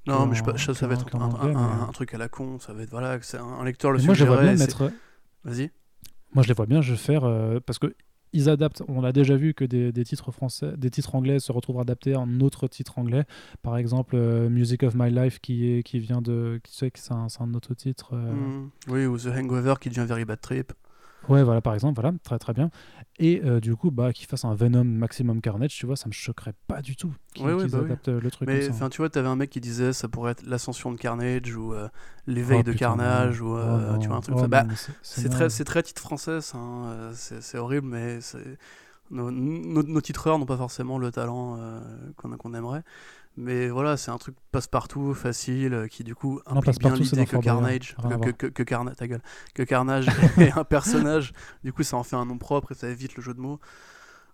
[0.08, 3.20] non mais je, ça va être un, truc à la con ça va être voilà
[3.22, 4.92] c'est un, lecteur le moi je vois bien mettre
[5.44, 5.72] vas-y.
[6.34, 7.94] moi je les vois bien je vais faire euh, parce que
[8.34, 8.84] ils adaptent.
[8.88, 12.40] On a déjà vu que des, titres français, des titres anglais se retrouvent adaptés en
[12.42, 13.26] autres titres anglais.
[13.62, 17.00] Par exemple, euh, Music of My Life qui est qui vient de, qui sait que
[17.00, 18.14] c'est un, un, autre titre.
[18.14, 18.34] Euh.
[18.34, 18.70] Mm.
[18.90, 20.74] Oui, ou The Hangover qui devient Very Bad Trip.
[21.30, 22.70] Ouais, voilà, par exemple, voilà, très très bien.
[23.20, 26.14] Et euh, du coup, bah, qu'il fasse un Venom Maximum Carnage, tu vois, ça me
[26.14, 28.48] choquerait pas du tout qu'ils ouais, bah adaptent euh, le truc.
[28.48, 31.56] Mais enfin, tu vois, t'avais un mec qui disait ça pourrait être l'ascension de Carnage
[31.56, 31.88] ou euh,
[32.28, 34.36] l'éveil oh, de Carnage ou oh, tu vois un truc.
[34.38, 34.66] Oh, bah,
[35.02, 38.20] c'est très, c'est très titre français, hein, c'est horrible, mais
[39.12, 41.60] nos, nos, nos, titreurs n'ont pas forcément le talent
[42.18, 42.84] qu'on aimerait.
[43.36, 47.38] Mais voilà, c'est un truc passe-partout, facile, euh, qui du coup implique bien l'idée que
[47.38, 49.24] Carnage, que, que, que, Carnage, ta gueule,
[49.56, 50.08] que Carnage
[50.38, 51.34] est un personnage.
[51.64, 53.60] Du coup, ça en fait un nom propre et ça évite le jeu de mots.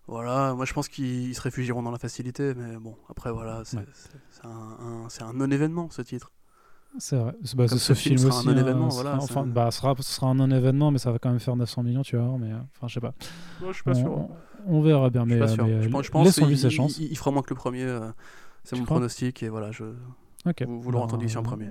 [0.06, 3.78] Voilà, moi je pense qu'ils se réfugieront dans la facilité, mais bon, après voilà, c'est
[4.44, 6.32] un, un non-événement ce titre.
[6.98, 7.32] C'est vrai.
[7.54, 9.16] Bah, ce, ce, film, sera aussi, un non-événement, voilà.
[9.16, 11.84] Enfin, bah, ce sera, ce sera un non-événement, mais ça va quand même faire 900
[11.84, 12.36] millions, tu vois.
[12.38, 13.14] Mais enfin, je sais pas.
[13.64, 14.28] je suis pas sûr.
[14.66, 16.98] On, verra bien, mais, je, mais je pense, je pense il, ses chances.
[16.98, 17.84] Il, fera moins que le premier.
[17.84, 18.10] Euh,
[18.64, 19.84] c'est mon pronostic et voilà, je...
[20.66, 21.68] vous, vous l'aurez entendu ici en premier.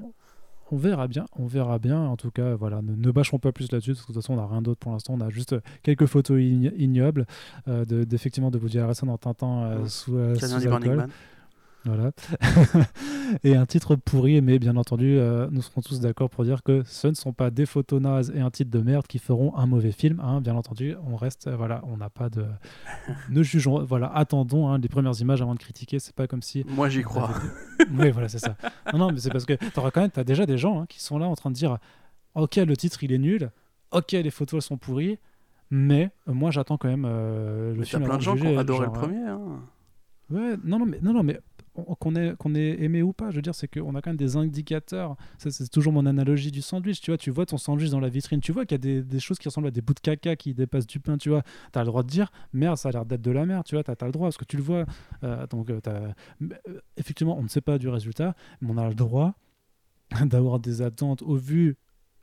[0.72, 2.00] On verra bien, on verra bien.
[2.00, 3.94] En tout cas, voilà, ne, ne bâchons pas plus là-dessus.
[3.94, 5.16] De toute façon, on n'a rien d'autre pour l'instant.
[5.16, 7.26] On a juste quelques photos ignobles
[7.68, 11.08] euh, d'effectivement de, de Woody Harrelson en tintant euh, sous, euh, sous alcool.
[11.86, 12.12] Voilà.
[13.44, 16.84] et un titre pourri, mais bien entendu, euh, nous serons tous d'accord pour dire que
[16.86, 19.66] ce ne sont pas des photos nazes et un titre de merde qui feront un
[19.66, 20.20] mauvais film.
[20.20, 20.42] Hein.
[20.42, 22.46] Bien entendu, on reste, euh, voilà, on n'a pas de.
[23.30, 26.00] ne jugeons, voilà, attendons hein, les premières images avant de critiquer.
[26.00, 26.66] C'est pas comme si.
[26.68, 27.32] Moi, j'y crois.
[27.98, 28.56] oui, voilà, c'est ça.
[28.92, 31.02] Non, non, mais c'est parce que tu quand même, as déjà des gens hein, qui
[31.02, 31.78] sont là en train de dire
[32.36, 33.52] Ok, le titre il est nul.
[33.92, 35.18] Ok, les photos sont pourries.
[35.72, 38.02] Mais euh, moi, j'attends quand même le film.
[38.02, 39.24] Il y a plein de gens qui ont adoré le premier.
[40.30, 41.40] Ouais, non, non, mais, non, non, mais
[42.00, 43.32] qu'on ait, aimé ou pas.
[43.32, 45.16] Je veux dire, c'est qu'on a quand même des indicateurs.
[45.38, 47.02] C'est toujours mon analogie du sandwich.
[47.02, 48.42] Tu vois, tu vois ton sandwich dans la vitrine.
[48.42, 50.54] Tu vois qu'il y a des, choses qui ressemblent à des bouts de caca qui
[50.54, 51.18] dépassent du pain.
[51.18, 51.44] Tu vois,
[51.74, 53.66] tu as le droit de dire merde, ça a l'air d'être de la merde.
[53.66, 54.86] Tu vois, tu as, le droit parce que tu le vois.
[55.24, 56.14] Euh, donc, euh, as...
[56.98, 59.36] effectivement, on ne sait pas du résultat, mais on a le droit
[60.26, 61.78] d'avoir des attentes au vu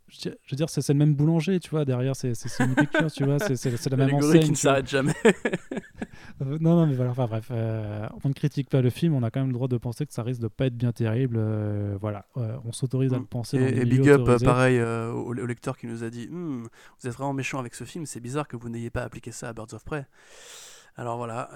[0.09, 3.39] je veux dire, c'est le même boulanger, tu vois, derrière, c'est une picture, tu vois,
[3.39, 4.43] c'est la même enseigne.
[4.43, 5.15] qui ne s'arrête jamais.
[6.43, 9.23] Euh, non, non, mais voilà, enfin bref, euh, on ne critique pas le film, on
[9.23, 11.37] a quand même le droit de penser que ça risque de pas être bien terrible,
[11.39, 13.57] euh, voilà, on s'autorise à le penser.
[13.57, 17.59] Et, big up, pareil, au, lecteur qui nous a dit, hmm, vous êtes vraiment méchant
[17.59, 20.07] avec ce film, c'est bizarre que vous n'ayez pas appliqué ça à Birds of Prey.
[20.97, 21.51] Alors voilà,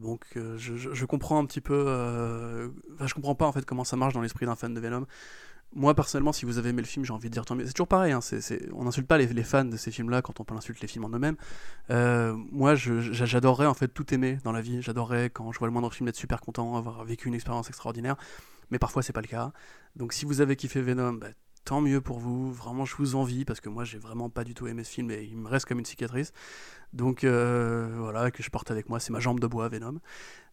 [0.00, 3.84] donc je, je, je, comprends un petit peu, enfin je comprends pas en fait comment
[3.84, 5.06] ça marche dans l'esprit d'un fan de Venom
[5.74, 7.66] moi personnellement, si vous avez aimé le film, j'ai envie de dire tant mieux.
[7.66, 8.20] C'est toujours pareil, hein,
[8.72, 11.10] on n'insulte pas les, fans de ces films-là quand on peut insulter les films en
[11.10, 11.36] eux-mêmes.
[11.90, 14.80] Euh, moi, j'adorerais en fait tout aimer dans la vie.
[14.82, 18.16] J'adorerais quand je vois le moindre film être super content, avoir vécu une expérience extraordinaire.
[18.70, 19.52] Mais parfois, c'est pas le cas.
[19.96, 21.28] Donc, si vous avez kiffé Venom, bah,
[21.64, 22.52] tant mieux pour vous.
[22.52, 25.10] Vraiment, je vous envie parce que moi, j'ai vraiment pas du tout aimé ce film
[25.10, 26.32] et il me reste comme une cicatrice.
[26.92, 30.00] Donc euh, voilà, que je porte avec moi, c'est ma jambe de bois, Venom.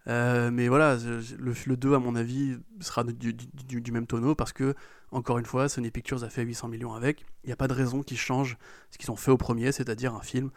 [0.07, 4.75] Euh, mais voilà, le, 2, à mon avis, sera du, même tonneau parce que,
[5.11, 7.25] encore une fois, Sony Pictures a fait 800 millions avec.
[7.43, 8.57] Il n'y a pas de raison qu'ils changent
[8.91, 10.51] ce qu'ils ont fait au premier, c'est-à-dire un film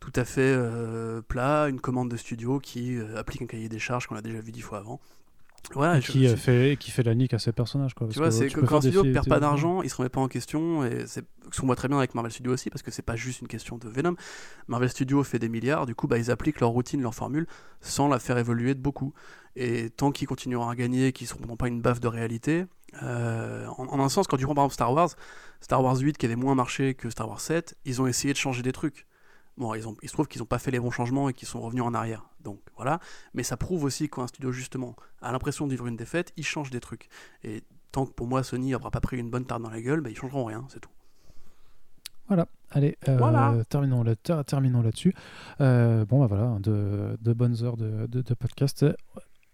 [0.00, 4.06] tout à fait euh, plat, une commande de studio qui applique un cahier des charges
[4.06, 5.00] qu'on a déjà vu dix fois avant.
[5.74, 7.94] Voilà, qui, fait, qui fait la nique à ses personnages.
[7.94, 10.08] Quoi, tu vois, c'est que quand un studio ne perd pas d'argent, il se remet
[10.08, 10.84] pas en question.
[10.84, 13.16] Et c'est ce qu'on voit très bien avec Marvel Studios aussi, parce que c'est pas
[13.16, 14.14] juste une question de Venom.
[14.66, 17.46] Marvel Studios fait des milliards, du coup, bah, ils appliquent leur routine, leur formule,
[17.80, 19.12] sans la faire évoluer de beaucoup.
[19.56, 22.64] Et tant qu'ils continueront à gagner, qu'ils ne seront pas une baffe de réalité,
[23.02, 25.10] euh, en, un sens, quand tu prends par exemple Star Wars,
[25.60, 28.38] Star Wars 8 qui avait moins marché que Star Wars 7, ils ont essayé de
[28.38, 29.06] changer des trucs.
[29.58, 31.48] Bon, ils ont, il se trouve qu'ils n'ont pas fait les bons changements et qu'ils
[31.48, 32.24] sont revenus en arrière.
[32.40, 33.00] Donc voilà.
[33.34, 36.70] Mais ça prouve aussi qu'un studio, justement, a l'impression de vivre une défaite, il change
[36.70, 37.08] des trucs.
[37.42, 40.00] Et tant que pour moi, Sony n'aura pas pris une bonne tarte dans la gueule,
[40.00, 40.90] bah, ils changeront rien, c'est tout.
[42.28, 44.14] Voilà, allez, euh, terminons, là,
[44.44, 45.14] terminons là-dessus.
[45.62, 48.84] Euh, bon, bah voilà, de, bonnes heures de, de, podcast.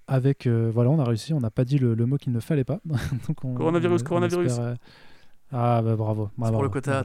[0.09, 2.64] Avec, euh, voilà, on a réussi, on n'a pas dit le, mot qu'il ne fallait
[2.64, 2.81] pas.
[3.28, 4.59] Donc coronavirus, coronavirus.
[5.52, 6.31] ah, bah bravo.
[6.36, 7.05] C'est pour le quota,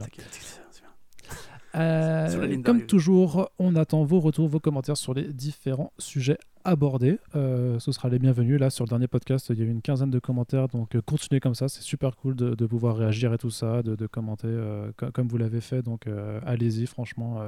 [1.74, 7.18] euh, comme toujours, on attend vos retours, vos commentaires sur les différents sujets abordés.
[7.36, 8.58] Euh, ce sera les bienvenus.
[8.58, 11.00] Là, sur le dernier podcast, il y a eu une quinzaine de commentaires, donc euh,
[11.00, 11.68] continuez comme ça.
[11.68, 14.48] C'est super cool de, pouvoir réagir et tout ça, de, commenter
[15.14, 15.82] comme vous l'avez fait.
[15.82, 16.06] Donc,
[16.44, 17.40] allez-y, franchement,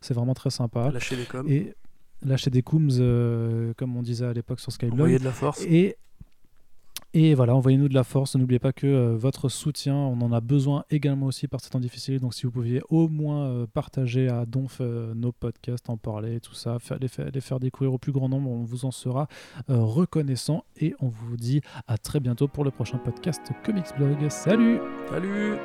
[0.00, 0.90] c'est vraiment très sympa.
[0.90, 1.48] Lâchez des coms.
[1.48, 1.74] Et
[2.22, 4.94] lâchez des cooms, comme on disait à l'époque sur Skyblog.
[5.00, 5.62] Envoyez de la force.
[5.62, 5.96] Et
[7.14, 8.36] et voilà, envoyez-nous de la force.
[8.36, 11.80] N'oubliez pas que euh, votre soutien, on en a besoin également aussi par ces temps
[11.80, 12.20] difficiles.
[12.20, 16.38] Donc si vous pouviez au moins euh, partager à Donf euh, nos podcasts, en parler,
[16.40, 19.26] tout ça, les, faire, les, faire, découvrir au plus grand nombre, on vous en sera
[19.68, 20.64] reconnaissant.
[20.80, 24.28] Et on vous dit à très bientôt pour le prochain podcast Comics Blog.
[24.28, 24.78] Salut
[25.08, 25.56] Salut